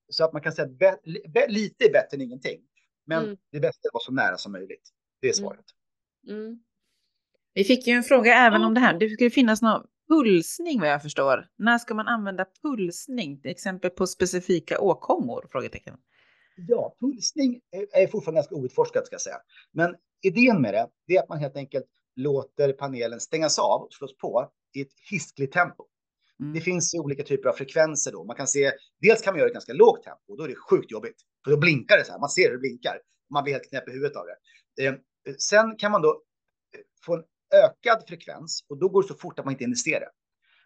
[0.09, 0.99] Så att man kan säga att
[1.47, 2.61] lite är bättre än ingenting.
[3.05, 3.37] Men mm.
[3.51, 4.89] det bästa är att vara så nära som möjligt.
[5.21, 5.43] Det är mm.
[5.43, 5.65] svaret.
[6.27, 6.63] Mm.
[7.53, 8.99] Vi fick ju en fråga även om det här.
[8.99, 11.47] Det skulle finnas någon Pulsning vad jag förstår.
[11.57, 15.47] När ska man använda pulsning, till exempel på specifika åkommor?
[15.51, 15.97] Frågetecken.
[16.67, 19.37] Ja, pulsning är fortfarande ganska outforskat ska jag säga.
[19.71, 21.85] Men idén med det, det är att man helt enkelt
[22.15, 25.83] låter panelen stängas av och slås på i ett hiskligt tempo.
[26.39, 26.53] Mm.
[26.53, 28.23] Det finns olika typer av frekvenser då.
[28.23, 30.91] Man kan se, dels kan man göra ett ganska lågt tempo, då är det sjukt
[30.91, 31.17] jobbigt.
[31.43, 33.01] För då blinkar det så här, man ser hur det blinkar.
[33.29, 34.87] Man blir helt knäpp i huvudet av det.
[34.87, 34.95] Eh,
[35.37, 39.39] sen kan man då eh, få en ökad frekvens och då går det så fort
[39.39, 40.09] att man inte investerar.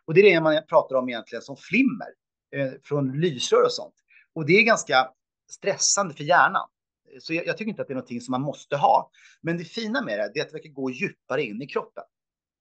[0.05, 2.07] Och det är det man pratar om egentligen som flimmer
[2.55, 3.95] eh, från lysrör och sånt.
[4.33, 5.11] Och det är ganska
[5.49, 6.69] stressande för hjärnan.
[7.19, 9.09] Så jag, jag, tycker inte att det är någonting som man måste ha.
[9.41, 12.03] Men det fina med det är att det verkar gå djupare in i kroppen.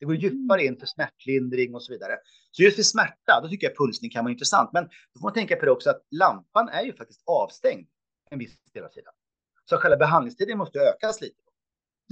[0.00, 2.16] Det går djupare in för smärtlindring och så vidare.
[2.50, 4.70] Så just för smärta, då tycker jag pulsning kan vara intressant.
[4.72, 7.86] Men då får man tänka på det också att lampan är ju faktiskt avstängd
[8.30, 9.12] en viss del av tiden.
[9.64, 11.43] Så själva behandlingstiden måste ökas lite.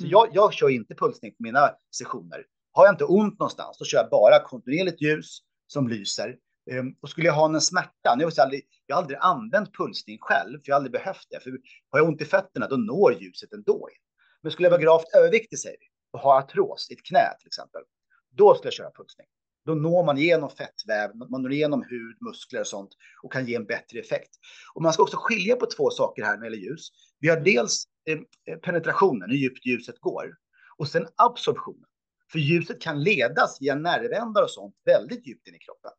[0.00, 2.44] Så jag, jag kör inte pulsning på mina sessioner.
[2.72, 6.36] Har jag inte ont någonstans, då kör jag bara kontinuerligt ljus som lyser.
[6.70, 9.76] Um, och skulle jag ha en smärta, nu har jag, aldrig, jag har aldrig använt
[9.76, 11.40] pulsning själv, för jag har aldrig behövt det.
[11.40, 11.50] För
[11.90, 13.98] har jag ont i fötterna, då når ljuset ändå in.
[14.42, 17.46] Men skulle jag vara gravt överviktig, säger vi, och ha artros i ett knä till
[17.46, 17.82] exempel,
[18.30, 19.26] då skulle jag köra pulsning.
[19.64, 22.90] Då når man igenom fettväv, man når igenom hud, muskler och sånt
[23.22, 24.30] och kan ge en bättre effekt.
[24.74, 26.88] Och man ska också skilja på två saker här när det gäller ljus.
[27.22, 30.34] Vi har dels eh, penetrationen, hur djupt ljuset går,
[30.76, 31.88] och sen absorptionen.
[32.32, 35.90] För ljuset kan ledas via nervändar och sånt väldigt djupt in i kroppen.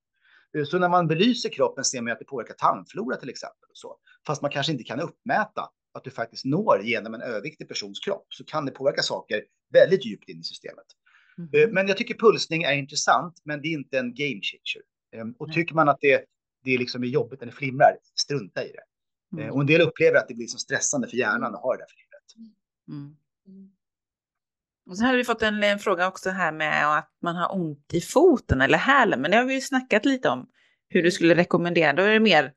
[0.57, 3.69] Eh, så när man belyser kroppen ser man att det påverkar tarmflora till exempel.
[3.69, 3.97] Och så.
[4.27, 8.25] Fast man kanske inte kan uppmäta att du faktiskt når genom en överviktig persons kropp
[8.29, 9.43] så kan det påverka saker
[9.73, 10.85] väldigt djupt in i systemet.
[11.37, 11.73] Mm.
[11.73, 14.83] Men jag tycker pulsning är intressant, men det är inte en game changer.
[15.11, 16.25] Ehm, och tycker man att det,
[16.63, 18.83] det liksom är jobbigt eller flimrar, strunta i det.
[19.33, 19.51] Mm.
[19.51, 21.87] Och en del upplever att det blir så stressande för hjärnan att ha det där
[21.87, 22.53] flimret.
[22.87, 23.15] Mm.
[23.47, 23.69] mm.
[24.89, 27.93] Och så hade vi fått en, en, fråga också här med att man har ont
[27.93, 30.49] i foten eller hälen, men det har vi ju snackat lite om
[30.89, 31.93] hur du skulle rekommendera.
[31.93, 32.53] Då är det mer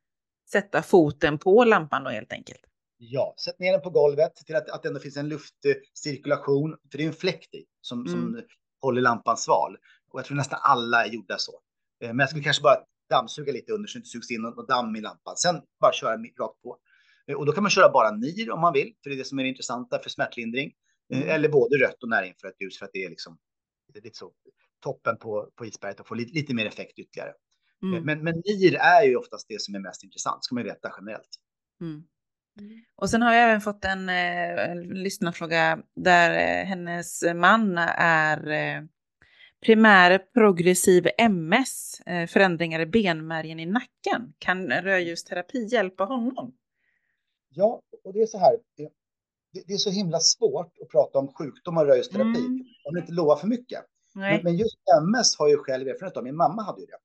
[0.50, 2.60] sätta foten på lampan då helt enkelt.
[2.98, 6.98] Ja, sätt ner den på golvet till att, att det ändå finns en luftcirkulation, för
[6.98, 8.12] det är en fläkt i som, mm.
[8.12, 8.42] som
[8.80, 9.76] håller lampan sval.
[10.10, 11.52] Och jag tror nästan alla är gjorda så.
[12.02, 14.68] Eh, men jag skulle kanske bara dammsuga lite under så det inte sugs in något
[14.68, 15.36] damm i lampan.
[15.36, 16.78] Sen bara köra rakt på.
[17.36, 19.38] Och då kan man köra bara NIR om man vill, för det är det som
[19.38, 20.72] är det intressanta för smärtlindring.
[21.14, 21.28] Mm.
[21.28, 23.38] Eller både rött och närinfrött ljus för att det är liksom
[23.92, 24.32] det är lite så
[24.82, 27.32] toppen på, på isberget och få lite, lite mer effekt ytterligare.
[27.82, 28.04] Mm.
[28.04, 31.28] Men, men NIR är ju oftast det som är mest intressant, ska man veta generellt.
[31.80, 32.04] Mm.
[32.96, 38.82] Och sen har jag även fått en, eh, lyssnarfråga där eh, hennes man är eh,
[39.64, 44.34] primär progressiv MS, förändringar i benmärgen i nacken.
[44.38, 46.54] Kan rödljusterapi hjälpa honom?
[47.48, 48.56] Ja, och det är så här.
[48.76, 48.90] Det,
[49.66, 52.64] det är så himla svårt att prata om sjukdom och rödljusterapi mm.
[52.84, 53.84] om man inte lovar för mycket.
[54.14, 56.24] Men, men, just MS har jag själv erfarenhet av.
[56.24, 56.98] Min mamma hade ju det.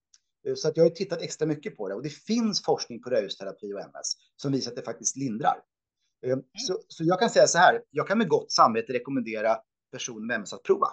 [0.50, 3.10] Eh, så att jag har tittat extra mycket på det och det finns forskning på
[3.10, 5.56] rödljusterapi och MS som visar att det faktiskt lindrar.
[6.26, 6.38] Eh.
[6.58, 9.58] Så, så jag kan säga så här, jag kan med gott samvete rekommendera
[9.92, 10.88] personer med MS att prova.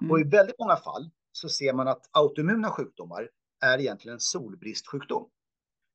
[0.00, 0.10] Mm.
[0.10, 3.30] Och i väldigt många fall så ser man att autoimmuna sjukdomar
[3.64, 5.28] är egentligen en solbristsjukdom.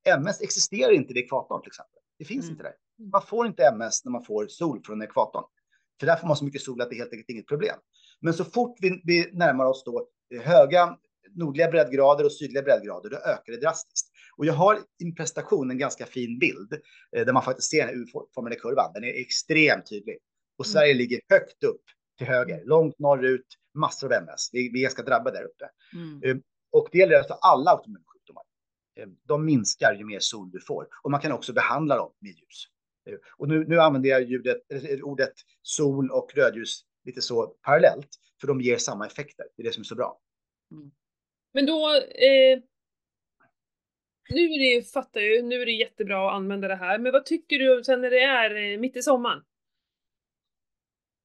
[0.04, 1.98] MS existerar inte vid ekvatorn till exempel.
[2.18, 2.52] Det finns mm.
[2.52, 2.74] inte där.
[3.12, 5.44] Man får inte MS när man får sol från ekvatorn.
[6.00, 7.76] För där får man så mycket sol att det helt enkelt inget problem.
[8.20, 10.08] Men så fort vi, vi närmar oss då
[10.40, 10.96] höga
[11.34, 14.08] nordliga breddgrader och sydliga breddgrader, då ökar det drastiskt.
[14.36, 16.72] Och jag har i min prestation en ganska fin bild
[17.16, 18.92] eh, där man faktiskt ser den U-formade kurvan.
[18.94, 20.18] Den är extremt tydlig.
[20.58, 20.72] Och mm.
[20.72, 21.82] Sverige ligger högt upp
[22.18, 22.68] till höger, mm.
[22.68, 24.50] långt norrut, massor av MS.
[24.52, 25.70] Vi, vi är ganska drabbade där uppe.
[25.94, 26.22] Mm.
[26.22, 26.42] Eh,
[26.72, 28.42] och det gäller alltså alla autoimmuna sjukdomar.
[28.96, 32.30] Eh, de minskar ju mer sol du får och man kan också behandla dem med
[32.30, 32.68] ljus.
[33.36, 34.58] Och nu, nu använder jag ljudet,
[35.02, 38.08] ordet sol och rödljus lite så parallellt,
[38.40, 39.46] för de ger samma effekter.
[39.56, 40.20] Det är det som är så bra.
[40.70, 40.90] Mm.
[41.52, 42.60] Men då, eh,
[44.28, 47.24] nu är det, fattar ju, nu är det jättebra att använda det här, men vad
[47.24, 49.42] tycker du sen när det är eh, mitt i sommaren?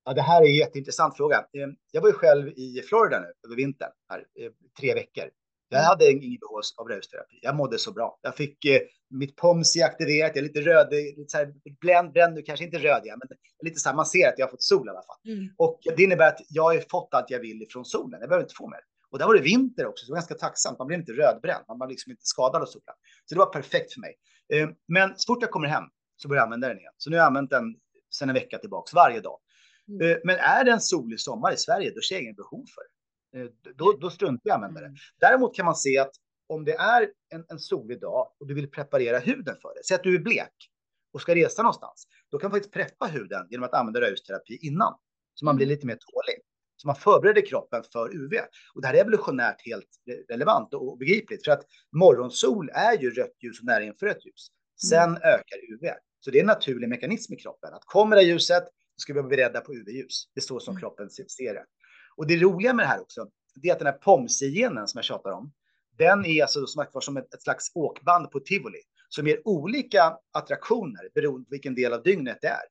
[0.07, 1.37] Ja, det här är en jätteintressant fråga.
[1.37, 5.29] Eh, jag var ju själv i Florida nu över vintern, här, eh, tre veckor.
[5.69, 5.87] Jag mm.
[5.87, 7.39] hade ingen behov av rödsterapi.
[7.41, 8.19] Jag mådde så bra.
[8.21, 10.31] Jag fick eh, mitt POMSI aktiverat.
[10.35, 13.89] Jag är lite röd, lite så här bränd, bränd kanske inte röd, men lite så
[13.89, 15.33] här, man ser att jag har fått sol i alla fall.
[15.33, 15.49] Mm.
[15.57, 18.19] Och det innebär att jag har fått allt jag vill ifrån solen.
[18.19, 18.79] Jag behöver inte få mer.
[19.11, 20.79] Och där var det vinter också, så det var ganska tacksamt.
[20.79, 22.95] Man blev inte rödbränd, man var liksom inte skadad av solen.
[23.25, 24.15] Så det var perfekt för mig.
[24.53, 25.83] Eh, men så fort jag kommer hem
[26.17, 26.93] så börjar jag använda den igen.
[26.97, 27.75] Så nu har jag använt den
[28.09, 29.39] sedan en vecka tillbaka varje dag.
[29.89, 30.11] Mm.
[30.11, 32.81] Eh, men är det en solig sommar i Sverige, då ser jag ingen behov för
[32.83, 32.91] det.
[33.39, 34.95] Eh, då, då struntar jag i att använda det.
[35.19, 36.11] Däremot kan man se att
[36.47, 39.95] om det är en, en solig dag och du vill preparera huden för det, säg
[39.95, 40.53] att du är blek
[41.13, 44.93] och ska resa någonstans, då kan man faktiskt preppa huden genom att använda rödljusterapi innan,
[45.33, 45.75] så man blir mm.
[45.75, 46.41] lite mer tålig.
[46.77, 48.33] Så man förbereder kroppen för UV.
[48.75, 49.89] Och det här är evolutionärt helt
[50.29, 54.47] relevant och begripligt, för att morgonsol är ju rött ljus och närinfrött ljus.
[54.89, 55.21] Sen mm.
[55.21, 55.93] ökar UV.
[56.19, 58.63] Så det är en naturlig mekanism i kroppen, att kommer det ljuset,
[58.97, 60.29] ska vi vara beredda på UV-ljus.
[60.33, 60.81] Det är så som mm.
[60.81, 61.65] kroppen ser det.
[62.15, 65.05] Och det roliga med det här också, det är att den här POMSI-genen som jag
[65.05, 65.53] tjatar om,
[65.97, 66.67] den är alltså
[67.01, 71.93] som ett, ett slags åkband på tivoli som ger olika attraktioner beroende på vilken del
[71.93, 72.63] av dygnet det är.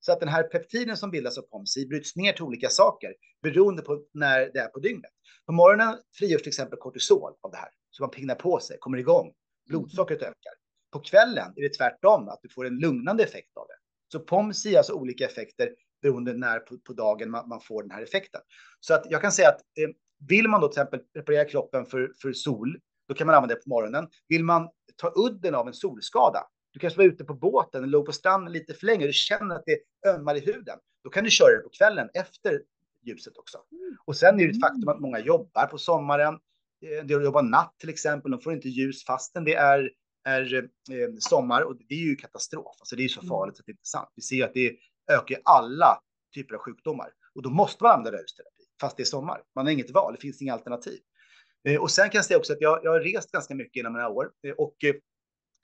[0.00, 3.82] Så att den här peptiden som bildas av POMSI bryts ner till olika saker beroende
[3.82, 5.10] på när det är på dygnet.
[5.46, 8.98] På morgonen frigörs till exempel kortisol av det här, så man pignar på sig, kommer
[8.98, 9.32] igång,
[9.68, 10.52] blodsockret ökar.
[10.92, 13.79] På kvällen är det tvärtom, att du får en lugnande effekt av det.
[14.12, 15.70] Så POMSI har alltså olika effekter
[16.02, 18.40] beroende när på, på dagen man, man, får den här effekten.
[18.80, 19.88] Så att jag kan säga att eh,
[20.28, 22.78] vill man då till exempel preparera kroppen för, för sol,
[23.08, 24.08] då kan man använda det på morgonen.
[24.28, 28.06] Vill man ta udden av en solskada, du kanske var ute på båten eller låg
[28.06, 31.24] på stranden lite för länge och du känner att det ömmar i huden, då kan
[31.24, 32.62] du köra det på kvällen efter
[33.02, 33.58] ljuset också.
[34.04, 36.34] Och sen är det ett faktum att många jobbar på sommaren.
[36.82, 39.90] Eh, de jobbar natt till exempel, de får inte ljus fastän det är,
[40.24, 42.76] är eh, sommar och det är ju katastrof.
[42.80, 44.08] Alltså det är så farligt att det inte är sant.
[44.14, 44.76] Vi ser att det
[45.12, 46.00] ökar alla
[46.34, 49.42] typer av sjukdomar och då måste man använda rörelseterapi fast det är sommar.
[49.54, 50.98] Man har inget val, det finns inga alternativ.
[51.68, 53.92] Eh, och sen kan jag säga också att jag, jag har rest ganska mycket inom
[53.92, 54.76] några år eh, och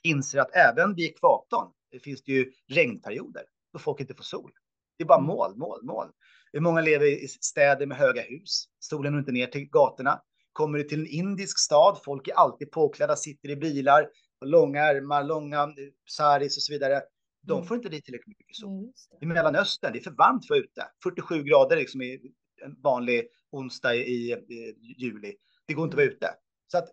[0.03, 1.73] inser att även vid ekvatorn
[2.05, 4.51] finns det ju regnperioder då folk inte får sol.
[4.99, 5.27] Det är bara mm.
[5.27, 6.11] moln, moln, moln.
[6.59, 8.65] Många lever i städer med höga hus.
[8.79, 10.21] Solen når inte ner till gatorna.
[10.53, 14.09] Kommer du till en indisk stad, folk är alltid påklädda, sitter i bilar,
[14.45, 15.75] långa ärmar, långa
[16.09, 17.03] saris och så vidare.
[17.43, 17.67] De mm.
[17.67, 18.93] får inte dit tillräckligt mycket sol.
[19.21, 20.89] I Mellanöstern, det är för varmt för att vara ute.
[21.03, 22.33] 47 grader liksom i
[22.65, 25.37] en vanlig onsdag i, i juli.
[25.67, 26.35] Det går inte att vara ute.
[26.67, 26.89] Så att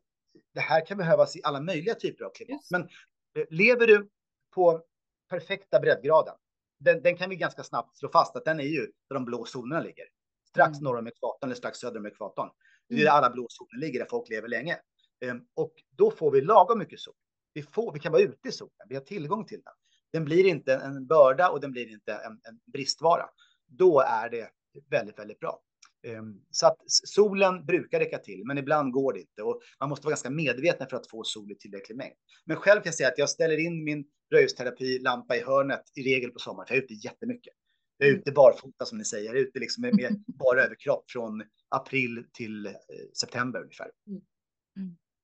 [0.53, 2.61] det här kan behövas i alla möjliga typer av klimat.
[2.71, 4.09] Men eh, lever du
[4.55, 4.81] på
[5.29, 6.35] perfekta breddgraden,
[6.79, 9.45] den, den, kan vi ganska snabbt slå fast att den är ju där de blå
[9.45, 10.05] zonerna ligger.
[10.49, 10.83] Strax mm.
[10.83, 12.49] norr om ekvatorn eller strax söder om ekvatorn.
[12.89, 13.15] Det är där mm.
[13.15, 14.77] alla blå zoner ligger, där folk lever länge.
[15.25, 17.13] Um, och då får vi lagom mycket sol.
[17.53, 19.73] Vi, får, vi kan vara ute i solen, vi har tillgång till den.
[20.11, 23.25] Den blir inte en börda och den blir inte en, en bristvara.
[23.67, 24.49] Då är det
[24.89, 25.59] väldigt, väldigt bra.
[26.03, 30.05] Ehm, så att solen brukar räcka till, men ibland går det inte och man måste
[30.05, 32.15] vara ganska medveten för att få sol i tillräcklig mängd.
[32.45, 36.31] Men själv kan jag säga att jag ställer in min röjsterapilampa i hörnet i regel
[36.31, 37.53] på sommaren, för jag är ute jättemycket.
[37.97, 38.21] Jag är mm.
[38.21, 42.25] ute barfota som ni säger, jag är ute liksom med, med bara överkropp från april
[42.34, 42.73] till eh,
[43.19, 43.91] september ungefär.
[44.07, 44.21] Mm.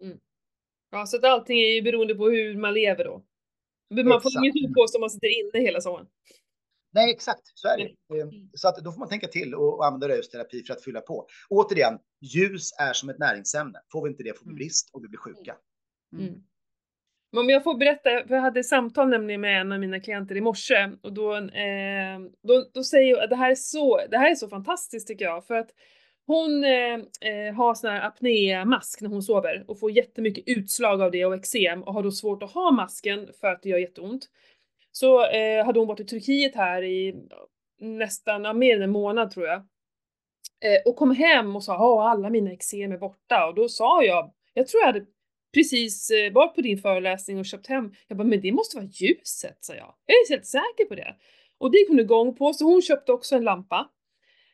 [0.03, 0.19] Mm.
[0.91, 0.99] Mm.
[0.99, 3.23] Ja, så att allting är ju beroende på hur man lever då.
[3.89, 6.07] Men man får inget på sig om man sitter inne hela sommaren.
[6.91, 8.19] Nej, exakt så är det.
[8.21, 11.27] Ehm, så att då får man tänka till och använda röjsterapi för att fylla på.
[11.49, 13.79] Återigen, ljus är som ett näringsämne.
[13.91, 15.55] Får vi inte det får vi brist och vi blir sjuka.
[16.17, 16.33] Mm.
[17.37, 20.41] Om jag får berätta, för jag hade samtal nämligen med en av mina klienter i
[20.41, 24.31] morse och då, eh, då, då säger jag att det här är så, det här
[24.31, 25.69] är så fantastiskt tycker jag för att
[26.29, 26.93] hon eh,
[27.31, 31.35] eh, har sån här apnémask när hon sover och får jättemycket utslag av det och
[31.35, 34.29] eksem och har då svårt att ha masken för att det gör jätteont.
[34.91, 37.15] Så eh, hade hon varit i Turkiet här i
[37.79, 39.57] nästan, ja, mer än en månad tror jag.
[39.57, 44.03] Eh, och kom hem och sa att alla mina eksem är borta och då sa
[44.03, 45.05] jag, jag tror jag hade
[45.53, 47.91] precis eh, varit på din föreläsning och köpt hem.
[48.07, 49.95] Jag bara, men det måste vara ljuset, sa jag.
[50.05, 51.15] Jag är helt säker på det.
[51.57, 53.89] Och det gick hon igång på, så hon köpte också en lampa.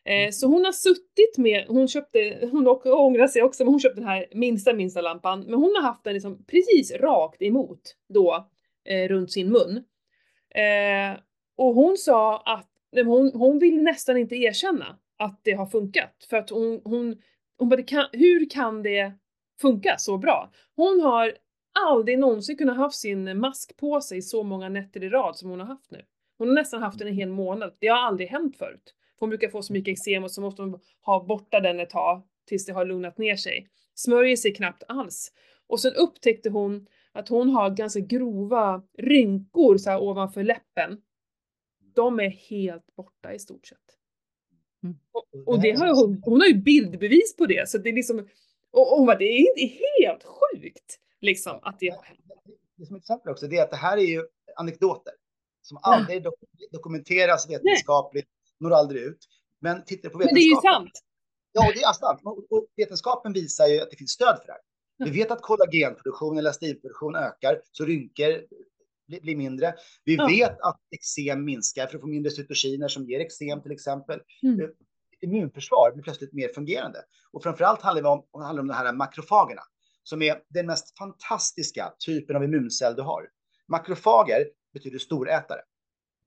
[0.05, 0.31] Eh, mm.
[0.31, 4.09] så hon har suttit med, hon köpte, hon ångrar sig också, men hon köpte den
[4.09, 5.39] här minsta minsta lampan.
[5.39, 8.49] Men hon har haft den liksom precis rakt emot då,
[8.85, 9.83] eh, runt sin mun.
[10.55, 11.19] Eh,
[11.57, 12.69] och hon sa att
[13.05, 16.25] hon, hon vill nästan inte erkänna att det har funkat.
[16.29, 17.21] För att hon, hon,
[17.57, 19.11] hon bara, kan, hur kan det
[19.61, 20.51] funka så bra?
[20.75, 21.33] Hon har
[21.89, 25.59] aldrig någonsin kunnat haft sin mask på sig så många nätter i rad som hon
[25.59, 26.01] har haft nu.
[26.37, 27.75] Hon har nästan haft den en hel månad.
[27.79, 28.93] Det har aldrig hänt förut.
[29.19, 32.23] Hon brukar få så mycket eksem och så måste hon ha borta den ett tag
[32.45, 33.69] tills det har lugnat ner sig.
[33.95, 35.31] Smörjer sig knappt alls.
[35.67, 41.01] Och sen upptäckte hon att hon har ganska grova rynkor så här ovanför läppen.
[41.95, 43.77] De är helt borta i stort sett.
[44.83, 44.97] Mm.
[45.11, 48.27] Och, och, det har hon, hon har ju bildbevis på det så det är liksom,
[48.71, 52.19] och, och hon bara, det är helt sjukt liksom att det har hänt.
[52.75, 55.13] Det som är intressant också det är att det här är ju anekdoter
[55.61, 56.31] som aldrig ja.
[56.71, 58.27] dokumenteras vetenskapligt,
[58.59, 59.25] når aldrig ut.
[59.61, 60.33] Men tittar på vetenskapen.
[60.33, 60.91] Men det är ju sant.
[61.51, 62.21] Ja, det är sant.
[62.49, 64.61] Och vetenskapen visar ju att det finns stöd för det här.
[64.97, 68.45] Vi vet att kollagenproduktion, elastinproduktion ökar, så rynkor
[69.07, 69.75] blir mindre.
[70.03, 70.27] Vi ja.
[70.27, 74.19] vet att eksem minskar för att få mindre cytokiner som ger eksem till exempel.
[74.43, 74.61] Mm.
[74.61, 74.67] Eh,
[75.21, 76.99] immunförsvar blir plötsligt mer fungerande.
[77.31, 79.61] Och framförallt handlar det om, handlar om de här makrofagerna
[80.03, 83.29] som är den mest fantastiska typen av immuncell du har.
[83.67, 85.61] Makrofager betyder storätare.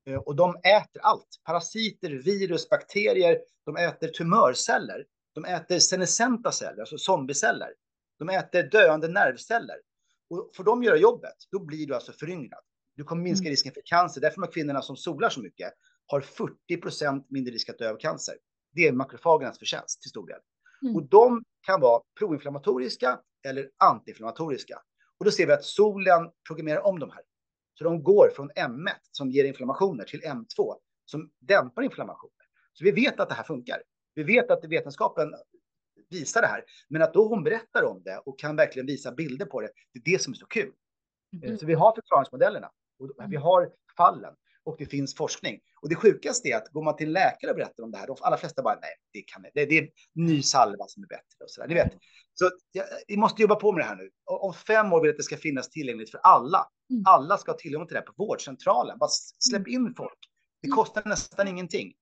[0.09, 1.41] Eh, och de äter allt.
[1.45, 3.39] Parasiter, virus, bakterier.
[3.65, 5.07] De äter tumörceller.
[5.35, 7.69] De äter senescenta celler, alltså zombieceller.
[8.19, 9.77] De äter döende nervceller.
[10.31, 12.61] Och får de göra jobbet, då blir du alltså föryngrad.
[12.97, 13.51] Du kommer minska mm.
[13.51, 14.21] risken för cancer.
[14.21, 15.73] Därför de kvinnorna som solar så mycket
[16.07, 18.35] har 40 procent mindre risk att dö av cancer.
[18.73, 20.39] Det är makrofagernas förtjänst till stor del.
[20.83, 20.97] Mm.
[20.97, 24.79] Och de kan vara proinflammatoriska eller antiinflammatoriska.
[25.19, 27.23] Och då ser vi att solen programmerar om de här.
[27.79, 30.75] Så de går från M1 som ger inflammationer till M2
[31.05, 32.33] som dämpar inflammationer.
[32.73, 33.83] Så vi vet att det här funkar.
[34.15, 35.35] Vi vet att vetenskapen
[36.11, 36.65] visa det här.
[36.89, 39.99] Men att då hon berättar om det och kan verkligen visa bilder på det, det
[39.99, 40.73] är det som är så kul.
[41.43, 41.59] Mm.
[41.59, 43.43] Så vi har förklaringsmodellerna och vi mm.
[43.43, 44.35] har fallen
[44.69, 45.61] och det finns forskning.
[45.83, 48.17] Och det sjukaste är att går man till läkare och berättar om det här, de
[48.21, 51.51] alla flesta bara nej, det kan det, det är ny salva som är bättre och
[51.51, 51.69] så där.
[51.69, 51.93] Ni vet.
[52.35, 54.11] Så ja, vi måste jobba på med det här nu.
[54.25, 56.67] Om fem år vill jag att det ska finnas tillgängligt för alla.
[56.91, 57.03] Mm.
[57.07, 58.99] Alla ska ha tillgång till det här på vårdcentralen.
[58.99, 59.87] Bara släpp mm.
[59.87, 60.19] in folk.
[60.63, 61.93] Det kostar nästan ingenting.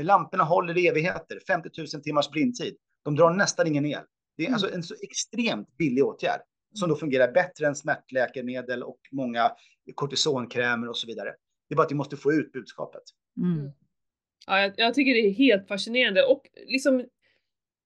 [0.00, 2.76] Lamporna håller i evigheter, 50 000 timmars blindtid.
[3.04, 4.02] De drar nästan ingen el.
[4.36, 4.54] Det är mm.
[4.54, 6.40] alltså en så extremt billig åtgärd
[6.74, 9.52] som då fungerar bättre än smärtläkemedel och många
[9.94, 11.34] kortisonkrämer och så vidare.
[11.68, 13.02] Det är bara att vi måste få ut budskapet.
[13.36, 13.58] Mm.
[13.58, 13.72] mm.
[14.46, 17.04] Ja, jag, jag, tycker det är helt fascinerande och liksom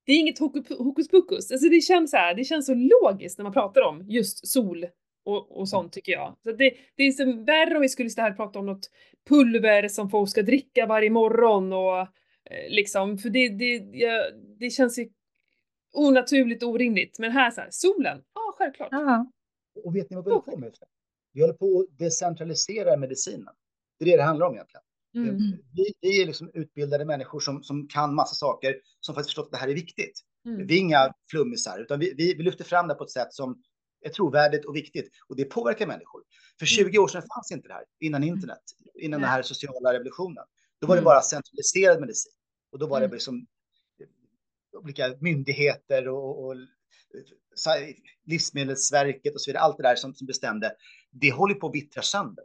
[0.07, 0.39] det är inget
[0.79, 1.51] hokus pokus.
[1.51, 4.87] Alltså det känns så här, det känns så logiskt när man pratar om just sol
[5.25, 6.37] och, och sånt tycker jag.
[6.43, 8.91] Så det, det är så värre om vi skulle stå här och prata om något
[9.29, 12.09] pulver som folk ska dricka varje morgon och
[12.51, 15.09] Eh, liksom, för det, det, ja, det känns ju
[15.93, 17.19] onaturligt orimligt.
[17.19, 18.93] Men här så här, solen, ja självklart.
[18.93, 19.33] Aha.
[19.85, 20.75] Och vet ni vad vi håller på med?
[21.33, 23.55] Vi håller på att decentralisera medicinen.
[24.01, 24.83] Det är det det handlar om egentligen.
[25.15, 25.37] Mm.
[25.75, 29.53] Vi, vi, är liksom utbildade människor som, som kan massa saker, som faktiskt förstått att
[29.53, 30.21] det här är viktigt.
[30.47, 30.67] Mm.
[30.67, 33.63] Vi är inga flummisar, utan vi, vi, vi, lyfter fram det på ett sätt som
[34.01, 35.11] är trovärdigt och viktigt.
[35.29, 36.23] Och det påverkar människor.
[36.59, 37.03] För 20 mm.
[37.03, 38.35] år sedan fanns inte det här, innan mm.
[38.35, 38.63] internet,
[38.95, 40.45] innan den här sociala revolutionen.
[40.81, 41.05] Då var det mm.
[41.05, 42.33] bara centraliserad medicin.
[42.73, 43.47] Och då var det liksom
[44.73, 46.57] olika myndigheter och, och
[48.27, 50.73] Livsmedelsverket och så vidare, allt det där som, som bestämde.
[51.11, 52.45] Det håller på att vittra sönder.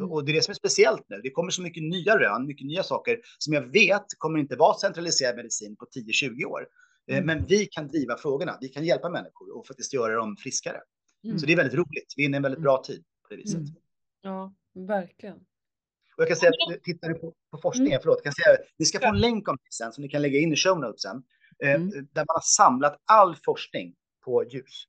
[0.00, 0.12] Mm.
[0.12, 1.20] Och det är det som är speciellt nu.
[1.22, 4.74] Det kommer så mycket nya rön, mycket nya saker som jag vet kommer inte vara
[4.74, 6.66] centraliserad medicin på 10-20 år.
[7.10, 7.26] Eh, mm.
[7.26, 10.80] Men vi kan driva frågorna, vi kan hjälpa människor och faktiskt göra dem friskare.
[11.24, 11.38] Mm.
[11.38, 12.14] Så det är väldigt roligt.
[12.16, 12.64] Vi är inne i en väldigt mm.
[12.64, 13.60] bra tid på det viset.
[13.60, 13.74] Mm.
[14.22, 15.36] Ja, verkligen.
[16.16, 18.00] Och jag kan säga att tittar du på, på forskningen, mm.
[18.02, 20.38] förlåt, kan säga, ni ska få en länk om det sen som ni kan lägga
[20.38, 21.22] in i show notesen.
[21.64, 21.90] Eh, mm.
[21.90, 23.94] Där man har samlat all forskning
[24.24, 24.84] på ljus.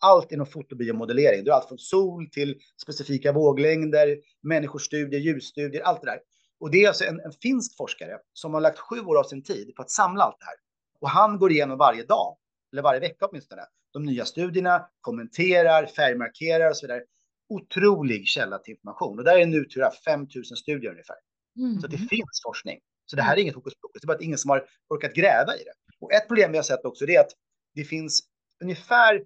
[0.00, 1.44] Allt inom fotobiomodellering.
[1.44, 6.20] Det är allt från sol till specifika våglängder, människostudier, ljusstudier, allt det där.
[6.60, 9.42] Och det är alltså en, en finsk forskare som har lagt sju år av sin
[9.42, 10.54] tid på att samla allt det här.
[11.00, 12.36] Och han går igenom varje dag,
[12.72, 13.62] eller varje vecka åtminstone,
[13.92, 17.02] de nya studierna, kommenterar, färgmarkerar och så vidare.
[17.48, 19.18] Otrolig källa till information.
[19.18, 21.16] Och där är nu tror jag 5000 studier ungefär.
[21.56, 21.80] Mm.
[21.80, 22.78] Så det finns forskning.
[23.06, 25.14] Så det här är inget hokus pokus, det är bara att ingen som har orkat
[25.14, 25.72] gräva i det.
[26.00, 27.30] Och ett problem vi har sett också är att
[27.74, 28.20] det finns
[28.62, 29.24] ungefär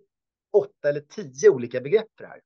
[0.52, 2.40] åtta eller tio olika begrepp för det här.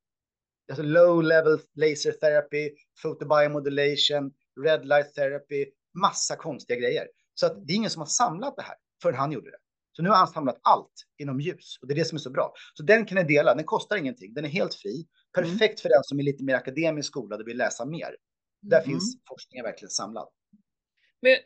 [0.69, 2.69] Alltså low level laser therapy,
[3.01, 4.33] photobiomodulation,
[4.63, 7.07] red light therapy, massa konstiga grejer.
[7.33, 9.57] Så att det är ingen som har samlat det här förrän han gjorde det.
[9.91, 12.29] Så nu har han samlat allt inom ljus och det är det som är så
[12.29, 12.53] bra.
[12.73, 15.07] Så den kan ni dela, den kostar ingenting, den är helt fri.
[15.33, 15.77] Perfekt mm.
[15.77, 18.15] för den som är lite mer akademiskt skolad och vill läsa mer.
[18.61, 18.89] Där mm.
[18.89, 20.27] finns forskningen verkligen samlad.
[21.21, 21.37] Men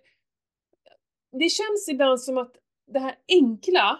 [1.39, 2.55] det känns ibland som att
[2.93, 3.99] det här enkla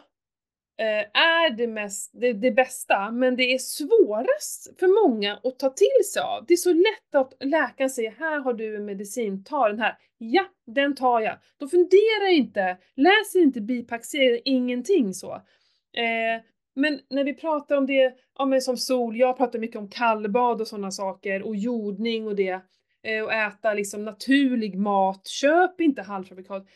[0.80, 5.70] Eh, är det, mest, det, det, bästa, men det är svårast för många att ta
[5.70, 6.46] till sig av.
[6.46, 9.98] Det är så lätt att läkaren säger här har du en medicin, ta den här.
[10.18, 11.38] Ja, den tar jag.
[11.58, 15.34] Då funderar jag inte, läser inte bipackserie, ingenting så.
[15.34, 16.44] Eh,
[16.76, 20.62] men när vi pratar om det, ja men som sol, jag pratar mycket om kallbad
[20.62, 22.62] och sådana saker och jordning och det.
[23.04, 26.68] Eh, och äta liksom naturlig mat, köp inte halvfabrikat.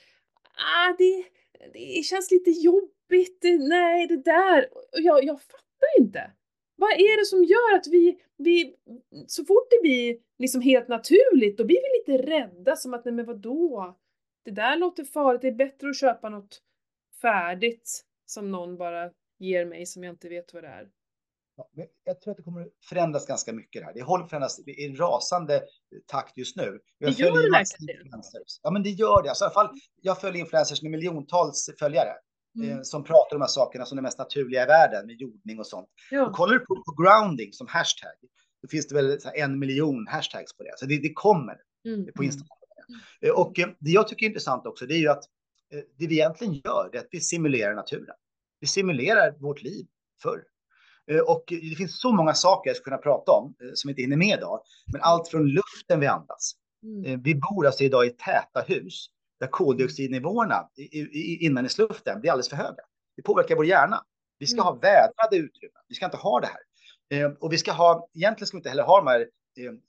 [0.56, 1.24] Ah, det,
[1.74, 2.94] det känns lite jobbigt,
[3.60, 6.32] nej det där, jag, jag fattar inte.
[6.76, 8.76] Vad är det som gör att vi, vi,
[9.28, 13.14] så fort det blir liksom helt naturligt, då blir vi lite rädda som att nej
[13.14, 13.98] men vadå?
[14.46, 16.62] Det där låter farligt, det är bättre att köpa något
[17.22, 20.90] färdigt som någon bara ger mig som jag inte vet vad det är.
[21.56, 21.70] Ja,
[22.04, 23.94] jag tror att det kommer förändras ganska mycket här.
[23.94, 25.64] Det håller förändras i en rasande
[26.06, 26.80] takt just nu.
[26.98, 28.12] Jag det gör det verkligen.
[28.64, 29.30] Ja, men det gör det.
[29.30, 29.70] Alltså, i alla fall,
[30.02, 32.14] jag följer influencers med miljontals följare.
[32.56, 32.70] Mm.
[32.70, 35.60] Eh, som pratar om de här sakerna som är mest naturliga i världen med jordning
[35.60, 35.90] och sånt.
[36.12, 36.26] Ja.
[36.26, 38.12] Och kollar du på, på grounding som hashtag,
[38.62, 40.74] då finns det väl en miljon hashtags på det.
[40.76, 42.08] Så det, det kommer mm.
[42.16, 42.58] på Instagram.
[43.24, 43.36] Mm.
[43.36, 45.24] Och eh, det jag tycker är intressant också, det är ju att
[45.74, 48.16] eh, det vi egentligen gör, det är att vi simulerar naturen.
[48.60, 49.88] Vi simulerar vårt liv
[50.22, 50.44] förr.
[51.12, 54.02] Eh, och det finns så många saker jag skulle kunna prata om eh, som inte
[54.02, 54.62] hinner med idag.
[54.92, 56.56] Men allt från luften vi andas.
[56.84, 57.06] Mm.
[57.06, 59.06] Eh, vi bor alltså idag i täta hus
[59.44, 62.84] där koldioxidnivåerna i inandningsluften blir alldeles för höga.
[63.16, 64.04] Det påverkar vår hjärna.
[64.40, 64.66] Vi ska mm.
[64.66, 65.82] ha vädrade utrymmen.
[65.88, 67.36] Vi ska inte ha det här.
[67.40, 69.28] Och vi ska ha, egentligen ska vi inte heller ha de här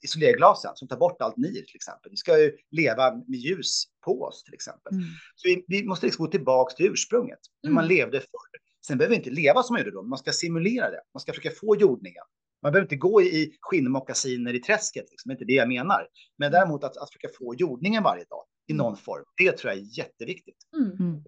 [0.03, 2.11] isolerglasen som tar bort allt NIR till exempel.
[2.11, 4.93] Vi ska ju leva med ljus på oss till exempel.
[4.93, 5.05] Mm.
[5.35, 7.97] Så vi, vi, måste liksom gå tillbaka till ursprunget, hur man mm.
[7.97, 8.59] levde förr.
[8.87, 11.01] Sen behöver vi inte leva som man gjorde då, man ska simulera det.
[11.13, 12.23] Man ska försöka få jordningen.
[12.61, 15.29] Man behöver inte gå i skinnmockasiner i träsket, liksom.
[15.29, 16.07] det är inte det jag menar.
[16.37, 16.59] Men mm.
[16.59, 18.85] däremot att, att försöka få jordningen varje dag i mm.
[18.85, 20.57] någon form, det tror jag är jätteviktigt.
[20.75, 21.23] Mm.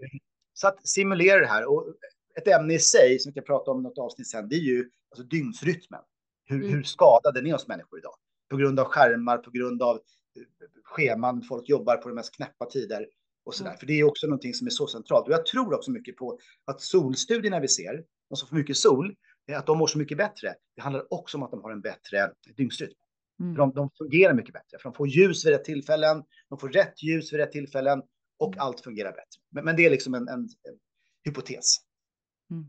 [0.53, 1.65] Så att simulera det här.
[1.69, 1.93] Och
[2.37, 4.89] ett ämne i sig som vi kan prata om något avsnitt sen, det är ju
[5.09, 6.01] alltså dygnsrytmen.
[6.45, 6.73] Hur, mm.
[6.73, 8.15] hur skadad den är hos människor idag.
[8.49, 10.43] På grund av skärmar, på grund av eh,
[10.83, 13.07] scheman, folk jobbar på de mest knäppa tider
[13.45, 13.75] och så där.
[13.75, 15.27] För det är också någonting som är så centralt.
[15.27, 19.15] Och jag tror också mycket på att solstudierna vi ser, de som får mycket sol,
[19.51, 20.55] att de mår så mycket bättre.
[20.75, 22.93] Det handlar också om att de har en bättre dygnsrytm.
[23.39, 23.55] Mm.
[23.55, 27.03] De, de fungerar mycket bättre, för de får ljus vid rätt tillfällen, de får rätt
[27.03, 28.01] ljus vid rätt tillfällen
[28.39, 28.59] och mm.
[28.59, 29.41] allt fungerar bättre.
[29.51, 30.79] Men, men det är liksom en, en, en
[31.25, 31.75] hypotes.
[32.51, 32.65] Mm.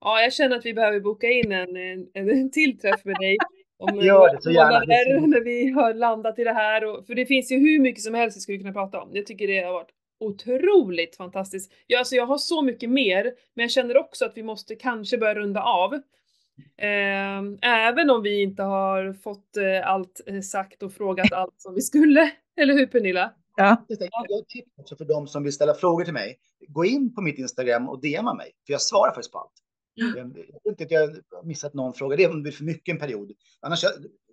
[0.00, 3.36] Ja, jag känner att vi behöver boka in en, en, en till träff med dig
[3.78, 5.26] om Gör det så gärna.
[5.26, 6.84] när vi har landat i det här.
[6.84, 9.10] Och, för det finns ju hur mycket som helst vi skulle kunna prata om.
[9.12, 9.90] Jag tycker det har varit
[10.20, 11.72] otroligt fantastiskt.
[11.86, 13.24] Ja, alltså jag har så mycket mer,
[13.54, 16.00] men jag känner också att vi måste kanske börja runda av.
[16.78, 21.74] Eh, även om vi inte har fått eh, allt eh, sagt och frågat allt som
[21.74, 22.32] vi skulle.
[22.60, 23.32] Eller hur Pernilla?
[23.56, 23.84] Ja.
[23.88, 26.38] Jag tips också för de som vill ställa frågor till mig.
[26.68, 29.52] Gå in på mitt Instagram och DMa mig, för jag svarar faktiskt på allt.
[30.00, 30.34] Mm.
[30.36, 32.16] Jag tror inte att jag har missat någon fråga.
[32.16, 33.32] Det är om det blir för mycket en period.
[33.60, 33.84] Annars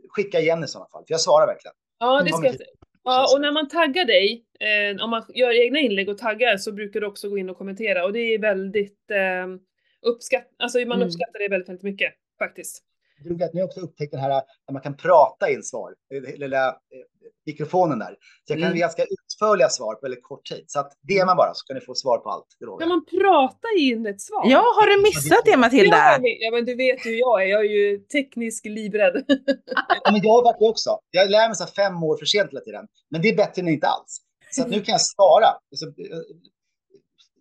[0.09, 1.75] skicka igen i sådana fall, för jag svarar verkligen.
[1.99, 2.69] Ja, det ska jag säga.
[3.03, 6.71] Ja, och när man taggar dig, eh, om man gör egna inlägg och taggar så
[6.71, 9.47] brukar du också gå in och kommentera och det är väldigt eh,
[10.03, 11.01] uppskatt, alltså man mm.
[11.07, 12.83] uppskattar det väldigt, väldigt mycket faktiskt.
[13.23, 15.93] Du vet, nu har jag också upptäckt den här när man kan prata in svar,
[16.13, 16.73] eh, lilla eh,
[17.45, 18.07] mikrofonen där.
[18.47, 18.79] Så jag kan Mm.
[18.79, 20.63] ganska utförliga svar på väldigt kort tid.
[20.67, 22.45] Så att DMa bara så kan ni få svar på allt.
[22.59, 22.87] Det Kan jag.
[22.89, 24.43] man prata in ett svar?
[24.45, 25.97] Ja, har du missat det Ja, Matilda?
[26.21, 29.25] men- ja men du vet hur jag är, jag är ju teknisk livrädd.
[30.03, 30.99] Ja, men jag har varit det också.
[31.11, 32.87] Jag lär mig så fem år för sent hela tiden.
[33.09, 34.21] Men det är bättre än inte alls.
[34.51, 35.47] Så att nu kan jag svara.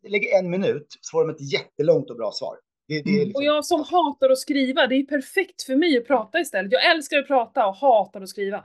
[0.09, 2.57] Lägger en minut så får de ett jättelångt och bra svar.
[2.89, 3.25] Det, det Mm.
[3.25, 6.73] liksom, Och jag som hatar att skriva, det är perfekt för mig att prata istället.
[6.73, 8.65] Jag älskar att prata och hatar att skriva.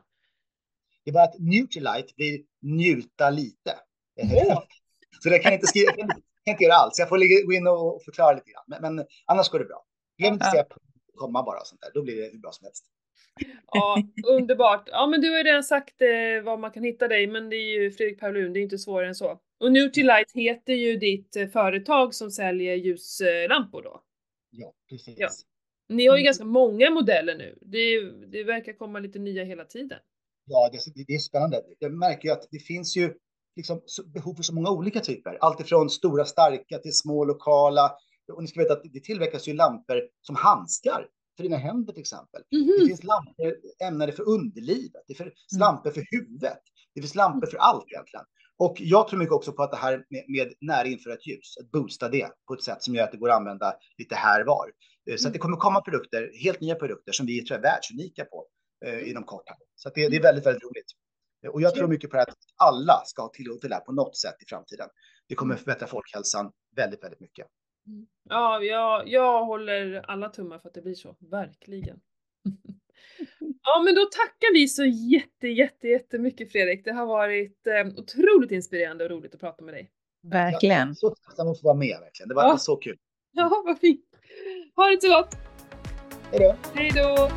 [1.04, 3.76] Det är bara att Nutrilite blir njuta lite.
[4.22, 4.64] Åh.
[5.24, 6.96] så det kan jag inte skriva, jag kan, inte göra allt.
[6.96, 8.64] Så jag får gå in och förklara lite grann.
[8.68, 9.86] Men, men annars går det bra.
[10.18, 10.66] Glöm inte att säga
[11.18, 11.92] komma bara och sånt där.
[11.94, 12.86] Då blir det hur bra som helst.
[13.72, 14.90] Ja, underbart.
[14.92, 17.56] Ja men du har ju redan sagt eh, var man kan hitta dig, men det
[17.56, 19.40] är ju Fredrik Paulun, det är inte svårare än så.
[19.60, 24.04] Och Nutrilite heter ju ditt eh, företag som säljer ljuslampor då.
[24.50, 25.16] Ja, precis.
[25.18, 25.30] Ja.
[25.90, 26.26] Ni har ju Mm.
[26.26, 27.58] ganska många modeller nu.
[27.62, 30.00] Det, det verkar komma lite nya hela tiden.
[30.46, 31.64] Ja, det, det- är spännande.
[31.80, 33.14] Jag märker ju att det finns ju
[33.56, 35.38] liksom behov för så många olika typer.
[35.42, 37.92] Allt ifrån stora starka till små lokala.
[38.34, 41.08] Och ni ska veta att det tillverkas ju lampor som handskar
[41.38, 42.42] för dina händer till exempel.
[42.50, 43.56] Det finns lampor
[43.88, 45.02] ämnade för underlivet.
[45.08, 46.60] Det finns lampor för huvudet.
[46.96, 48.26] Det finns lampor för allt egentligen.
[48.60, 51.72] Och jag tror mycket också på att det här med, med nära infrarött ljus, att
[51.72, 54.72] boosta det på ett sätt som gör att det går att använda lite här var.
[55.10, 58.26] Eh, Så att det kommer komma produkter, helt nya produkter som vi tror är världsunika
[58.26, 58.48] på
[58.86, 59.44] eh, inom kort.
[59.50, 59.58] Här.
[59.76, 60.92] Så det, det är väldigt, väldigt roligt.
[61.46, 63.92] Eh, Och jag tror mycket på att alla ska ha tillgång till det här på
[63.92, 64.88] något sätt i framtiden.
[65.28, 67.48] Det kommer förbättra folkhälsan väldigt, väldigt mycket.
[68.30, 71.16] Ja, jag, jag håller alla tummar för att det blir så.
[71.20, 72.00] Verkligen.
[73.64, 76.86] ja, men då tackar vi så jätte, jätte, jättemycket Fredrik.
[76.86, 79.90] Det har varit eh, otroligt inspirerande och roligt att prata med dig.
[80.24, 80.96] Verkligen.
[80.96, 82.30] Så tacksam att få vara med verkligen.
[82.30, 82.58] Det var Ja.
[82.58, 82.98] så kul.
[83.32, 84.02] Ja, vad fint.
[84.76, 85.36] Ha det så gott.
[86.32, 86.56] Hej då!
[86.74, 87.30] Hej då!